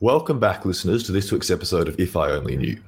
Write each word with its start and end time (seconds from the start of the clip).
Welcome 0.00 0.38
back, 0.38 0.66
listeners, 0.66 1.04
to 1.04 1.12
this 1.12 1.32
week's 1.32 1.50
episode 1.50 1.88
of 1.88 1.98
If 1.98 2.18
I 2.18 2.28
Only 2.28 2.54
Knew. 2.54 2.78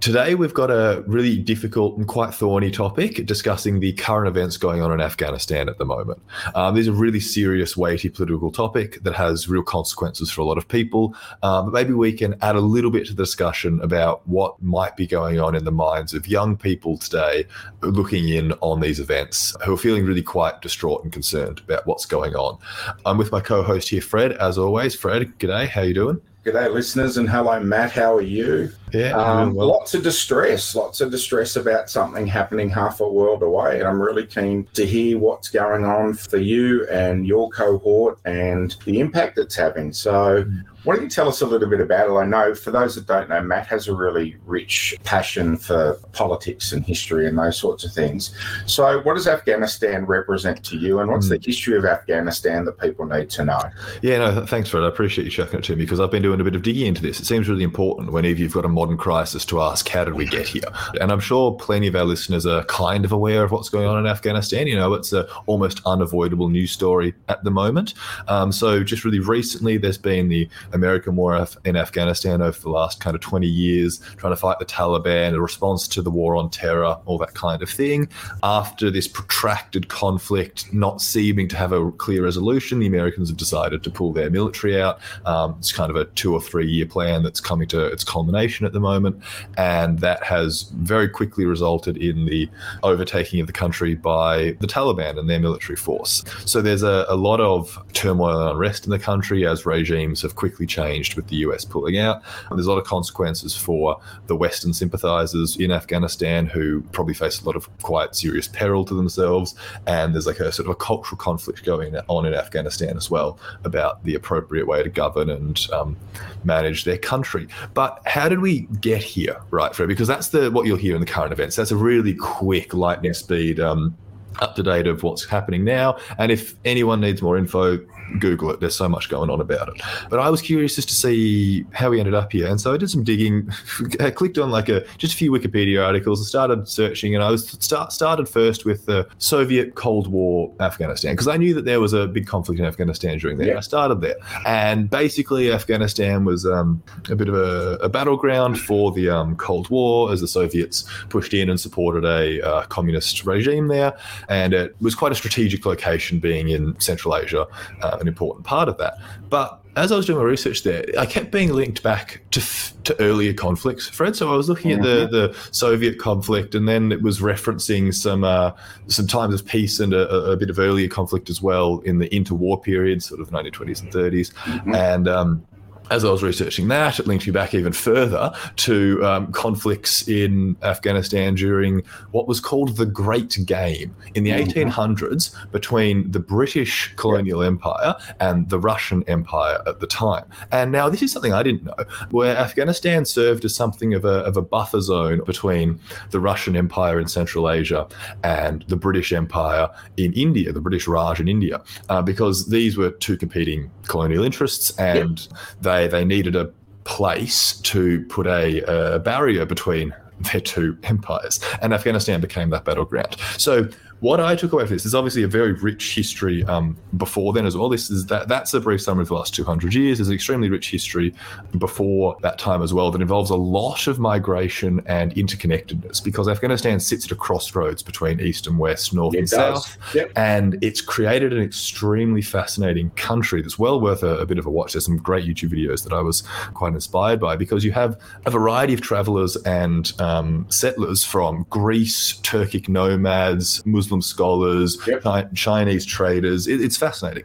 Today, 0.00 0.34
we've 0.34 0.52
got 0.52 0.68
a 0.68 1.04
really 1.06 1.38
difficult 1.38 1.96
and 1.96 2.08
quite 2.08 2.34
thorny 2.34 2.72
topic 2.72 3.24
discussing 3.24 3.78
the 3.78 3.92
current 3.92 4.26
events 4.26 4.56
going 4.56 4.82
on 4.82 4.90
in 4.90 5.00
Afghanistan 5.00 5.68
at 5.68 5.78
the 5.78 5.84
moment. 5.84 6.20
Um, 6.56 6.74
there's 6.74 6.88
a 6.88 6.92
really 6.92 7.20
serious, 7.20 7.76
weighty 7.76 8.08
political 8.08 8.50
topic 8.50 9.00
that 9.04 9.14
has 9.14 9.48
real 9.48 9.62
consequences 9.62 10.28
for 10.28 10.40
a 10.40 10.44
lot 10.44 10.58
of 10.58 10.66
people. 10.66 11.14
Um, 11.44 11.70
maybe 11.70 11.92
we 11.92 12.12
can 12.12 12.34
add 12.42 12.56
a 12.56 12.60
little 12.60 12.90
bit 12.90 13.06
to 13.06 13.14
the 13.14 13.22
discussion 13.22 13.80
about 13.80 14.26
what 14.26 14.60
might 14.60 14.96
be 14.96 15.06
going 15.06 15.38
on 15.38 15.54
in 15.54 15.64
the 15.64 15.70
minds 15.70 16.14
of 16.14 16.26
young 16.26 16.56
people 16.56 16.98
today 16.98 17.46
looking 17.82 18.28
in 18.28 18.54
on 18.54 18.80
these 18.80 18.98
events 18.98 19.54
who 19.64 19.74
are 19.74 19.78
feeling 19.78 20.04
really 20.04 20.22
quite 20.22 20.60
distraught 20.62 21.04
and 21.04 21.12
concerned 21.12 21.60
about 21.60 21.86
what's 21.86 22.06
going 22.06 22.34
on. 22.34 22.58
I'm 23.06 23.18
with 23.18 23.30
my 23.30 23.40
co 23.40 23.62
host 23.62 23.88
here, 23.90 24.02
Fred, 24.02 24.32
as 24.32 24.58
always. 24.58 24.96
Fred, 24.96 25.38
g'day. 25.38 25.68
How 25.68 25.82
are 25.82 25.84
you 25.84 25.94
doing? 25.94 26.20
G'day, 26.42 26.72
listeners, 26.72 27.18
and 27.18 27.28
hello, 27.28 27.60
Matt. 27.60 27.92
How 27.92 28.16
are 28.16 28.22
you? 28.22 28.72
Yeah, 28.94 29.10
um, 29.10 29.52
well. 29.52 29.68
lots 29.68 29.92
of 29.92 30.02
distress, 30.02 30.74
lots 30.74 31.02
of 31.02 31.10
distress 31.10 31.56
about 31.56 31.90
something 31.90 32.26
happening 32.26 32.70
half 32.70 33.00
a 33.00 33.08
world 33.08 33.42
away, 33.42 33.78
and 33.78 33.86
I'm 33.86 34.00
really 34.00 34.24
keen 34.24 34.66
to 34.72 34.86
hear 34.86 35.18
what's 35.18 35.50
going 35.50 35.84
on 35.84 36.14
for 36.14 36.38
you 36.38 36.88
and 36.88 37.26
your 37.26 37.50
cohort 37.50 38.20
and 38.24 38.74
the 38.86 39.00
impact 39.00 39.36
it's 39.36 39.54
having. 39.54 39.92
So, 39.92 40.44
mm. 40.44 40.62
Why 40.84 40.94
don't 40.94 41.04
you 41.04 41.10
tell 41.10 41.28
us 41.28 41.42
a 41.42 41.46
little 41.46 41.68
bit 41.68 41.80
about 41.80 42.08
it? 42.08 42.12
I 42.12 42.24
know 42.24 42.54
for 42.54 42.70
those 42.70 42.94
that 42.94 43.06
don't 43.06 43.28
know, 43.28 43.42
Matt 43.42 43.66
has 43.66 43.88
a 43.88 43.94
really 43.94 44.36
rich 44.46 44.96
passion 45.04 45.56
for 45.56 45.94
politics 46.12 46.72
and 46.72 46.84
history 46.84 47.26
and 47.26 47.38
those 47.38 47.58
sorts 47.58 47.84
of 47.84 47.92
things. 47.92 48.34
So, 48.66 49.00
what 49.02 49.14
does 49.14 49.26
Afghanistan 49.26 50.06
represent 50.06 50.64
to 50.64 50.78
you, 50.78 51.00
and 51.00 51.10
what's 51.10 51.26
mm. 51.26 51.40
the 51.40 51.46
history 51.46 51.76
of 51.76 51.84
Afghanistan 51.84 52.64
that 52.64 52.78
people 52.78 53.04
need 53.04 53.28
to 53.30 53.44
know? 53.44 53.60
Yeah, 54.02 54.18
no, 54.18 54.46
thanks, 54.46 54.70
Fred. 54.70 54.84
I 54.84 54.88
appreciate 54.88 55.24
you 55.24 55.30
chucking 55.30 55.58
it 55.58 55.64
to 55.64 55.76
me 55.76 55.84
because 55.84 56.00
I've 56.00 56.10
been 56.10 56.22
doing 56.22 56.40
a 56.40 56.44
bit 56.44 56.54
of 56.54 56.62
digging 56.62 56.86
into 56.86 57.02
this. 57.02 57.20
It 57.20 57.26
seems 57.26 57.48
really 57.48 57.64
important 57.64 58.12
whenever 58.12 58.38
you've 58.38 58.54
got 58.54 58.64
a 58.64 58.68
modern 58.68 58.96
crisis 58.96 59.44
to 59.46 59.60
ask, 59.60 59.88
how 59.88 60.04
did 60.04 60.14
we 60.14 60.26
get 60.26 60.48
here? 60.48 60.62
And 61.00 61.12
I'm 61.12 61.20
sure 61.20 61.52
plenty 61.52 61.88
of 61.88 61.96
our 61.96 62.04
listeners 62.04 62.46
are 62.46 62.64
kind 62.64 63.04
of 63.04 63.12
aware 63.12 63.44
of 63.44 63.50
what's 63.50 63.68
going 63.68 63.86
on 63.86 63.98
in 63.98 64.06
Afghanistan. 64.06 64.66
You 64.66 64.76
know, 64.76 64.94
it's 64.94 65.12
an 65.12 65.26
almost 65.46 65.80
unavoidable 65.84 66.48
news 66.48 66.72
story 66.72 67.14
at 67.28 67.44
the 67.44 67.50
moment. 67.50 67.94
Um, 68.28 68.50
so, 68.50 68.82
just 68.82 69.04
really 69.04 69.20
recently, 69.20 69.76
there's 69.76 69.98
been 69.98 70.28
the 70.28 70.48
American 70.72 71.16
war 71.16 71.46
in 71.64 71.76
Afghanistan 71.76 72.42
over 72.42 72.58
the 72.58 72.70
last 72.70 73.00
kind 73.00 73.14
of 73.14 73.20
20 73.20 73.46
years, 73.46 74.00
trying 74.16 74.32
to 74.32 74.36
fight 74.36 74.58
the 74.58 74.64
Taliban, 74.64 75.34
a 75.34 75.40
response 75.40 75.88
to 75.88 76.02
the 76.02 76.10
war 76.10 76.36
on 76.36 76.50
terror, 76.50 76.96
all 77.06 77.18
that 77.18 77.34
kind 77.34 77.62
of 77.62 77.70
thing. 77.70 78.08
After 78.42 78.90
this 78.90 79.06
protracted 79.06 79.88
conflict 79.88 80.72
not 80.72 81.00
seeming 81.00 81.48
to 81.48 81.56
have 81.56 81.72
a 81.72 81.90
clear 81.92 82.24
resolution, 82.24 82.78
the 82.78 82.86
Americans 82.86 83.28
have 83.28 83.36
decided 83.36 83.82
to 83.84 83.90
pull 83.90 84.12
their 84.12 84.30
military 84.30 84.80
out. 84.80 85.00
Um, 85.24 85.56
it's 85.58 85.72
kind 85.72 85.90
of 85.90 85.96
a 85.96 86.04
two 86.06 86.32
or 86.32 86.40
three 86.40 86.68
year 86.68 86.86
plan 86.86 87.22
that's 87.22 87.40
coming 87.40 87.68
to 87.68 87.84
its 87.86 88.04
culmination 88.04 88.66
at 88.66 88.72
the 88.72 88.80
moment. 88.80 89.22
And 89.56 89.98
that 90.00 90.22
has 90.24 90.62
very 90.74 91.08
quickly 91.08 91.44
resulted 91.44 91.96
in 91.96 92.26
the 92.26 92.48
overtaking 92.82 93.40
of 93.40 93.46
the 93.46 93.52
country 93.52 93.94
by 93.94 94.56
the 94.60 94.66
Taliban 94.66 95.18
and 95.18 95.28
their 95.28 95.40
military 95.40 95.76
force. 95.76 96.24
So 96.44 96.62
there's 96.62 96.82
a, 96.82 97.06
a 97.08 97.16
lot 97.16 97.40
of 97.40 97.78
turmoil 97.92 98.40
and 98.40 98.50
unrest 98.50 98.84
in 98.84 98.90
the 98.90 98.98
country 98.98 99.46
as 99.46 99.66
regimes 99.66 100.22
have 100.22 100.36
quickly 100.36 100.59
changed 100.66 101.14
with 101.14 101.26
the 101.28 101.36
US 101.36 101.64
pulling 101.64 101.98
out. 101.98 102.22
And 102.48 102.58
there's 102.58 102.66
a 102.66 102.70
lot 102.70 102.78
of 102.78 102.84
consequences 102.84 103.56
for 103.56 104.00
the 104.26 104.36
Western 104.36 104.72
sympathizers 104.72 105.56
in 105.56 105.70
Afghanistan 105.70 106.46
who 106.46 106.82
probably 106.92 107.14
face 107.14 107.40
a 107.40 107.44
lot 107.44 107.56
of 107.56 107.68
quite 107.82 108.14
serious 108.14 108.48
peril 108.48 108.84
to 108.86 108.94
themselves. 108.94 109.54
And 109.86 110.14
there's 110.14 110.26
like 110.26 110.40
a 110.40 110.52
sort 110.52 110.66
of 110.66 110.72
a 110.72 110.76
cultural 110.76 111.18
conflict 111.18 111.64
going 111.64 111.96
on 112.08 112.26
in 112.26 112.34
Afghanistan 112.34 112.96
as 112.96 113.10
well 113.10 113.38
about 113.64 114.02
the 114.04 114.14
appropriate 114.14 114.66
way 114.66 114.82
to 114.82 114.88
govern 114.88 115.30
and 115.30 115.66
um, 115.72 115.96
manage 116.44 116.84
their 116.84 116.98
country. 116.98 117.48
But 117.74 118.00
how 118.06 118.28
did 118.28 118.40
we 118.40 118.60
get 118.80 119.02
here, 119.02 119.40
right, 119.50 119.74
Fred? 119.74 119.88
Because 119.88 120.08
that's 120.08 120.28
the 120.28 120.50
what 120.50 120.66
you'll 120.66 120.76
hear 120.76 120.94
in 120.94 121.00
the 121.00 121.06
current 121.06 121.32
events. 121.32 121.56
That's 121.56 121.70
a 121.70 121.76
really 121.76 122.14
quick 122.14 122.74
lightning 122.74 123.14
speed. 123.14 123.60
Um, 123.60 123.96
up 124.38 124.54
to 124.56 124.62
date 124.62 124.86
of 124.86 125.02
what's 125.02 125.24
happening 125.24 125.64
now. 125.64 125.98
And 126.18 126.32
if 126.32 126.54
anyone 126.64 127.00
needs 127.00 127.20
more 127.20 127.36
info, 127.36 127.78
Google 128.18 128.50
it. 128.50 128.60
There's 128.60 128.76
so 128.76 128.88
much 128.88 129.08
going 129.08 129.30
on 129.30 129.40
about 129.40 129.68
it. 129.68 129.82
But 130.08 130.20
I 130.20 130.30
was 130.30 130.42
curious 130.42 130.74
just 130.74 130.88
to 130.88 130.94
see 130.94 131.64
how 131.72 131.90
we 131.90 132.00
ended 132.00 132.14
up 132.14 132.32
here, 132.32 132.48
and 132.48 132.60
so 132.60 132.72
I 132.72 132.76
did 132.76 132.90
some 132.90 133.04
digging. 133.04 133.50
I 134.00 134.10
clicked 134.10 134.38
on 134.38 134.50
like 134.50 134.68
a 134.68 134.84
just 134.98 135.14
a 135.14 135.16
few 135.16 135.30
Wikipedia 135.30 135.84
articles 135.84 136.20
and 136.20 136.26
started 136.26 136.68
searching. 136.68 137.14
And 137.14 137.22
I 137.22 137.30
was 137.30 137.48
start, 137.48 137.92
started 137.92 138.28
first 138.28 138.64
with 138.64 138.86
the 138.86 139.08
Soviet 139.18 139.74
Cold 139.74 140.08
War 140.08 140.52
Afghanistan 140.60 141.12
because 141.12 141.28
I 141.28 141.36
knew 141.36 141.54
that 141.54 141.64
there 141.64 141.80
was 141.80 141.92
a 141.92 142.06
big 142.06 142.26
conflict 142.26 142.58
in 142.58 142.66
Afghanistan 142.66 143.18
during 143.18 143.38
there. 143.38 143.48
Yeah. 143.48 143.58
I 143.58 143.60
started 143.60 144.00
there, 144.00 144.16
and 144.46 144.90
basically 144.90 145.52
Afghanistan 145.52 146.24
was 146.24 146.46
um, 146.46 146.82
a 147.08 147.16
bit 147.16 147.28
of 147.28 147.34
a, 147.34 147.78
a 147.82 147.88
battleground 147.88 148.58
for 148.58 148.92
the 148.92 149.10
um, 149.10 149.36
Cold 149.36 149.68
War 149.70 150.12
as 150.12 150.20
the 150.20 150.28
Soviets 150.28 150.84
pushed 151.08 151.34
in 151.34 151.48
and 151.50 151.60
supported 151.60 152.04
a 152.04 152.40
uh, 152.42 152.62
communist 152.66 153.24
regime 153.24 153.68
there, 153.68 153.96
and 154.28 154.54
it 154.54 154.74
was 154.80 154.94
quite 154.94 155.12
a 155.12 155.14
strategic 155.14 155.66
location, 155.66 156.18
being 156.18 156.48
in 156.48 156.78
Central 156.80 157.16
Asia. 157.16 157.46
Uh, 157.82 157.98
an 158.00 158.08
important 158.08 158.46
part 158.46 158.68
of 158.68 158.78
that. 158.78 158.94
But 159.28 159.60
as 159.76 159.92
I 159.92 159.96
was 159.96 160.06
doing 160.06 160.18
my 160.18 160.24
research 160.24 160.62
there, 160.62 160.84
I 160.98 161.06
kept 161.06 161.30
being 161.30 161.52
linked 161.52 161.82
back 161.82 162.22
to 162.32 162.42
to 162.84 163.00
earlier 163.00 163.32
conflicts, 163.32 163.88
Fred. 163.88 164.16
So 164.16 164.32
I 164.32 164.36
was 164.36 164.48
looking 164.48 164.72
at 164.72 164.82
the, 164.82 165.06
mm-hmm. 165.06 165.12
the 165.12 165.36
Soviet 165.52 165.98
conflict, 165.98 166.54
and 166.54 166.68
then 166.68 166.92
it 166.92 167.02
was 167.02 167.20
referencing 167.20 167.94
some 167.94 168.24
uh, 168.24 168.52
some 168.88 169.06
times 169.06 169.34
of 169.34 169.46
peace 169.46 169.78
and 169.78 169.92
a, 169.92 170.08
a, 170.08 170.36
bit 170.36 170.50
of 170.50 170.58
earlier 170.58 170.88
conflict 170.88 171.30
as 171.30 171.40
well 171.40 171.80
in 171.80 171.98
the 171.98 172.08
interwar 172.08 172.60
period, 172.60 173.02
sort 173.02 173.20
of 173.20 173.30
1920s 173.30 173.82
and 173.82 173.92
30s, 173.92 174.32
mm-hmm. 174.32 174.74
and 174.74 175.08
um, 175.08 175.46
as 175.90 176.04
I 176.04 176.10
was 176.10 176.22
researching 176.22 176.68
that, 176.68 177.00
it 177.00 177.06
linked 177.06 177.26
me 177.26 177.32
back 177.32 177.52
even 177.52 177.72
further 177.72 178.32
to 178.56 179.04
um, 179.04 179.32
conflicts 179.32 180.06
in 180.08 180.56
Afghanistan 180.62 181.34
during 181.34 181.82
what 182.12 182.28
was 182.28 182.40
called 182.40 182.76
the 182.76 182.86
Great 182.86 183.38
Game 183.44 183.94
in 184.14 184.22
the 184.22 184.30
mm-hmm. 184.30 184.70
1800s 184.70 185.34
between 185.50 186.10
the 186.10 186.20
British 186.20 186.94
colonial 186.96 187.42
empire 187.42 187.94
and 188.20 188.48
the 188.48 188.58
Russian 188.58 189.02
empire 189.08 189.58
at 189.66 189.80
the 189.80 189.86
time. 189.86 190.24
And 190.52 190.70
now, 190.70 190.88
this 190.88 191.02
is 191.02 191.12
something 191.12 191.32
I 191.32 191.42
didn't 191.42 191.64
know, 191.64 191.84
where 192.10 192.36
Afghanistan 192.36 193.04
served 193.04 193.44
as 193.44 193.54
something 193.54 193.92
of 193.94 194.04
a, 194.04 194.24
of 194.24 194.36
a 194.36 194.42
buffer 194.42 194.80
zone 194.80 195.22
between 195.24 195.80
the 196.10 196.20
Russian 196.20 196.56
empire 196.56 197.00
in 197.00 197.08
Central 197.08 197.50
Asia 197.50 197.88
and 198.22 198.64
the 198.68 198.76
British 198.76 199.12
empire 199.12 199.68
in 199.96 200.12
India, 200.12 200.52
the 200.52 200.60
British 200.60 200.86
Raj 200.86 201.20
in 201.20 201.26
India, 201.26 201.62
uh, 201.88 202.00
because 202.00 202.48
these 202.48 202.76
were 202.76 202.90
two 202.90 203.16
competing 203.16 203.70
colonial 203.88 204.22
interests 204.22 204.70
and 204.78 205.20
yep. 205.20 205.38
they 205.60 205.79
they 205.88 206.04
they 206.04 206.04
needed 206.04 206.36
a 206.36 206.50
place 206.84 207.54
to 207.60 208.04
put 208.06 208.26
a, 208.26 208.96
a 208.96 208.98
barrier 208.98 209.46
between 209.46 209.94
their 210.32 210.40
two 210.40 210.76
empires, 210.82 211.40
and 211.62 211.72
Afghanistan 211.72 212.20
became 212.20 212.50
that 212.50 212.64
battleground. 212.64 213.16
So 213.38 213.68
what 214.00 214.18
I 214.18 214.34
took 214.34 214.52
away 214.52 214.64
from 214.66 214.76
this 214.76 214.86
is 214.86 214.94
obviously 214.94 215.22
a 215.22 215.28
very 215.28 215.52
rich 215.52 215.94
history 215.94 216.42
um, 216.44 216.76
before 216.96 217.32
then 217.32 217.44
as 217.44 217.56
well. 217.56 217.68
This 217.68 217.90
is 217.90 218.06
that 218.06 218.28
that's 218.28 218.52
a 218.54 218.60
brief 218.60 218.80
summary 218.80 219.02
of 219.02 219.08
the 219.08 219.14
last 219.14 219.34
200 219.34 219.74
years. 219.74 219.98
There's 219.98 220.08
an 220.08 220.14
extremely 220.14 220.48
rich 220.48 220.70
history 220.70 221.14
before 221.58 222.16
that 222.22 222.38
time 222.38 222.62
as 222.62 222.72
well 222.72 222.90
that 222.90 223.02
involves 223.02 223.30
a 223.30 223.36
lot 223.36 223.86
of 223.86 223.98
migration 223.98 224.82
and 224.86 225.14
interconnectedness 225.14 226.02
because 226.02 226.28
Afghanistan 226.28 226.80
sits 226.80 227.04
at 227.04 227.12
a 227.12 227.14
crossroads 227.14 227.82
between 227.82 228.20
east 228.20 228.46
and 228.46 228.58
west, 228.58 228.94
north 228.94 229.14
it 229.14 229.18
and 229.18 229.28
does. 229.28 229.66
south, 229.66 229.94
yep. 229.94 230.10
and 230.16 230.56
it's 230.62 230.80
created 230.80 231.32
an 231.32 231.42
extremely 231.42 232.22
fascinating 232.22 232.90
country 232.90 233.42
that's 233.42 233.58
well 233.58 233.80
worth 233.80 234.02
a, 234.02 234.16
a 234.18 234.26
bit 234.26 234.38
of 234.38 234.46
a 234.46 234.50
watch. 234.50 234.72
There's 234.72 234.86
some 234.86 234.96
great 234.96 235.26
YouTube 235.26 235.50
videos 235.50 235.84
that 235.84 235.92
I 235.92 236.00
was 236.00 236.22
quite 236.54 236.72
inspired 236.72 237.20
by 237.20 237.36
because 237.36 237.64
you 237.64 237.72
have 237.72 238.00
a 238.24 238.30
variety 238.30 238.72
of 238.72 238.80
travelers 238.80 239.36
and 239.36 239.92
um, 240.00 240.46
settlers 240.48 241.04
from 241.04 241.44
Greece, 241.50 242.18
Turkic 242.22 242.68
nomads, 242.68 243.64
Muslim 243.66 243.89
Muslim 243.90 244.02
scholars, 244.02 244.78
yep. 244.86 245.02
Chinese 245.34 245.84
traders. 245.84 246.46
It, 246.46 246.60
it's 246.60 246.76
fascinating. 246.76 247.24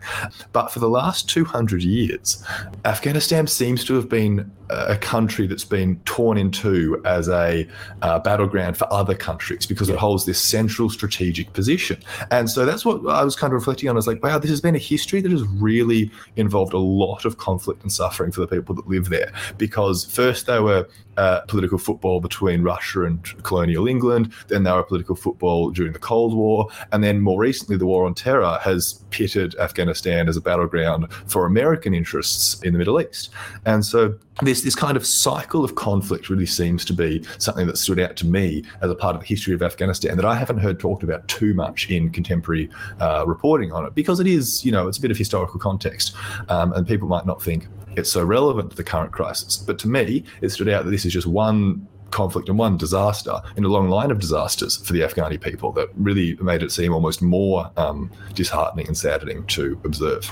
But 0.51 0.72
for 0.72 0.79
the 0.79 0.90
last 0.90 1.29
200 1.29 1.84
years, 1.84 2.43
Afghanistan 2.85 3.47
seems 3.47 3.84
to 3.85 3.93
have 3.95 4.09
been 4.09 4.51
a 4.70 4.97
country 4.97 5.47
that's 5.47 5.64
been 5.66 6.00
torn 6.06 6.38
in 6.38 6.52
two 6.52 7.02
as 7.06 7.29
a 7.29 7.67
uh, 8.02 8.20
battleground 8.20 8.78
for 8.78 8.91
other 8.91 9.16
countries 9.16 9.66
because 9.66 9.90
it 9.90 9.96
holds 9.96 10.26
this 10.26 10.41
central 10.41 10.90
strategic 10.90 11.53
position. 11.53 11.97
And 12.32 12.50
so 12.50 12.66
that's 12.66 12.85
what 12.85 13.08
I 13.08 13.23
was 13.23 13.35
kind 13.35 13.53
of 13.53 13.56
reflecting 13.56 13.90
on. 13.90 13.96
I 13.96 13.97
was 13.97 14.08
like, 14.08 14.23
wow, 14.23 14.40
this 14.40 14.50
has 14.50 14.62
been 14.62 14.76
a 14.76 14.79
history 14.79 15.22
that 15.22 15.32
has 15.32 15.44
really 15.44 16.12
involved 16.35 16.73
a 16.73 16.79
lot 16.79 17.26
of 17.26 17.38
conflict 17.38 17.84
and 17.84 17.91
suffering 17.91 18.32
for 18.32 18.41
the 18.41 18.47
people 18.47 18.76
that 18.76 18.88
live 18.88 19.09
there. 19.09 19.32
Because 19.58 20.06
first 20.06 20.47
they 20.47 20.59
were 20.59 20.88
uh, 21.17 21.41
political 21.41 21.78
football 21.78 22.20
between 22.20 22.62
Russia 22.62 23.03
and 23.03 23.23
colonial 23.44 23.88
England, 23.88 24.34
then 24.47 24.64
they 24.64 24.72
were 24.72 24.84
political 24.84 25.16
football 25.16 25.70
during 25.72 25.94
the 25.94 26.00
Cold 26.00 26.35
War, 26.35 26.67
and 26.91 27.03
then 27.03 27.22
more 27.22 27.40
recently, 27.40 27.78
the 27.78 27.85
war 27.85 28.06
on 28.06 28.14
terror 28.14 28.59
has 28.62 29.03
pitted 29.12 29.56
Afghanistan 29.56 30.28
as 30.28 30.35
a 30.35 30.41
battleground 30.41 31.12
for 31.28 31.46
American 31.46 31.94
interests 31.94 32.62
in 32.64 32.73
the 32.73 32.79
Middle 32.79 33.00
East. 33.00 33.29
And 33.66 33.85
so 33.85 34.16
this 34.41 34.61
this 34.61 34.76
kind 34.76 34.97
of 34.97 35.05
cycle 35.05 35.64
of 35.64 35.76
conflict 35.76 36.29
really 36.29 36.46
seems 36.46 36.84
to 36.85 36.93
be 36.93 37.23
something 37.37 37.67
that 37.67 37.78
stood 37.78 37.99
out 37.99 38.16
to 38.17 38.26
me 38.26 38.64
as 38.82 38.91
a 38.91 38.96
part 38.96 39.16
of 39.16 39.22
the 39.22 39.28
history 39.28 39.53
of 39.53 39.61
Afghanistan 39.61 40.16
that 40.17 40.26
I 40.26 40.35
haven't 40.35 40.58
heard 40.58 40.79
talked 40.79 41.03
about 41.03 41.28
too 41.28 41.53
much 41.53 41.90
in 41.90 42.09
contemporary 42.09 42.70
uh, 42.99 43.23
reporting 43.26 43.72
on 43.72 43.85
it 43.85 43.96
because 43.96 44.20
it 44.20 44.28
is, 44.28 44.66
you 44.66 44.72
know, 44.72 44.87
it's 44.87 44.97
a 44.97 45.02
bit 45.02 45.11
of 45.11 45.17
historical 45.17 45.59
context, 45.59 46.16
um, 46.49 46.73
and 46.73 46.87
people 46.87 47.08
might 47.08 47.26
not 47.26 47.41
think 47.41 47.67
it's 47.96 48.11
so 48.11 48.23
relevant 48.23 48.72
to 48.72 48.76
the 48.76 48.84
current 48.84 49.11
crisis. 49.11 49.58
But 49.58 49.79
to 49.79 49.87
me, 49.87 50.23
it 50.41 50.49
stood 50.49 50.67
out 50.67 50.84
that 50.85 50.91
this 50.91 51.05
is 51.05 51.14
just 51.14 51.28
one 51.28 51.88
conflict 52.11 52.49
and 52.49 52.58
one 52.58 52.78
disaster 52.78 53.41
in 53.58 53.66
a 53.66 53.67
long 53.67 53.90
line 53.90 54.11
of 54.11 54.20
disasters 54.20 54.78
for 54.78 54.93
the 54.93 55.02
Afghani 55.02 55.40
people 55.40 55.72
that 55.73 55.90
really 55.96 56.35
made 56.35 56.64
it 56.64 56.72
seem 56.72 56.93
almost 56.93 57.22
more 57.22 57.70
um, 57.78 58.11
disheartening 58.34 58.88
and 58.88 58.97
saddening 58.97 59.46
to 59.47 59.79
observe. 59.84 60.29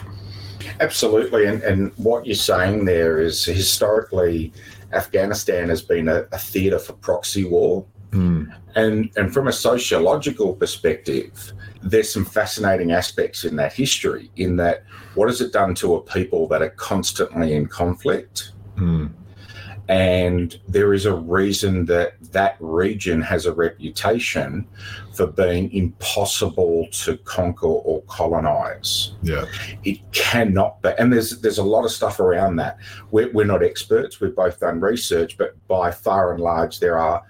Absolutely. 0.79 1.45
And, 1.45 1.61
and 1.63 1.91
what 1.97 2.25
you're 2.25 2.35
saying 2.35 2.85
there 2.85 3.19
is 3.19 3.45
historically, 3.45 4.53
Afghanistan 4.91 5.69
has 5.69 5.81
been 5.81 6.07
a, 6.07 6.25
a 6.31 6.37
theatre 6.37 6.79
for 6.79 6.93
proxy 6.93 7.45
war. 7.45 7.85
Mm. 8.11 8.53
And, 8.75 9.09
and 9.15 9.33
from 9.33 9.47
a 9.47 9.53
sociological 9.53 10.53
perspective, 10.53 11.53
there's 11.81 12.11
some 12.11 12.25
fascinating 12.25 12.91
aspects 12.91 13.43
in 13.43 13.55
that 13.57 13.73
history, 13.73 14.31
in 14.35 14.55
that 14.57 14.83
what 15.15 15.29
has 15.29 15.41
it 15.41 15.51
done 15.51 15.75
to 15.75 15.95
a 15.95 16.01
people 16.01 16.47
that 16.47 16.61
are 16.61 16.69
constantly 16.69 17.53
in 17.53 17.67
conflict? 17.67 18.51
Mm. 18.77 19.11
And 19.89 20.59
there 20.67 20.93
is 20.93 21.05
a 21.05 21.13
reason 21.13 21.85
that 21.85 22.13
that 22.33 22.57
region 22.59 23.21
has 23.21 23.45
a 23.45 23.53
reputation 23.53 24.67
for 25.15 25.27
being 25.27 25.71
impossible 25.71 26.87
to 26.91 27.17
conquer 27.17 27.67
or 27.67 28.01
colonize. 28.03 29.13
Yeah. 29.21 29.45
It 29.83 29.99
cannot 30.11 30.81
be. 30.81 30.89
And 30.99 31.13
there's 31.13 31.39
there's 31.39 31.59
a 31.59 31.63
lot 31.63 31.85
of 31.85 31.91
stuff 31.91 32.19
around 32.19 32.57
that. 32.57 32.77
We're, 33.11 33.31
we're 33.31 33.45
not 33.45 33.63
experts. 33.63 34.19
We've 34.19 34.35
both 34.35 34.59
done 34.59 34.79
research, 34.79 35.37
but 35.37 35.55
by 35.67 35.91
far 35.91 36.33
and 36.33 36.41
large, 36.41 36.79
there 36.79 36.99
are 36.99 37.23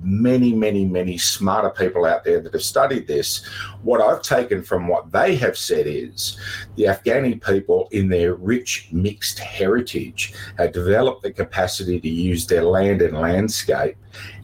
many, 0.00 0.52
many, 0.52 0.84
many 0.84 1.18
smarter 1.18 1.70
people 1.70 2.04
out 2.04 2.24
there 2.24 2.40
that 2.40 2.52
have 2.52 2.62
studied 2.62 3.06
this. 3.06 3.44
What 3.82 4.00
I've 4.00 4.22
taken 4.22 4.62
from 4.62 4.88
what 4.88 5.10
they 5.12 5.36
have 5.36 5.56
said 5.56 5.86
is 5.86 6.38
the 6.76 6.84
Afghani 6.84 7.42
people, 7.44 7.88
in 7.90 8.08
their 8.08 8.34
rich 8.34 8.88
mixed 8.92 9.38
heritage, 9.38 10.34
have 10.56 10.72
developed 10.72 11.22
the 11.22 11.32
capacity 11.32 12.00
to 12.00 12.08
use 12.08 12.46
their 12.46 12.62
land 12.62 13.02
and 13.02 13.18
landscape 13.18 13.96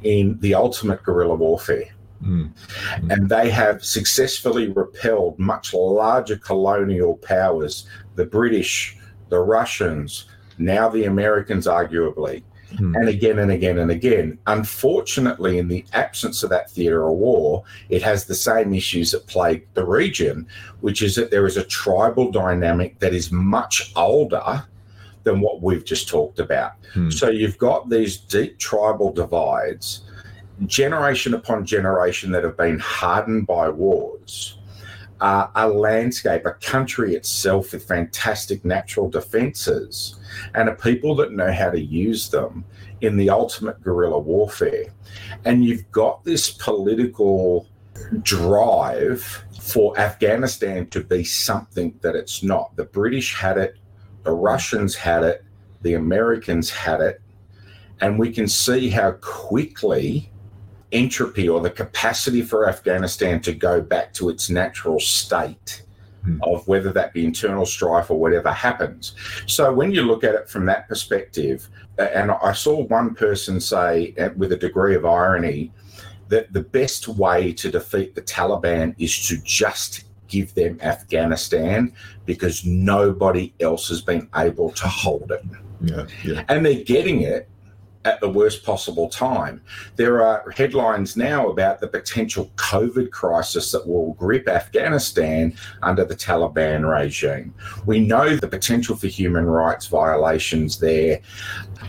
in 0.03 0.39
the 0.41 0.55
ultimate 0.55 1.03
guerrilla 1.03 1.35
warfare. 1.35 1.91
Mm. 2.23 2.53
And 3.11 3.29
they 3.29 3.51
have 3.51 3.85
successfully 3.85 4.69
repelled 4.69 5.39
much 5.39 5.75
larger 5.75 6.37
colonial 6.37 7.17
powers, 7.19 7.87
the 8.15 8.25
British, 8.25 8.97
the 9.29 9.41
Russians, 9.41 10.27
now 10.59 10.89
the 10.89 11.05
Americans, 11.05 11.67
arguably, 11.67 12.45
Hmm. 12.77 12.95
and 12.97 13.09
again 13.09 13.39
and 13.39 13.51
again 13.51 13.79
and 13.79 13.91
again. 13.91 14.39
Unfortunately, 14.47 15.59
in 15.59 15.69
the 15.69 15.85
absence 15.93 16.43
of 16.43 16.51
that 16.51 16.71
theatre 16.71 17.09
of 17.09 17.15
war, 17.15 17.65
it 17.89 18.03
has 18.03 18.25
the 18.25 18.35
same 18.35 18.75
issues 18.75 19.13
that 19.13 19.27
plague 19.27 19.67
the 19.75 19.85
region, 19.85 20.47
which 20.81 21.03
is 21.03 21.15
that 21.17 21.31
there 21.31 21.47
is 21.47 21.57
a 21.57 21.65
tribal 21.65 22.31
dynamic 22.31 22.99
that 22.99 23.15
is 23.15 23.31
much 23.31 23.93
older 23.97 24.65
than 25.23 25.41
what 25.41 25.63
we've 25.63 25.85
just 25.85 26.09
talked 26.09 26.39
about. 26.39 26.73
Hmm. 26.93 27.11
So 27.11 27.29
you've 27.29 27.59
got 27.59 27.89
these 27.91 28.17
deep 28.17 28.59
tribal 28.59 29.13
divides, 29.13 30.03
generation 30.67 31.35
upon 31.35 31.65
generation, 31.65 32.31
that 32.33 32.45
have 32.45 32.57
been 32.57 32.79
hardened 32.79 33.47
by 33.47 33.69
wars. 33.69 34.59
Uh, 35.21 35.47
a 35.55 35.69
landscape, 35.69 36.45
a 36.45 36.53
country 36.55 37.15
itself 37.15 37.73
with 37.73 37.87
fantastic 37.87 38.65
natural 38.65 39.09
defences, 39.09 40.17
and 40.55 40.69
a 40.69 40.75
people 40.75 41.15
that 41.15 41.33
know 41.33 41.53
how 41.53 41.71
to 41.71 41.81
use 41.81 42.29
them 42.29 42.65
in 43.01 43.17
the 43.17 43.31
ultimate 43.31 43.81
guerrilla 43.83 44.19
warfare. 44.19 44.87
And 45.45 45.65
you've 45.65 45.91
got 45.93 46.25
this 46.25 46.51
political 46.51 47.69
drive 48.23 49.45
for 49.61 49.99
Afghanistan 49.99 50.87
to 50.89 51.03
be 51.03 51.25
something 51.25 51.99
that 52.03 52.17
it's 52.17 52.43
not. 52.43 52.75
The 52.77 52.85
British 52.85 53.35
had 53.35 53.57
it, 53.57 53.77
the 54.25 54.33
Russians 54.33 54.95
had 54.95 55.23
it, 55.23 55.45
the 55.83 55.95
Americans 55.95 56.71
had 56.71 57.01
it, 57.01 57.21
and 58.01 58.19
we 58.19 58.33
can 58.33 58.49
see 58.49 58.91
how 58.91 59.13
quickly 59.21 60.31
entropy 60.95 61.49
or 61.49 61.61
the 61.61 61.71
capacity 61.71 62.41
for 62.41 62.69
Afghanistan 62.69 63.41
to 63.41 63.53
go 63.53 63.81
back 63.81 64.15
to 64.15 64.29
its 64.31 64.49
natural 64.49 64.99
state 65.01 65.83
Hmm. 66.25 66.39
of 66.43 66.67
whether 66.67 66.91
that 66.91 67.13
be 67.13 67.23
internal 67.23 67.67
strife 67.67 68.11
or 68.11 68.19
whatever 68.19 68.51
happens. 68.51 69.15
So 69.47 69.71
when 69.75 69.93
you 69.93 70.01
look 70.05 70.25
at 70.25 70.35
it 70.35 70.49
from 70.49 70.65
that 70.67 70.89
perspective, 70.89 71.69
and 71.99 72.31
I 72.31 72.53
saw 72.55 72.81
one 72.85 73.15
person 73.15 73.61
say 73.61 74.15
uh, 74.19 74.31
with 74.35 74.53
a 74.53 74.57
degree 74.57 74.95
of 74.95 75.05
irony 75.05 75.71
that 76.31 76.51
the 76.55 76.63
best 76.63 77.09
way 77.09 77.53
to 77.53 77.71
defeat 77.71 78.15
the 78.15 78.23
Taliban 78.23 78.95
is 78.97 79.29
to 79.29 79.37
just 79.45 80.05
give 80.29 80.55
them 80.55 80.79
Afghanistan 80.81 81.93
because 82.25 82.65
nobody 82.65 83.53
else 83.61 83.91
has 83.91 84.01
been 84.01 84.27
able 84.35 84.71
to 84.71 84.89
hold 84.89 85.31
it 85.31 85.45
Yeah. 85.83 86.07
Yeah. 86.25 86.45
and 86.49 86.65
they're 86.65 86.85
getting 86.85 87.21
it 87.21 87.51
at 88.05 88.21
the 88.21 88.29
worst 88.29 88.65
possible 88.65 89.09
time. 89.09 89.63
There 89.97 90.23
are 90.23 90.51
headlines 90.51 91.17
now 91.17 91.49
about 91.49 91.81
the 91.81 91.89
potential 91.89 92.51
COVID 92.57 93.11
crisis 93.11 93.73
that 93.73 93.87
will 93.87 94.15
grip 94.15 94.49
Afghanistan 94.49 95.55
under 95.83 96.05
the 96.05 96.17
Taliban 96.17 96.89
regime. 96.89 97.55
We 97.87 98.01
know 98.01 98.37
the 98.37 98.49
potential 98.49 98.97
for 98.97 99.07
human 99.07 99.47
rights 99.47 99.87
violations 99.87 100.79
there 100.79 101.21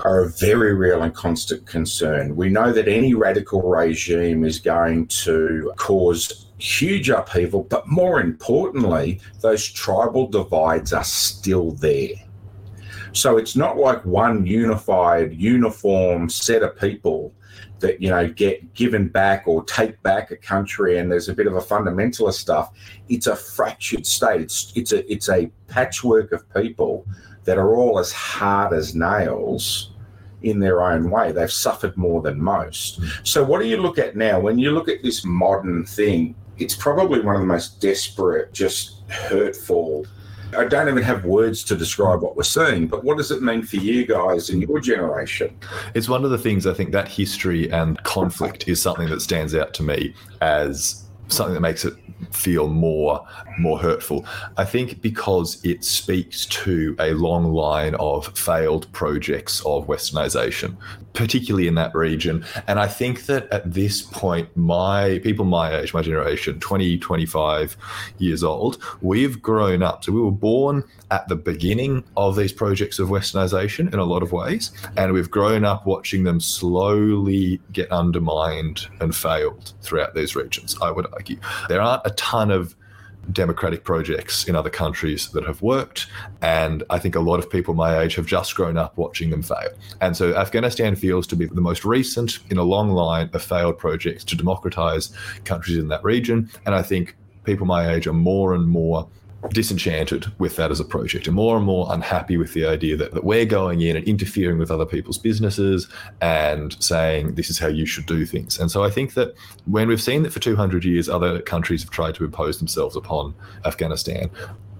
are 0.01 0.23
a 0.23 0.29
very 0.29 0.73
real 0.73 1.03
and 1.03 1.13
constant 1.13 1.65
concern. 1.65 2.35
We 2.35 2.49
know 2.49 2.71
that 2.71 2.87
any 2.87 3.13
radical 3.13 3.61
regime 3.61 4.43
is 4.43 4.59
going 4.59 5.07
to 5.07 5.73
cause 5.77 6.45
huge 6.57 7.09
upheaval, 7.09 7.63
but 7.63 7.87
more 7.87 8.21
importantly, 8.21 9.19
those 9.41 9.67
tribal 9.67 10.27
divides 10.27 10.93
are 10.93 11.03
still 11.03 11.71
there. 11.71 12.24
So 13.15 13.37
it's 13.37 13.55
not 13.55 13.77
like 13.77 14.03
one 14.03 14.45
unified, 14.45 15.33
uniform 15.33 16.29
set 16.29 16.63
of 16.63 16.77
people 16.77 17.33
that 17.79 18.01
you 18.01 18.09
know 18.09 18.27
get 18.27 18.73
given 18.73 19.07
back 19.07 19.47
or 19.47 19.63
take 19.63 20.01
back 20.03 20.31
a 20.31 20.35
country 20.35 20.97
and 20.97 21.09
there's 21.09 21.29
a 21.29 21.33
bit 21.33 21.47
of 21.47 21.55
a 21.55 21.61
fundamentalist 21.61 22.33
stuff. 22.33 22.71
It's 23.07 23.27
a 23.27 23.35
fractured 23.35 24.05
state. 24.05 24.41
It's 24.41 24.73
it's 24.75 24.91
a 24.91 25.11
it's 25.11 25.29
a 25.29 25.49
patchwork 25.67 26.33
of 26.33 26.47
people 26.53 27.07
that 27.45 27.57
are 27.57 27.75
all 27.75 27.99
as 27.99 28.11
hard 28.11 28.73
as 28.73 28.95
nails 28.95 29.91
in 30.41 30.59
their 30.59 30.81
own 30.81 31.09
way. 31.09 31.31
They've 31.31 31.51
suffered 31.51 31.95
more 31.95 32.21
than 32.21 32.41
most. 32.41 32.99
So 33.23 33.45
what 33.45 33.61
do 33.61 33.67
you 33.67 33.77
look 33.77 33.97
at 33.97 34.17
now? 34.17 34.41
When 34.41 34.59
you 34.59 34.71
look 34.71 34.89
at 34.89 35.01
this 35.03 35.23
modern 35.23 35.85
thing, 35.85 36.35
it's 36.57 36.75
probably 36.75 37.21
one 37.21 37.35
of 37.35 37.41
the 37.41 37.47
most 37.47 37.79
desperate, 37.79 38.51
just 38.51 39.09
hurtful 39.09 40.05
I 40.57 40.65
don't 40.65 40.87
even 40.87 41.03
have 41.03 41.25
words 41.25 41.63
to 41.65 41.75
describe 41.75 42.21
what 42.21 42.35
we're 42.35 42.43
seeing, 42.43 42.87
but 42.87 43.03
what 43.03 43.17
does 43.17 43.31
it 43.31 43.41
mean 43.41 43.63
for 43.63 43.77
you 43.77 44.05
guys 44.05 44.49
in 44.49 44.61
your 44.61 44.79
generation? 44.79 45.57
It's 45.93 46.09
one 46.09 46.23
of 46.23 46.31
the 46.31 46.37
things 46.37 46.65
I 46.65 46.73
think 46.73 46.91
that 46.91 47.07
history 47.07 47.71
and 47.71 48.01
conflict 48.03 48.67
is 48.67 48.81
something 48.81 49.09
that 49.09 49.21
stands 49.21 49.55
out 49.55 49.73
to 49.75 49.83
me 49.83 50.13
as 50.41 51.03
something 51.27 51.53
that 51.53 51.61
makes 51.61 51.85
it 51.85 51.95
feel 52.31 52.67
more 52.67 53.25
more 53.57 53.77
hurtful. 53.77 54.25
I 54.57 54.65
think 54.65 55.01
because 55.01 55.63
it 55.63 55.83
speaks 55.83 56.45
to 56.47 56.95
a 56.99 57.13
long 57.13 57.51
line 57.51 57.95
of 57.95 58.37
failed 58.37 58.91
projects 58.91 59.61
of 59.65 59.87
westernization, 59.87 60.77
particularly 61.15 61.67
in 61.67 61.75
that 61.75 61.95
region. 61.95 62.45
And 62.67 62.79
I 62.79 62.87
think 62.87 63.25
that 63.25 63.49
at 63.51 63.73
this 63.73 64.01
point, 64.01 64.55
my 64.55 65.19
people 65.23 65.45
my 65.45 65.75
age, 65.75 65.93
my 65.93 66.01
generation, 66.01 66.59
20, 66.59 66.97
25 66.97 67.77
years 68.19 68.43
old, 68.43 68.81
we've 69.01 69.41
grown 69.41 69.81
up. 69.81 70.03
So 70.03 70.11
we 70.11 70.21
were 70.21 70.31
born 70.31 70.83
at 71.11 71.27
the 71.27 71.35
beginning 71.35 72.03
of 72.17 72.35
these 72.35 72.51
projects 72.51 72.99
of 72.99 73.09
westernization 73.09 73.91
in 73.93 73.99
a 73.99 74.03
lot 74.03 74.21
of 74.21 74.31
ways, 74.31 74.71
and 74.97 75.13
we've 75.13 75.31
grown 75.31 75.63
up 75.65 75.85
watching 75.85 76.23
them 76.23 76.39
slowly 76.39 77.59
get 77.71 77.91
undermined 77.91 78.87
and 78.99 79.15
failed 79.15 79.73
throughout 79.81 80.13
these 80.13 80.35
regions. 80.35 80.75
I 80.81 80.91
would 80.91 81.07
argue 81.13 81.37
there 81.69 81.81
aren't 81.81 82.05
a 82.05 82.11
ton 82.11 82.51
of 82.51 82.75
democratic 83.31 83.83
projects 83.83 84.47
in 84.47 84.55
other 84.55 84.69
countries 84.69 85.29
that 85.29 85.45
have 85.45 85.61
worked. 85.61 86.07
And 86.41 86.83
I 86.89 86.99
think 86.99 87.15
a 87.15 87.19
lot 87.19 87.39
of 87.39 87.49
people 87.49 87.73
my 87.73 87.99
age 87.99 88.15
have 88.15 88.25
just 88.25 88.55
grown 88.55 88.77
up 88.77 88.97
watching 88.97 89.29
them 89.29 89.41
fail. 89.41 89.69
And 90.01 90.15
so 90.15 90.35
Afghanistan 90.35 90.95
feels 90.95 91.27
to 91.27 91.35
be 91.35 91.45
the 91.45 91.61
most 91.61 91.85
recent 91.85 92.39
in 92.49 92.57
a 92.57 92.63
long 92.63 92.91
line 92.91 93.29
of 93.33 93.41
failed 93.41 93.77
projects 93.77 94.23
to 94.25 94.35
democratize 94.35 95.11
countries 95.43 95.77
in 95.77 95.87
that 95.89 96.03
region. 96.03 96.49
And 96.65 96.75
I 96.75 96.81
think 96.81 97.15
people 97.43 97.65
my 97.65 97.93
age 97.93 98.07
are 98.07 98.13
more 98.13 98.53
and 98.53 98.67
more 98.67 99.07
disenchanted 99.49 100.25
with 100.39 100.55
that 100.55 100.71
as 100.71 100.79
a 100.79 100.85
project 100.85 101.27
and 101.27 101.35
more 101.35 101.57
and 101.57 101.65
more 101.65 101.87
unhappy 101.91 102.37
with 102.37 102.53
the 102.53 102.65
idea 102.65 102.95
that, 102.97 103.13
that 103.13 103.23
we're 103.23 103.45
going 103.45 103.81
in 103.81 103.95
and 103.95 104.07
interfering 104.07 104.57
with 104.57 104.71
other 104.71 104.85
people's 104.85 105.17
businesses 105.17 105.87
and 106.21 106.81
saying 106.83 107.35
this 107.35 107.49
is 107.49 107.59
how 107.59 107.67
you 107.67 107.85
should 107.85 108.05
do 108.05 108.25
things. 108.25 108.59
And 108.59 108.69
so 108.71 108.83
I 108.83 108.89
think 108.89 109.13
that 109.13 109.35
when 109.65 109.87
we've 109.87 110.01
seen 110.01 110.23
that 110.23 110.33
for 110.33 110.39
200 110.39 110.83
years 110.83 111.09
other 111.09 111.41
countries 111.41 111.83
have 111.83 111.91
tried 111.91 112.15
to 112.15 112.25
impose 112.25 112.57
themselves 112.59 112.95
upon 112.95 113.33
Afghanistan, 113.65 114.29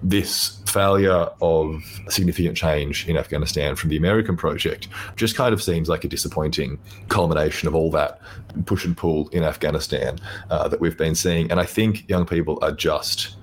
this 0.02 0.60
failure 0.66 1.28
of 1.40 1.82
significant 2.08 2.56
change 2.56 3.08
in 3.08 3.16
Afghanistan 3.16 3.74
from 3.76 3.88
the 3.90 3.96
American 3.96 4.36
project 4.36 4.88
just 5.16 5.34
kind 5.34 5.54
of 5.54 5.62
seems 5.62 5.88
like 5.88 6.04
a 6.04 6.08
disappointing 6.08 6.78
culmination 7.08 7.66
of 7.66 7.74
all 7.74 7.90
that 7.90 8.20
push 8.66 8.84
and 8.84 8.96
pull 8.96 9.28
in 9.28 9.42
Afghanistan 9.42 10.18
uh, 10.50 10.68
that 10.68 10.80
we've 10.80 10.98
been 10.98 11.14
seeing. 11.14 11.50
And 11.50 11.58
I 11.58 11.64
think 11.64 12.08
young 12.08 12.26
people 12.26 12.58
are 12.62 12.72
just 12.72 13.36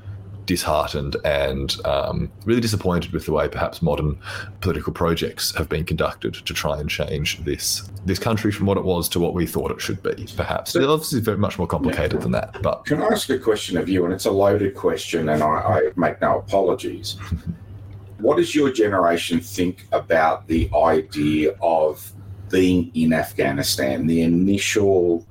disheartened 0.45 1.15
and 1.25 1.75
um, 1.85 2.31
really 2.45 2.61
disappointed 2.61 3.11
with 3.11 3.25
the 3.25 3.31
way 3.31 3.47
perhaps 3.47 3.81
modern 3.81 4.17
political 4.61 4.93
projects 4.93 5.55
have 5.55 5.69
been 5.69 5.83
conducted 5.83 6.33
to 6.33 6.53
try 6.53 6.79
and 6.79 6.89
change 6.89 7.43
this 7.43 7.89
this 8.05 8.19
country 8.19 8.51
from 8.51 8.65
what 8.65 8.77
it 8.77 8.83
was 8.83 9.07
to 9.07 9.19
what 9.19 9.33
we 9.33 9.45
thought 9.45 9.71
it 9.71 9.81
should 9.81 10.01
be. 10.03 10.27
Perhaps 10.35 10.75
it's 10.75 10.85
obviously 10.85 11.21
very 11.21 11.37
much 11.37 11.57
more 11.57 11.67
complicated 11.67 12.13
yeah. 12.13 12.19
than 12.19 12.31
that. 12.31 12.61
But 12.61 12.85
can 12.85 13.01
I 13.01 13.07
ask 13.07 13.29
a 13.29 13.39
question 13.39 13.77
of 13.77 13.87
you? 13.87 14.03
And 14.05 14.13
it's 14.13 14.25
a 14.25 14.31
loaded 14.31 14.75
question, 14.75 15.29
and 15.29 15.41
I, 15.41 15.47
I 15.47 15.91
make 15.95 16.21
no 16.21 16.39
apologies. 16.39 17.17
what 18.19 18.37
does 18.37 18.55
your 18.55 18.71
generation 18.71 19.39
think 19.39 19.85
about 19.91 20.47
the 20.47 20.69
idea 20.73 21.55
of 21.61 22.11
being 22.49 22.91
in 22.93 23.13
Afghanistan, 23.13 24.07
the 24.07 24.21
initial 24.21 25.25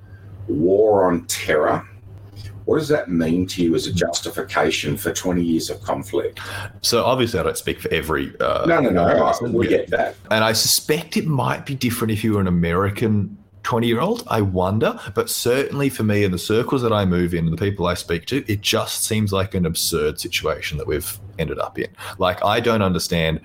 war 0.48 1.04
on 1.04 1.24
terror? 1.26 1.88
What 2.64 2.78
does 2.78 2.88
that 2.88 3.10
mean 3.10 3.46
to 3.48 3.62
you 3.62 3.74
as 3.74 3.86
a 3.86 3.92
justification 3.92 4.96
for 4.96 5.12
20 5.12 5.42
years 5.42 5.70
of 5.70 5.80
conflict? 5.82 6.40
So, 6.82 7.04
obviously, 7.04 7.40
I 7.40 7.42
don't 7.42 7.58
speak 7.58 7.80
for 7.80 7.92
every. 7.92 8.34
Uh, 8.40 8.66
no, 8.66 8.80
no, 8.80 8.90
no. 8.90 9.32
we 9.50 9.68
get 9.68 9.90
that. 9.90 10.16
And 10.30 10.44
I 10.44 10.52
suspect 10.52 11.16
it 11.16 11.26
might 11.26 11.66
be 11.66 11.74
different 11.74 12.12
if 12.12 12.22
you 12.24 12.34
were 12.34 12.40
an 12.40 12.46
American 12.46 13.36
20 13.62 13.86
year 13.86 14.00
old. 14.00 14.24
I 14.28 14.40
wonder. 14.40 14.98
But 15.14 15.30
certainly 15.30 15.88
for 15.88 16.02
me, 16.02 16.24
in 16.24 16.32
the 16.32 16.38
circles 16.38 16.82
that 16.82 16.92
I 16.92 17.04
move 17.04 17.34
in, 17.34 17.44
and 17.46 17.52
the 17.52 17.60
people 17.60 17.86
I 17.86 17.94
speak 17.94 18.26
to, 18.26 18.44
it 18.50 18.60
just 18.60 19.04
seems 19.04 19.32
like 19.32 19.54
an 19.54 19.66
absurd 19.66 20.20
situation 20.20 20.78
that 20.78 20.86
we've 20.86 21.18
ended 21.38 21.58
up 21.58 21.78
in. 21.78 21.88
Like, 22.18 22.44
I 22.44 22.60
don't 22.60 22.82
understand. 22.82 23.40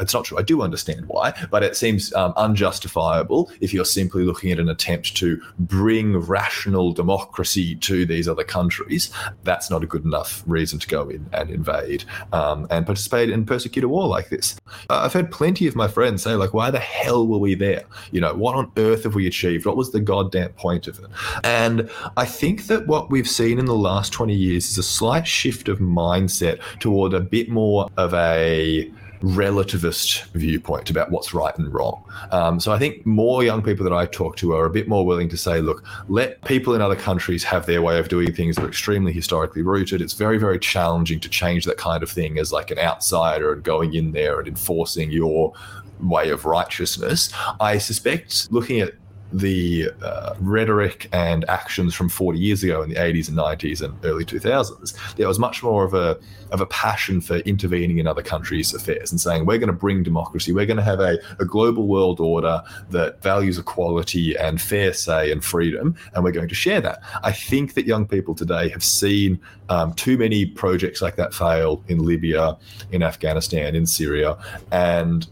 It's 0.00 0.14
not 0.14 0.24
true. 0.24 0.38
I 0.38 0.42
do 0.42 0.62
understand 0.62 1.06
why, 1.06 1.34
but 1.50 1.62
it 1.62 1.76
seems 1.76 2.12
um, 2.14 2.32
unjustifiable 2.36 3.50
if 3.60 3.72
you're 3.72 3.84
simply 3.84 4.24
looking 4.24 4.52
at 4.52 4.58
an 4.58 4.68
attempt 4.68 5.16
to 5.18 5.40
bring 5.58 6.16
rational 6.16 6.92
democracy 6.92 7.74
to 7.76 8.06
these 8.06 8.28
other 8.28 8.44
countries. 8.44 9.10
That's 9.44 9.70
not 9.70 9.82
a 9.82 9.86
good 9.86 10.04
enough 10.04 10.42
reason 10.46 10.78
to 10.78 10.86
go 10.86 11.08
in 11.08 11.28
and 11.32 11.50
invade 11.50 12.04
um, 12.32 12.66
and 12.70 12.86
participate 12.86 13.30
in 13.30 13.44
persecute 13.44 13.84
a 13.84 13.88
war 13.88 14.06
like 14.06 14.28
this. 14.28 14.56
Uh, 14.88 15.00
I've 15.04 15.12
had 15.12 15.30
plenty 15.30 15.66
of 15.66 15.76
my 15.76 15.88
friends 15.88 16.22
say, 16.22 16.34
like, 16.34 16.54
why 16.54 16.70
the 16.70 16.78
hell 16.78 17.26
were 17.26 17.38
we 17.38 17.54
there? 17.54 17.84
You 18.10 18.20
know, 18.20 18.34
what 18.34 18.54
on 18.54 18.70
earth 18.76 19.04
have 19.04 19.14
we 19.14 19.26
achieved? 19.26 19.66
What 19.66 19.76
was 19.76 19.92
the 19.92 20.00
goddamn 20.00 20.50
point 20.50 20.86
of 20.86 20.98
it? 20.98 21.06
And 21.44 21.90
I 22.16 22.24
think 22.24 22.66
that 22.66 22.86
what 22.86 23.10
we've 23.10 23.28
seen 23.28 23.58
in 23.58 23.64
the 23.64 23.74
last 23.74 24.12
20 24.12 24.34
years 24.34 24.70
is 24.70 24.78
a 24.78 24.82
slight 24.82 25.26
shift 25.26 25.68
of 25.68 25.78
mindset 25.78 26.60
toward 26.78 27.14
a 27.14 27.20
bit 27.20 27.39
more 27.48 27.88
of 27.96 28.12
a 28.14 28.90
relativist 29.22 30.24
viewpoint 30.32 30.90
about 30.90 31.10
what's 31.10 31.34
right 31.34 31.56
and 31.58 31.72
wrong. 31.72 32.02
Um, 32.30 32.58
so 32.58 32.72
I 32.72 32.78
think 32.78 33.04
more 33.04 33.44
young 33.44 33.62
people 33.62 33.84
that 33.84 33.92
I 33.92 34.06
talk 34.06 34.36
to 34.36 34.54
are 34.54 34.64
a 34.64 34.70
bit 34.70 34.88
more 34.88 35.04
willing 35.04 35.28
to 35.28 35.36
say, 35.36 35.60
look, 35.60 35.84
let 36.08 36.42
people 36.44 36.74
in 36.74 36.80
other 36.80 36.96
countries 36.96 37.44
have 37.44 37.66
their 37.66 37.82
way 37.82 37.98
of 37.98 38.08
doing 38.08 38.32
things 38.32 38.56
that 38.56 38.64
are 38.64 38.68
extremely 38.68 39.12
historically 39.12 39.62
rooted. 39.62 40.00
It's 40.00 40.14
very, 40.14 40.38
very 40.38 40.58
challenging 40.58 41.20
to 41.20 41.28
change 41.28 41.64
that 41.66 41.76
kind 41.76 42.02
of 42.02 42.10
thing 42.10 42.38
as 42.38 42.52
like 42.52 42.70
an 42.70 42.78
outsider 42.78 43.52
and 43.52 43.62
going 43.62 43.94
in 43.94 44.12
there 44.12 44.38
and 44.38 44.48
enforcing 44.48 45.10
your 45.10 45.52
way 46.00 46.30
of 46.30 46.46
righteousness. 46.46 47.30
I 47.60 47.76
suspect 47.76 48.50
looking 48.50 48.80
at 48.80 48.94
the 49.32 49.90
uh, 50.02 50.34
rhetoric 50.40 51.08
and 51.12 51.48
actions 51.48 51.94
from 51.94 52.08
40 52.08 52.38
years 52.38 52.62
ago 52.62 52.82
in 52.82 52.90
the 52.90 52.96
80s 52.96 53.28
and 53.28 53.36
90s 53.36 53.82
and 53.82 53.94
early 54.04 54.24
2000s, 54.24 55.16
there 55.16 55.28
was 55.28 55.38
much 55.38 55.62
more 55.62 55.84
of 55.84 55.94
a 55.94 56.18
of 56.50 56.60
a 56.60 56.66
passion 56.66 57.20
for 57.20 57.36
intervening 57.36 57.98
in 57.98 58.06
other 58.06 58.22
countries' 58.22 58.74
affairs 58.74 59.12
and 59.12 59.20
saying 59.20 59.46
we're 59.46 59.58
going 59.58 59.68
to 59.68 59.72
bring 59.72 60.02
democracy, 60.02 60.52
we're 60.52 60.66
going 60.66 60.76
to 60.76 60.82
have 60.82 61.00
a, 61.00 61.18
a 61.38 61.44
global 61.44 61.86
world 61.86 62.18
order 62.18 62.60
that 62.90 63.22
values 63.22 63.58
equality 63.58 64.36
and 64.36 64.60
fair 64.60 64.92
say 64.92 65.30
and 65.30 65.44
freedom, 65.44 65.94
and 66.14 66.24
we're 66.24 66.32
going 66.32 66.48
to 66.48 66.54
share 66.54 66.80
that. 66.80 67.00
I 67.22 67.32
think 67.32 67.74
that 67.74 67.86
young 67.86 68.06
people 68.06 68.34
today 68.34 68.68
have 68.70 68.82
seen 68.82 69.40
um, 69.68 69.94
too 69.94 70.18
many 70.18 70.46
projects 70.46 71.00
like 71.00 71.16
that 71.16 71.32
fail 71.32 71.84
in 71.88 72.04
Libya, 72.04 72.58
in 72.90 73.02
Afghanistan, 73.02 73.76
in 73.76 73.86
Syria, 73.86 74.36
and 74.72 75.28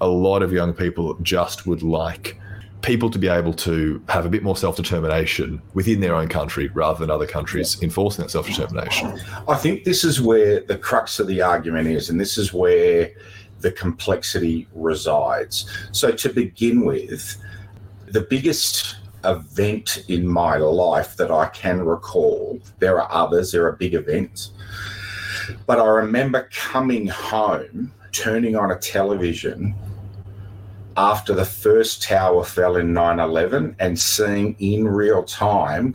a 0.00 0.08
lot 0.08 0.42
of 0.42 0.52
young 0.52 0.72
people 0.72 1.14
just 1.22 1.66
would 1.66 1.82
like 1.82 2.38
people 2.82 3.10
to 3.10 3.18
be 3.18 3.28
able 3.28 3.52
to 3.52 4.02
have 4.08 4.24
a 4.24 4.28
bit 4.28 4.42
more 4.42 4.56
self 4.56 4.76
determination 4.76 5.60
within 5.74 6.00
their 6.00 6.14
own 6.14 6.28
country 6.28 6.68
rather 6.68 6.98
than 6.98 7.10
other 7.10 7.26
countries 7.26 7.76
yeah. 7.78 7.84
enforcing 7.84 8.22
that 8.22 8.30
self 8.30 8.46
determination. 8.46 9.18
I 9.48 9.56
think 9.56 9.84
this 9.84 10.04
is 10.04 10.20
where 10.20 10.60
the 10.60 10.78
crux 10.78 11.20
of 11.20 11.26
the 11.26 11.42
argument 11.42 11.88
is, 11.88 12.10
and 12.10 12.20
this 12.20 12.38
is 12.38 12.52
where 12.52 13.10
the 13.60 13.72
complexity 13.72 14.66
resides. 14.74 15.70
So, 15.92 16.10
to 16.12 16.28
begin 16.30 16.84
with, 16.84 17.36
the 18.06 18.22
biggest 18.22 18.96
event 19.24 20.04
in 20.08 20.26
my 20.26 20.56
life 20.56 21.16
that 21.16 21.30
I 21.30 21.46
can 21.48 21.82
recall, 21.82 22.58
there 22.78 23.00
are 23.00 23.12
others, 23.12 23.52
there 23.52 23.66
are 23.66 23.72
big 23.72 23.94
events, 23.94 24.52
but 25.66 25.78
I 25.78 25.86
remember 25.86 26.48
coming 26.52 27.06
home, 27.06 27.92
turning 28.12 28.56
on 28.56 28.70
a 28.70 28.78
television 28.78 29.74
after 31.00 31.32
the 31.32 31.46
first 31.46 32.02
tower 32.02 32.44
fell 32.44 32.76
in 32.76 32.92
9 32.92 33.20
11 33.20 33.74
and 33.78 33.98
seeing 33.98 34.54
in 34.58 34.86
real 34.86 35.22
time, 35.22 35.94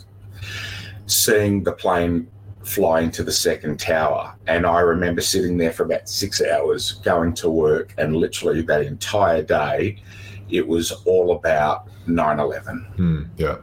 seeing 1.06 1.64
the 1.64 1.72
plane 1.72 2.28
fly 2.64 3.02
into 3.02 3.24
the 3.24 3.32
second 3.32 3.80
tower. 3.80 4.36
And 4.48 4.66
I 4.66 4.80
remember 4.80 5.22
sitting 5.22 5.58
there 5.58 5.72
for 5.72 5.84
about 5.84 6.10
six 6.10 6.42
hours 6.42 6.94
going 7.04 7.36
to 7.36 7.52
work, 7.52 7.94
and 8.00 8.16
literally 8.16 8.64
that 8.64 8.82
entire 8.82 9.44
day, 9.44 10.02
it 10.50 10.68
was 10.68 10.92
all 11.06 11.36
about 11.36 11.88
9 12.08 12.40
11. 12.40 12.86
Mm, 12.98 13.30
yeah 13.38 13.58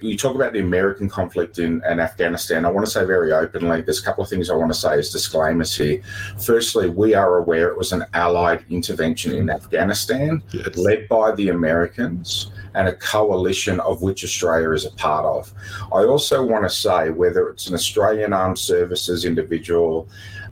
you 0.00 0.16
talk 0.16 0.34
about 0.34 0.52
the 0.52 0.60
American 0.60 1.08
conflict 1.08 1.58
in, 1.58 1.82
in, 1.84 2.00
Afghanistan. 2.00 2.64
I 2.64 2.70
want 2.70 2.86
to 2.86 2.90
say 2.90 3.04
very 3.04 3.32
openly, 3.32 3.82
there's 3.82 4.00
a 4.00 4.02
couple 4.02 4.24
of 4.24 4.30
things 4.30 4.50
I 4.50 4.54
want 4.54 4.72
to 4.72 4.78
say 4.78 4.98
as 4.98 5.10
disclaimers 5.10 5.76
here. 5.76 6.02
Firstly, 6.44 6.88
we 6.88 7.14
are 7.14 7.38
aware 7.38 7.68
it 7.68 7.76
was 7.76 7.92
an 7.92 8.04
Allied 8.14 8.64
intervention 8.70 9.34
in 9.34 9.50
Afghanistan 9.50 10.42
yes. 10.52 10.76
led 10.76 11.08
by 11.08 11.32
the 11.32 11.50
Americans 11.50 12.50
and 12.74 12.88
a 12.88 12.94
coalition 12.94 13.80
of 13.80 14.00
which 14.00 14.24
Australia 14.24 14.70
is 14.70 14.86
a 14.86 14.92
part 14.92 15.24
of. 15.26 15.52
I 15.92 16.04
also 16.04 16.44
want 16.44 16.64
to 16.64 16.70
say 16.70 17.10
whether 17.10 17.48
it's 17.48 17.66
an 17.66 17.74
Australian 17.74 18.32
Armed 18.32 18.58
Services 18.58 19.24
individual, 19.24 20.08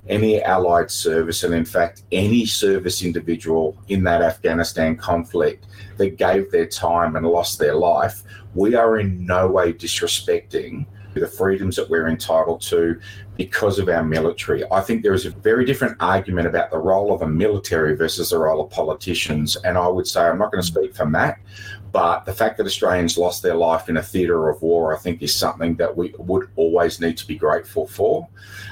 any 0.09 0.43
allied 0.43 0.91
service, 0.91 1.45
and 1.45 1.55
in 1.55 1.65
fact, 1.65 2.03
any 2.13 2.47
service 2.47 3.03
individual 3.03 3.77
in 3.89 4.05
that 4.05 4.23
Afghanistan 4.23 4.97
conflict 4.97 5.67
that 5.97 6.17
gave 6.17 6.51
their 6.51 6.67
time 6.67 7.17
and 7.17 7.27
lost 7.27 7.59
their 7.59 7.75
life, 7.75 8.23
we 8.55 8.75
are 8.75 8.99
in 8.99 9.27
no 9.27 9.49
way 9.49 9.73
disrespecting 9.73 10.87
the 11.15 11.27
freedoms 11.27 11.77
that 11.77 11.89
we're 11.89 12.09
entitled 12.09 12.61
to 12.63 13.01
because 13.37 13.79
of 13.79 13.89
our 13.89 14.05
military. 14.05 14.65
I 14.71 14.81
think 14.81 15.03
there 15.03 15.15
is 15.15 15.27
a 15.27 15.31
very 15.31 15.65
different 15.65 15.97
argument 16.01 16.47
about 16.47 16.71
the 16.71 16.79
role 16.79 17.13
of 17.13 17.23
a 17.23 17.29
military 17.29 17.97
versus 17.97 18.31
the 18.31 18.39
role 18.39 18.65
of 18.65 18.71
politicians. 18.71 19.57
And 19.65 19.79
I 19.79 19.89
would 19.89 20.07
say, 20.07 20.21
I'm 20.21 20.39
not 20.39 20.53
going 20.53 20.63
to 20.63 20.71
mm. 20.71 20.75
speak 20.75 20.97
for 20.97 21.07
Matt, 21.07 21.39
but 21.93 22.25
the 22.25 22.33
fact 22.33 22.59
that 22.59 22.67
Australians 22.67 23.17
lost 23.17 23.43
their 23.43 23.55
life 23.55 23.89
in 23.89 23.97
a 23.97 24.03
theatre 24.03 24.49
of 24.49 24.61
war, 24.63 24.95
I 24.95 24.99
think, 24.99 25.23
is 25.23 25.35
something 25.35 25.75
that 25.77 25.97
we 25.97 26.15
would 26.19 26.49
always 26.57 27.01
need 27.01 27.17
to 27.19 27.27
be 27.27 27.37
grateful 27.37 27.87
for. 27.87 28.29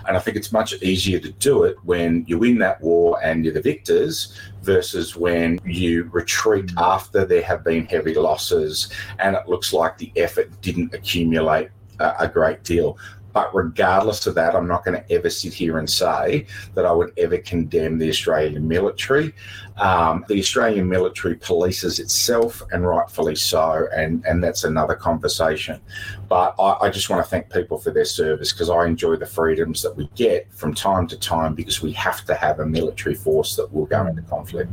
And 0.07 0.17
I 0.17 0.21
think 0.21 0.37
it's 0.37 0.53
much 0.53 0.75
easier 0.83 1.19
to 1.21 1.33
do 1.33 1.65
it 1.65 1.77
when 1.85 2.25
you 2.27 2.39
win 2.39 2.59
that 2.59 2.81
war 2.81 3.19
and 3.23 3.45
you're 3.45 3.55
the 3.55 3.63
victors 3.63 4.39
versus 4.63 5.17
when 5.17 5.59
you 5.65 6.05
retreat 6.13 6.71
after 6.77 7.25
there 7.25 7.43
have 7.43 7.65
been 7.65 7.87
heavy 7.87 8.15
losses 8.15 8.93
and 9.19 9.35
it 9.35 9.49
looks 9.49 9.73
like 9.73 9.97
the 9.97 10.13
effort 10.17 10.51
didn't 10.61 10.93
accumulate 10.95 11.71
a 11.99 12.29
great 12.29 12.63
deal. 12.63 12.99
But 13.37 13.55
regardless 13.55 14.27
of 14.27 14.35
that, 14.37 14.55
I'm 14.55 14.67
not 14.67 14.83
going 14.83 14.99
to 14.99 15.13
ever 15.13 15.29
sit 15.29 15.53
here 15.53 15.77
and 15.77 15.91
say 15.91 16.47
that 16.73 16.87
I 16.87 16.93
would 16.93 17.13
ever 17.19 17.37
condemn 17.37 17.99
the 17.99 18.09
Australian 18.09 18.67
military. 18.67 19.35
Um, 19.77 20.25
the 20.27 20.39
Australian 20.39 20.89
military 20.89 21.37
polices 21.37 22.01
itself, 22.01 22.63
and 22.73 22.87
rightfully 22.87 23.37
so, 23.37 23.89
and, 23.95 24.25
and 24.25 24.43
that's 24.43 24.65
another 24.65 24.95
conversation. 24.95 25.83
But 26.31 26.55
I, 26.59 26.87
I 26.87 26.89
just 26.89 27.11
want 27.11 27.23
to 27.23 27.29
thank 27.29 27.53
people 27.53 27.77
for 27.77 27.91
their 27.91 28.07
service 28.07 28.55
because 28.55 28.71
I 28.71 28.87
enjoy 28.87 29.17
the 29.17 29.27
freedoms 29.27 29.83
that 29.83 29.95
we 29.95 30.09
get 30.15 30.51
from 30.55 30.73
time 30.73 31.07
to 31.09 31.19
time 31.19 31.55
because 31.55 31.83
we 31.83 31.93
have 31.93 32.25
to 32.25 32.35
have 32.35 32.61
a 32.61 32.65
military 32.65 33.17
force 33.17 33.55
that 33.57 33.71
will 33.71 33.85
go 33.85 34.07
into 34.07 34.23
conflict. 34.23 34.73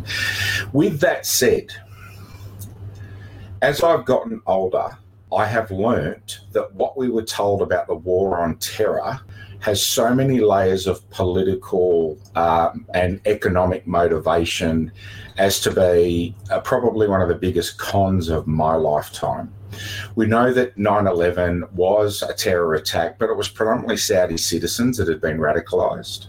With 0.71 1.01
that 1.01 1.25
said, 1.25 1.67
as 3.61 3.83
I've 3.83 4.05
gotten 4.05 4.41
older, 4.45 4.97
I 5.33 5.45
have 5.45 5.71
learnt 5.71 6.41
that 6.51 6.73
what 6.73 6.97
we 6.97 7.09
were 7.09 7.23
told 7.23 7.61
about 7.61 7.87
the 7.87 7.95
war 7.95 8.39
on 8.39 8.57
terror 8.57 9.19
has 9.59 9.81
so 9.81 10.13
many 10.13 10.41
layers 10.41 10.87
of 10.87 11.09
political 11.09 12.17
um, 12.35 12.85
and 12.93 13.21
economic 13.25 13.87
motivation 13.87 14.91
as 15.37 15.61
to 15.61 15.71
be 15.71 16.35
uh, 16.51 16.59
probably 16.59 17.07
one 17.07 17.21
of 17.21 17.29
the 17.29 17.35
biggest 17.35 17.77
cons 17.77 18.27
of 18.27 18.45
my 18.45 18.75
lifetime. 18.75 19.53
We 20.15 20.27
know 20.27 20.53
that 20.53 20.77
9 20.77 21.07
11 21.07 21.63
was 21.73 22.21
a 22.21 22.33
terror 22.33 22.75
attack, 22.75 23.17
but 23.17 23.29
it 23.29 23.37
was 23.37 23.47
predominantly 23.47 23.97
Saudi 23.97 24.37
citizens 24.37 24.97
that 24.97 25.07
had 25.07 25.21
been 25.21 25.37
radicalised. 25.37 26.27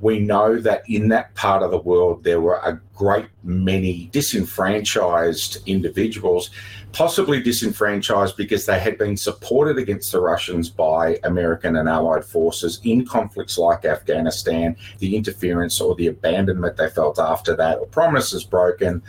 We 0.00 0.18
know 0.18 0.58
that 0.58 0.82
in 0.90 1.08
that 1.10 1.32
part 1.36 1.62
of 1.62 1.70
the 1.70 1.78
world, 1.78 2.24
there 2.24 2.40
were 2.40 2.56
a 2.56 2.80
great 2.92 3.28
many 3.44 4.08
disenfranchised 4.12 5.58
individuals, 5.66 6.50
possibly 6.92 7.42
disenfranchised 7.42 8.36
because 8.36 8.66
they 8.66 8.78
had 8.78 8.98
been 8.98 9.16
supported 9.16 9.78
against 9.78 10.12
the 10.12 10.20
Russians 10.20 10.68
by 10.68 11.18
American 11.24 11.76
and 11.76 11.88
Allied 11.88 12.24
forces 12.24 12.80
in 12.84 13.04
conflicts 13.06 13.58
like 13.58 13.84
Afghanistan, 13.84 14.76
the 14.98 15.16
interference 15.16 15.80
or 15.80 15.94
the 15.94 16.08
abandonment 16.08 16.76
they 16.76 16.90
felt 16.90 17.18
after 17.18 17.56
that, 17.56 17.78
or 17.78 17.86
promises 17.86 18.44
broken, 18.44 19.02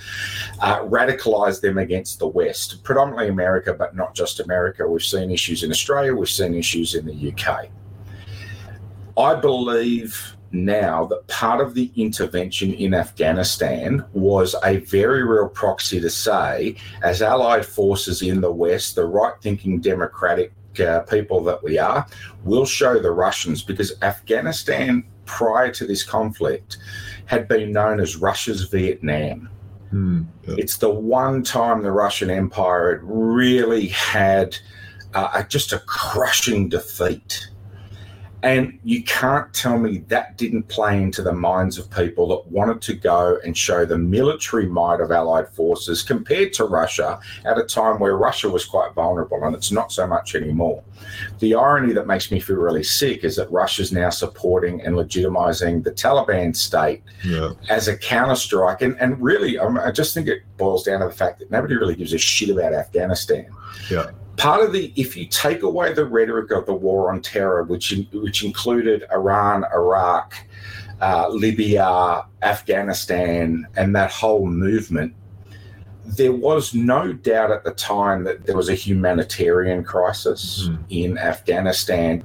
uh, 0.59 0.79
radicalized 0.79 1.61
them 1.61 1.77
against 1.77 2.19
the 2.19 2.27
West, 2.27 2.83
predominantly 2.83 3.27
America, 3.27 3.73
but 3.73 3.95
not 3.95 4.15
just 4.15 4.39
America. 4.39 4.87
We've 4.87 5.03
seen 5.03 5.31
issues 5.31 5.63
in 5.63 5.71
Australia, 5.71 6.15
we've 6.15 6.29
seen 6.29 6.55
issues 6.55 6.95
in 6.95 7.05
the 7.05 7.31
UK. 7.31 7.69
I 9.17 9.35
believe 9.35 10.35
now 10.53 11.05
that 11.05 11.27
part 11.27 11.59
of 11.59 11.73
the 11.73 11.91
intervention 11.95 12.73
in 12.73 12.93
Afghanistan 12.93 14.05
was 14.13 14.55
a 14.63 14.77
very 14.77 15.23
real 15.23 15.49
proxy 15.49 15.99
to 15.99 16.09
say, 16.09 16.75
as 17.01 17.21
Allied 17.21 17.65
forces 17.65 18.21
in 18.21 18.39
the 18.39 18.51
West, 18.51 18.95
the 18.95 19.05
right 19.05 19.33
thinking 19.41 19.81
democratic 19.81 20.53
uh, 20.79 21.01
people 21.01 21.43
that 21.43 21.63
we 21.63 21.77
are, 21.77 22.05
will 22.43 22.65
show 22.65 22.99
the 22.99 23.11
Russians 23.11 23.63
because 23.63 23.93
Afghanistan, 24.01 25.03
prior 25.25 25.71
to 25.71 25.85
this 25.85 26.03
conflict, 26.03 26.77
had 27.25 27.47
been 27.47 27.71
known 27.71 27.99
as 27.99 28.15
Russia's 28.15 28.63
Vietnam. 28.63 29.49
Hmm, 29.89 30.23
yeah. 30.47 30.55
It's 30.57 30.77
the 30.77 30.89
one 30.89 31.43
time 31.43 31.81
the 31.81 31.91
Russian 31.91 32.29
Empire 32.29 32.93
had 32.93 33.03
really 33.03 33.87
had 33.87 34.57
uh, 35.13 35.43
just 35.43 35.73
a 35.73 35.79
crushing 35.79 36.69
defeat. 36.69 37.47
And 38.43 38.77
you 38.83 39.03
can't 39.03 39.51
tell 39.53 39.77
me 39.77 39.99
that 40.09 40.37
didn't 40.37 40.63
play 40.67 41.01
into 41.01 41.21
the 41.21 41.31
minds 41.31 41.77
of 41.77 41.89
people 41.89 42.27
that 42.27 42.45
wanted 42.51 42.81
to 42.81 42.93
go 42.93 43.39
and 43.45 43.57
show 43.57 43.85
the 43.85 43.97
military 43.97 44.65
might 44.67 44.99
of 44.99 45.11
Allied 45.11 45.47
forces 45.47 46.03
compared 46.03 46.51
to 46.53 46.65
Russia 46.65 47.19
at 47.45 47.57
a 47.57 47.63
time 47.63 47.99
where 47.99 48.17
Russia 48.17 48.49
was 48.49 48.65
quite 48.65 48.93
vulnerable 48.93 49.41
and 49.45 49.55
it's 49.55 49.71
not 49.71 49.93
so 49.93 50.05
much 50.05 50.35
anymore. 50.35 50.83
The 51.39 51.55
irony 51.55 51.93
that 51.93 52.05
makes 52.05 52.31
me 52.31 52.41
feel 52.41 52.57
really 52.57 52.83
sick 52.83 53.23
is 53.23 53.37
that 53.37 53.49
Russia's 53.49 53.93
now 53.93 54.09
supporting 54.09 54.81
and 54.81 54.95
legitimizing 54.95 55.81
the 55.83 55.91
Taliban 55.91 56.53
state 56.53 57.01
Yeah. 57.23 57.51
as 57.69 57.87
a 57.87 57.95
counterstrike. 57.97 58.81
And, 58.81 58.99
and 58.99 59.21
really, 59.21 59.57
I 59.57 59.91
just 59.91 60.13
think 60.13 60.27
it 60.27 60.41
boils 60.57 60.83
down 60.83 60.99
to 60.99 61.05
the 61.05 61.13
fact 61.13 61.39
that 61.39 61.49
nobody 61.49 61.75
really 61.75 61.95
gives 61.95 62.11
a 62.13 62.17
shit 62.17 62.49
about 62.49 62.73
Afghanistan 62.73 63.47
Yeah. 63.89 64.11
Part 64.43 64.61
of 64.61 64.73
the 64.73 64.91
if 64.97 65.15
you 65.15 65.25
take 65.25 65.61
away 65.63 65.93
the 65.93 66.03
rhetoric 66.03 66.51
of 66.51 66.65
the 66.65 66.73
war 66.73 67.11
on 67.11 67.21
terror, 67.21 67.63
which 67.63 67.95
which 68.11 68.43
included 68.43 69.05
Iran, 69.09 69.63
Iraq, 69.73 70.35
uh, 70.99 71.29
Libya, 71.29 72.23
Afghanistan, 72.41 73.65
and 73.77 73.95
that 73.95 74.11
whole 74.11 74.45
movement, 74.45 75.15
there 76.05 76.33
was 76.33 76.73
no 76.73 77.13
doubt 77.13 77.51
at 77.51 77.63
the 77.63 77.71
time 77.71 78.25
that 78.25 78.45
there 78.45 78.57
was 78.57 78.67
a 78.67 78.75
humanitarian 78.75 79.81
crisis 79.81 80.67
Mhm. 80.67 80.77
in 80.89 81.17
Afghanistan 81.17 82.21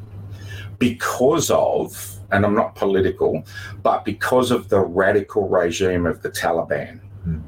because 0.80 1.50
of, 1.52 2.18
and 2.32 2.44
I'm 2.44 2.56
not 2.56 2.74
political, 2.74 3.44
but 3.84 4.04
because 4.04 4.50
of 4.50 4.68
the 4.68 4.80
radical 4.80 5.48
regime 5.48 6.04
of 6.04 6.22
the 6.22 6.30
Taliban. 6.30 6.98
Mhm. 7.28 7.42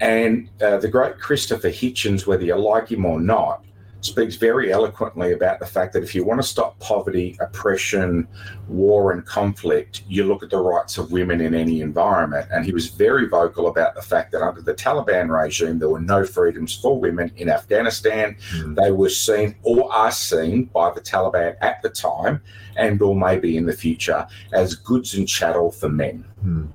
And 0.00 0.48
uh, 0.62 0.76
the 0.76 0.88
great 0.88 1.18
Christopher 1.18 1.70
Hitchens, 1.70 2.26
whether 2.26 2.44
you 2.44 2.56
like 2.56 2.88
him 2.92 3.06
or 3.06 3.18
not, 3.18 3.64
speaks 4.04 4.36
very 4.36 4.72
eloquently 4.72 5.32
about 5.32 5.58
the 5.58 5.66
fact 5.66 5.92
that 5.92 6.02
if 6.02 6.14
you 6.14 6.24
want 6.24 6.40
to 6.40 6.46
stop 6.46 6.78
poverty, 6.78 7.36
oppression, 7.40 8.28
war, 8.68 9.12
and 9.12 9.24
conflict, 9.24 10.02
you 10.08 10.24
look 10.24 10.42
at 10.42 10.50
the 10.50 10.58
rights 10.58 10.98
of 10.98 11.10
women 11.10 11.40
in 11.40 11.54
any 11.54 11.80
environment. 11.80 12.46
And 12.52 12.64
he 12.64 12.72
was 12.72 12.88
very 12.88 13.26
vocal 13.28 13.68
about 13.68 13.94
the 13.94 14.02
fact 14.02 14.32
that 14.32 14.42
under 14.42 14.60
the 14.60 14.74
Taliban 14.74 15.28
regime, 15.30 15.78
there 15.78 15.88
were 15.88 16.00
no 16.00 16.24
freedoms 16.24 16.74
for 16.74 16.98
women 16.98 17.32
in 17.36 17.48
Afghanistan. 17.48 18.36
Mm. 18.56 18.76
They 18.76 18.90
were 18.90 19.08
seen 19.08 19.56
or 19.62 19.92
are 19.92 20.12
seen 20.12 20.64
by 20.66 20.92
the 20.92 21.00
Taliban 21.00 21.56
at 21.60 21.80
the 21.82 21.90
time 21.90 22.42
and 22.76 23.00
or 23.00 23.16
maybe 23.16 23.56
in 23.56 23.66
the 23.66 23.72
future 23.72 24.26
as 24.52 24.74
goods 24.74 25.14
and 25.14 25.28
chattel 25.28 25.70
for 25.70 25.88
men. 25.88 26.24
Mm. 26.44 26.68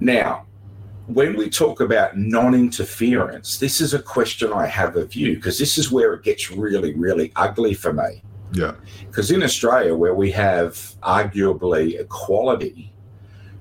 Now, 0.00 0.46
when 1.06 1.36
we 1.36 1.48
talk 1.48 1.80
about 1.80 2.16
non 2.16 2.54
interference, 2.54 3.58
this 3.58 3.80
is 3.80 3.94
a 3.94 4.02
question 4.02 4.52
I 4.52 4.66
have 4.66 4.96
of 4.96 5.14
you 5.14 5.36
because 5.36 5.58
this 5.58 5.78
is 5.78 5.90
where 5.90 6.14
it 6.14 6.22
gets 6.22 6.50
really, 6.50 6.94
really 6.94 7.32
ugly 7.36 7.74
for 7.74 7.92
me. 7.92 8.22
Yeah. 8.52 8.74
Because 9.06 9.30
in 9.30 9.42
Australia, 9.42 9.94
where 9.94 10.14
we 10.14 10.30
have 10.32 10.72
arguably 11.02 12.00
equality, 12.00 12.92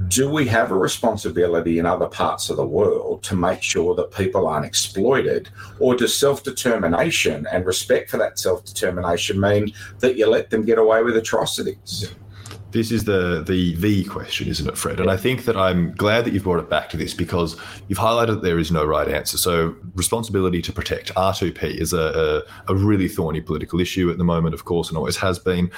do 0.07 0.29
we 0.29 0.47
have 0.47 0.71
a 0.71 0.77
responsibility 0.77 1.79
in 1.79 1.85
other 1.85 2.07
parts 2.07 2.49
of 2.49 2.57
the 2.57 2.65
world 2.65 3.23
to 3.23 3.35
make 3.35 3.61
sure 3.61 3.95
that 3.95 4.11
people 4.11 4.47
aren't 4.47 4.65
exploited? 4.65 5.49
Or 5.79 5.95
does 5.95 6.17
self 6.17 6.43
determination 6.43 7.47
and 7.51 7.65
respect 7.65 8.09
for 8.09 8.17
that 8.17 8.39
self 8.39 8.65
determination 8.65 9.39
mean 9.39 9.71
that 9.99 10.17
you 10.17 10.27
let 10.27 10.49
them 10.49 10.65
get 10.65 10.79
away 10.79 11.03
with 11.03 11.15
atrocities? 11.15 12.13
This 12.75 12.91
is 12.91 13.05
the 13.05 13.41
the 13.41 13.73
the 13.75 14.03
question, 14.03 14.49
isn't 14.49 14.67
it, 14.67 14.77
Fred? 14.77 14.99
And 14.99 15.09
I 15.09 15.15
think 15.15 15.45
that 15.45 15.55
I'm 15.55 15.93
glad 15.93 16.25
that 16.25 16.33
you've 16.33 16.43
brought 16.43 16.59
it 16.59 16.69
back 16.69 16.89
to 16.89 16.97
this 16.97 17.13
because 17.13 17.55
you've 17.87 17.97
highlighted 17.97 18.27
that 18.27 18.41
there 18.41 18.59
is 18.59 18.69
no 18.69 18.83
right 18.83 19.07
answer. 19.07 19.37
So 19.37 19.73
responsibility 19.93 20.61
to 20.61 20.73
protect 20.73 21.13
R2P 21.15 21.63
is 21.79 21.93
a, 21.93 22.43
a, 22.67 22.73
a 22.73 22.75
really 22.75 23.07
thorny 23.07 23.39
political 23.39 23.79
issue 23.79 24.09
at 24.11 24.17
the 24.17 24.25
moment, 24.25 24.53
of 24.53 24.65
course, 24.65 24.89
and 24.89 24.97
always 24.97 25.15
has 25.15 25.39
been. 25.39 25.71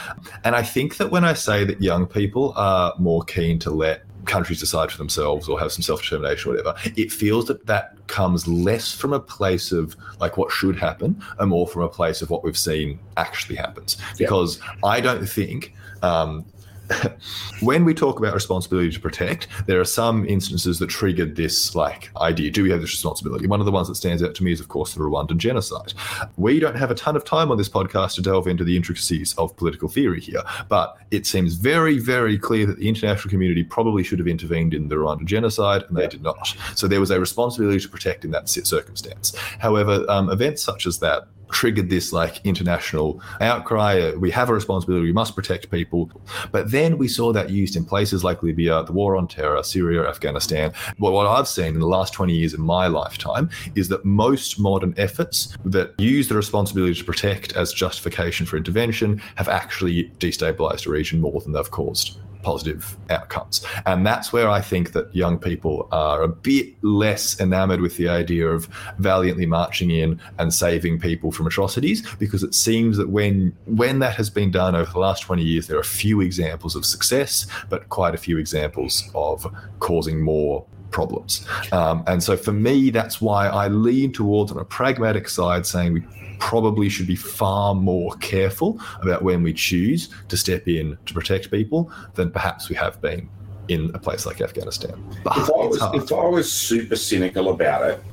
And 0.44 0.56
I 0.56 0.64
think 0.64 0.98
that 0.98 1.12
when 1.12 1.24
I 1.24 1.34
say 1.34 1.64
that 1.66 1.80
young 1.84 2.08
people 2.08 2.52
are 2.56 2.96
more 2.98 3.22
keen 3.22 3.60
to 3.60 3.70
let 3.70 4.02
countries 4.26 4.60
decide 4.60 4.92
for 4.92 4.98
themselves 4.98 5.48
or 5.48 5.60
have 5.60 5.72
some 5.72 5.84
self-determination 5.84 6.52
or 6.52 6.56
whatever 6.56 6.76
it 6.98 7.10
feels 7.10 7.46
that 7.46 7.66
that 7.66 7.96
comes 8.08 8.46
less 8.46 8.92
from 8.92 9.14
a 9.14 9.22
place 9.22 9.72
of 9.72 9.96
like 10.20 10.36
what 10.36 10.52
should 10.52 10.76
happen 10.78 11.24
and 11.40 11.50
more 11.50 11.66
from 11.66 11.82
a 11.84 11.88
place 11.88 12.22
of 12.22 12.30
what 12.30 12.44
we've 12.44 12.58
seen 12.58 13.00
actually 13.16 13.56
happens 13.56 13.96
Yeah. 13.98 14.26
because 14.26 14.60
i 14.84 15.00
don't 15.00 15.26
think 15.26 15.74
um, 16.04 16.46
when 17.62 17.86
we 17.86 17.94
talk 17.94 18.20
about 18.20 18.34
responsibility 18.34 18.92
to 18.92 19.00
protect, 19.00 19.48
there 19.68 19.80
are 19.80 19.86
some 19.86 20.26
instances 20.28 20.80
that 20.80 20.88
triggered 20.90 21.36
this 21.36 21.76
like 21.76 22.10
idea. 22.18 22.52
Do 22.52 22.64
we 22.64 22.72
have 22.72 22.82
this 22.82 22.92
responsibility? 22.92 23.48
One 23.48 23.60
of 23.60 23.66
the 23.66 23.72
ones 23.72 23.88
that 23.88 23.96
stands 23.96 24.24
out 24.24 24.36
to 24.36 24.44
me 24.44 24.52
is, 24.52 24.60
of 24.60 24.68
course, 24.68 24.94
the 24.94 25.00
Rwandan 25.02 25.38
genocide. 25.38 25.94
We 26.38 26.60
don't 26.60 26.76
have 26.76 26.92
a 26.92 26.96
ton 26.96 27.16
of 27.16 27.26
time 27.26 27.52
on 27.52 27.58
this 27.58 27.70
podcast 27.70 28.16
to 28.16 28.22
delve 28.22 28.48
into 28.48 28.64
the 28.64 28.76
intricacies 28.76 29.34
of 29.38 29.56
political 29.58 29.90
theory 29.90 30.22
here, 30.22 30.42
but 30.70 30.98
it 31.12 31.26
seems 31.26 31.56
very, 31.56 32.00
very 32.00 32.38
clear 32.38 32.66
that 32.66 32.78
the 32.80 32.88
international 32.88 33.30
community 33.30 33.64
probably 33.64 34.04
should 34.04 34.20
have 34.20 34.28
intervened 34.28 34.74
in 34.74 34.88
the 34.88 34.96
Rwandan 34.96 35.26
genocide, 35.26 35.84
and 35.88 35.98
they 35.98 36.04
Yeah. 36.04 36.10
did 36.10 36.24
not. 36.24 36.56
So 36.76 36.88
there 36.88 37.00
was 37.00 37.12
a 37.12 37.20
responsibility 37.20 37.80
to 37.80 37.90
protect 37.90 38.26
in 38.26 38.32
that 38.32 38.50
circumstance. 38.50 39.36
However, 39.60 40.06
um, 40.10 40.30
events 40.30 40.64
such 40.64 40.86
as 40.86 41.00
that 41.00 41.28
triggered 41.50 41.90
this 41.90 42.14
like 42.14 42.46
international 42.46 43.22
outcry. 43.42 44.00
Uh, 44.00 44.18
We 44.18 44.32
have 44.32 44.50
a 44.50 44.54
responsibility. 44.54 45.06
We 45.06 45.14
must 45.14 45.36
protect 45.36 45.72
people. 45.72 46.10
But 46.52 46.72
then 46.72 46.98
we 46.98 47.08
saw 47.08 47.32
that 47.34 47.50
used 47.50 47.76
in 47.76 47.86
places 47.86 48.24
like 48.24 48.44
Libya, 48.44 48.84
the 48.84 48.94
war 48.94 49.16
on 49.16 49.28
terror, 49.28 49.62
Syria, 49.64 50.08
Afghanistan. 50.08 50.74
Well, 51.00 51.14
what 51.14 51.28
I've 51.28 51.48
seen 51.48 51.74
in 51.74 51.80
the 51.80 51.88
last 51.88 52.14
20 52.14 52.34
years 52.34 52.54
in 52.54 52.62
my 52.62 52.88
lifetime 52.88 53.50
is 53.76 53.88
that 53.90 54.06
most 54.06 54.60
modern 54.60 54.94
efforts 54.98 55.56
that 55.66 55.94
use 56.00 56.28
the 56.28 56.36
responsibility 56.36 56.96
to 56.96 57.04
protect 57.04 57.54
as 57.56 57.74
justification 57.74 58.46
for 58.46 58.58
intervention 58.58 59.22
have 59.36 59.48
actually 59.48 60.12
destabilized 60.20 60.88
a 60.88 60.90
region 60.90 61.22
more 61.22 61.40
than 61.42 61.52
they've 61.54 61.72
caused 61.72 62.18
positive 62.42 62.98
outcomes. 63.10 63.66
And 63.86 64.06
that's 64.06 64.32
where 64.32 64.50
I 64.50 64.62
think 64.62 64.94
that 64.94 65.14
young 65.16 65.38
people 65.38 65.88
are 65.92 66.24
a 66.24 66.28
bit 66.28 66.74
less 66.84 67.40
enamored 67.40 67.82
with 67.82 67.98
the 67.98 68.10
idea 68.10 68.48
of 68.48 68.68
valiantly 68.98 69.46
marching 69.46 69.92
in 69.92 70.20
and 70.40 70.54
saving 70.54 71.00
people 71.00 71.32
from 71.32 71.48
atrocities 71.48 72.08
because 72.16 72.44
it 72.44 72.54
seems 72.54 72.98
that 72.98 73.10
when 73.10 73.56
when 73.66 74.00
that 74.00 74.16
has 74.16 74.30
been 74.30 74.52
done 74.52 74.76
over 74.76 74.92
the 74.92 75.00
last 75.00 75.22
20 75.22 75.44
years 75.44 75.68
there 75.68 75.78
are 75.78 75.84
few 75.84 76.22
examples 76.22 76.76
of 76.76 76.86
success 76.86 77.48
but 77.70 77.90
quite 77.90 78.14
a 78.14 78.18
few 78.18 78.38
examples 78.38 79.10
of 79.16 79.46
causing 79.80 80.22
more 80.22 80.66
problems. 80.92 81.46
Um, 81.72 82.04
and 82.08 82.24
so 82.24 82.38
for 82.38 82.54
me 82.54 82.90
that's 82.90 83.20
why 83.22 83.48
I 83.48 83.68
lean 83.68 84.14
towards 84.14 84.52
on 84.52 84.58
a 84.58 84.66
pragmatic 84.66 85.28
side 85.30 85.66
saying 85.66 85.94
we 85.94 86.02
probably 86.40 86.90
should 86.90 87.08
be 87.08 87.16
far 87.16 87.74
more 87.76 88.14
careful 88.16 88.80
about 89.02 89.22
when 89.24 89.44
we 89.44 89.54
choose 89.54 90.10
to 90.30 90.38
step 90.38 90.68
in 90.68 90.98
to 91.06 91.14
protect 91.14 91.52
people 91.52 91.92
than 92.16 92.32
perhaps 92.32 92.70
we 92.70 92.76
have 92.76 93.00
been 93.02 93.30
in 93.68 93.92
a 93.94 94.00
place 94.00 94.26
like 94.26 94.40
Afghanistan. 94.42 95.04
But 95.24 95.38
if 95.38 95.50
I 95.50 95.52
was 95.66 95.82
if 96.04 96.12
I 96.12 96.26
was 96.26 96.52
super 96.52 96.96
cynical 96.96 97.50
about 97.50 97.90
it, 97.90 98.04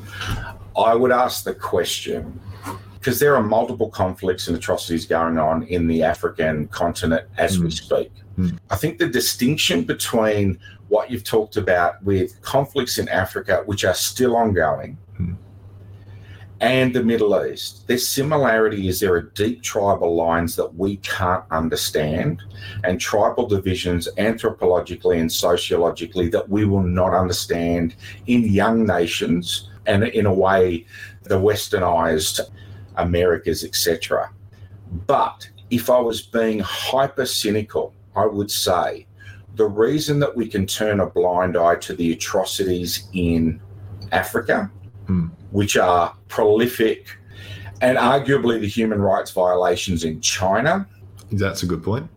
I 0.77 0.95
would 0.95 1.13
ask 1.13 1.45
the 1.45 1.55
question 1.55 2.41
because 2.95 3.21
there 3.21 3.37
are 3.37 3.43
multiple 3.43 3.91
conflicts 3.91 4.49
and 4.49 4.57
atrocities 4.57 5.05
going 5.07 5.39
on 5.39 5.63
in 5.65 5.87
the 5.87 6.03
African 6.03 6.69
continent 6.69 7.27
as 7.37 7.59
we 7.59 7.67
Mm. 7.69 7.73
speak. 7.73 8.13
Mm. 8.39 8.59
I 8.71 8.77
think 8.77 8.99
the 8.99 9.07
distinction 9.09 9.83
between 9.85 10.59
what 10.89 11.11
you've 11.11 11.23
talked 11.25 11.57
about 11.57 12.03
with 12.03 12.41
conflicts 12.43 12.99
in 12.99 13.09
Africa, 13.11 13.63
which 13.67 13.85
are 13.85 13.95
still 13.95 14.35
ongoing, 14.37 14.97
Mm. 15.21 15.37
And 16.65 16.95
the 16.95 17.05
Middle 17.05 17.45
East. 17.45 17.87
Their 17.89 17.99
similarity 17.99 18.89
is 18.89 18.99
there 18.99 19.13
are 19.13 19.21
deep 19.21 19.63
tribal 19.63 20.17
lines 20.17 20.57
that 20.57 20.75
we 20.75 20.97
can't 20.97 21.45
understand, 21.51 22.41
and 22.85 22.99
tribal 22.99 23.47
divisions 23.47 24.09
anthropologically 24.17 25.21
and 25.21 25.31
sociologically 25.31 26.31
that 26.31 26.49
we 26.49 26.65
will 26.65 26.83
not 26.83 27.13
understand 27.13 27.97
in 28.29 28.45
young 28.45 28.87
nations 28.87 29.69
and 29.85 30.05
in 30.05 30.25
a 30.25 30.33
way 30.33 30.87
the 31.25 31.39
westernized 31.39 32.41
Americas, 32.97 33.63
etc. 33.63 34.31
But 35.07 35.47
if 35.69 35.91
I 35.91 36.01
was 36.01 36.23
being 36.23 36.61
hyper 36.61 37.27
cynical, 37.27 37.93
I 38.17 38.25
would 38.25 38.51
say 38.51 39.07
the 39.57 39.67
reason 39.67 40.19
that 40.21 40.35
we 40.35 40.49
can 40.49 40.67
turn 40.67 41.01
a 41.01 41.07
blind 41.11 41.59
eye 41.59 41.77
to 41.77 41.95
the 41.95 42.13
atrocities 42.13 43.07
in 43.13 43.61
Africa 44.13 44.71
Hmm. 45.07 45.27
which 45.51 45.77
are 45.77 46.15
prolific, 46.29 47.17
and 47.81 47.99
arguably 47.99 48.61
the 48.61 48.69
human 48.69 49.01
rights 49.01 49.31
violations 49.31 50.05
in 50.05 50.21
China. 50.21 50.87
That's 51.33 51.63
a 51.63 51.67
good 51.67 51.83
point. 51.83 52.09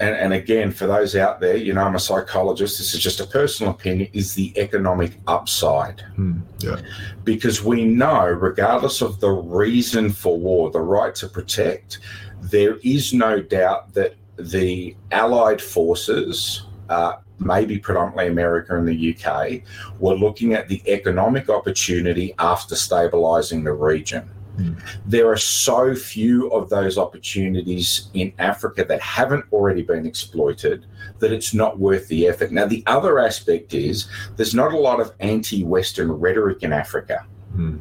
And, 0.00 0.16
and 0.16 0.32
again, 0.32 0.72
for 0.72 0.86
those 0.88 1.14
out 1.14 1.40
there, 1.40 1.56
you 1.56 1.72
know, 1.72 1.82
I'm 1.82 1.94
a 1.94 2.00
psychologist, 2.00 2.78
this 2.78 2.94
is 2.94 3.00
just 3.00 3.20
a 3.20 3.26
personal 3.26 3.72
opinion, 3.72 4.10
is 4.12 4.34
the 4.34 4.52
economic 4.58 5.12
upside. 5.28 6.00
Hmm. 6.16 6.40
Yeah. 6.58 6.80
Because 7.22 7.62
we 7.62 7.84
know, 7.84 8.26
regardless 8.26 9.00
of 9.00 9.20
the 9.20 9.30
reason 9.30 10.10
for 10.10 10.36
war, 10.36 10.70
the 10.70 10.80
right 10.80 11.14
to 11.16 11.28
protect, 11.28 12.00
there 12.40 12.78
is 12.82 13.14
no 13.14 13.40
doubt 13.40 13.94
that 13.94 14.16
the 14.36 14.96
Allied 15.12 15.62
forces, 15.62 16.64
uh, 16.88 17.14
maybe 17.38 17.78
predominantly 17.78 18.28
America 18.28 18.76
and 18.76 18.86
the 18.86 19.16
UK, 19.16 19.62
were 19.98 20.14
looking 20.14 20.54
at 20.54 20.68
the 20.68 20.82
economic 20.86 21.48
opportunity 21.48 22.34
after 22.38 22.74
stabilizing 22.74 23.64
the 23.64 23.72
region. 23.72 24.28
Hmm. 24.56 24.74
There 25.04 25.28
are 25.30 25.36
so 25.36 25.94
few 25.94 26.48
of 26.50 26.70
those 26.70 26.96
opportunities 26.96 28.08
in 28.14 28.32
Africa 28.38 28.84
that 28.84 29.00
haven't 29.00 29.44
already 29.52 29.82
been 29.82 30.06
exploited 30.06 30.86
that 31.18 31.32
it's 31.32 31.54
not 31.54 31.78
worth 31.78 32.06
the 32.06 32.28
effort. 32.28 32.52
Now, 32.52 32.66
the 32.66 32.84
other 32.86 33.18
aspect 33.18 33.74
is 33.74 34.08
there's 34.36 34.54
not 34.54 34.72
a 34.72 34.78
lot 34.78 35.00
of 35.00 35.12
anti 35.18 35.64
Western 35.64 36.12
rhetoric 36.12 36.62
in 36.62 36.72
Africa. 36.72 37.26
Hmm. 37.54 37.78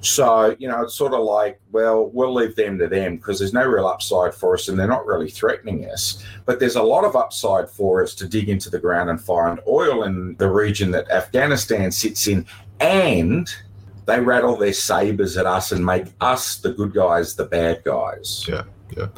So, 0.00 0.54
you 0.58 0.68
know, 0.68 0.82
it's 0.82 0.94
sort 0.94 1.12
of 1.12 1.20
like, 1.20 1.60
well, 1.72 2.08
we'll 2.10 2.32
leave 2.32 2.56
them 2.56 2.78
to 2.78 2.86
them 2.86 3.16
because 3.16 3.38
there's 3.38 3.52
no 3.52 3.66
real 3.66 3.86
upside 3.86 4.34
for 4.34 4.54
us 4.54 4.68
and 4.68 4.78
they're 4.78 4.86
not 4.86 5.06
really 5.06 5.30
threatening 5.30 5.84
us. 5.90 6.24
But 6.46 6.60
there's 6.60 6.76
a 6.76 6.82
lot 6.82 7.04
of 7.04 7.16
upside 7.16 7.68
for 7.68 8.02
us 8.02 8.14
to 8.16 8.28
dig 8.28 8.48
into 8.48 8.70
the 8.70 8.78
ground 8.78 9.10
and 9.10 9.20
find 9.20 9.60
oil 9.66 10.04
in 10.04 10.36
the 10.36 10.50
region 10.50 10.90
that 10.92 11.10
Afghanistan 11.10 11.90
sits 11.90 12.28
in. 12.28 12.46
And 12.80 13.48
they 14.06 14.20
rattle 14.20 14.56
their 14.56 14.72
sabers 14.72 15.36
at 15.36 15.46
us 15.46 15.72
and 15.72 15.84
make 15.84 16.06
us, 16.20 16.56
the 16.56 16.72
good 16.72 16.94
guys, 16.94 17.34
the 17.34 17.44
bad 17.44 17.82
guys. 17.84 18.46
Yeah. 18.48 18.62
Yeah. 18.96 19.08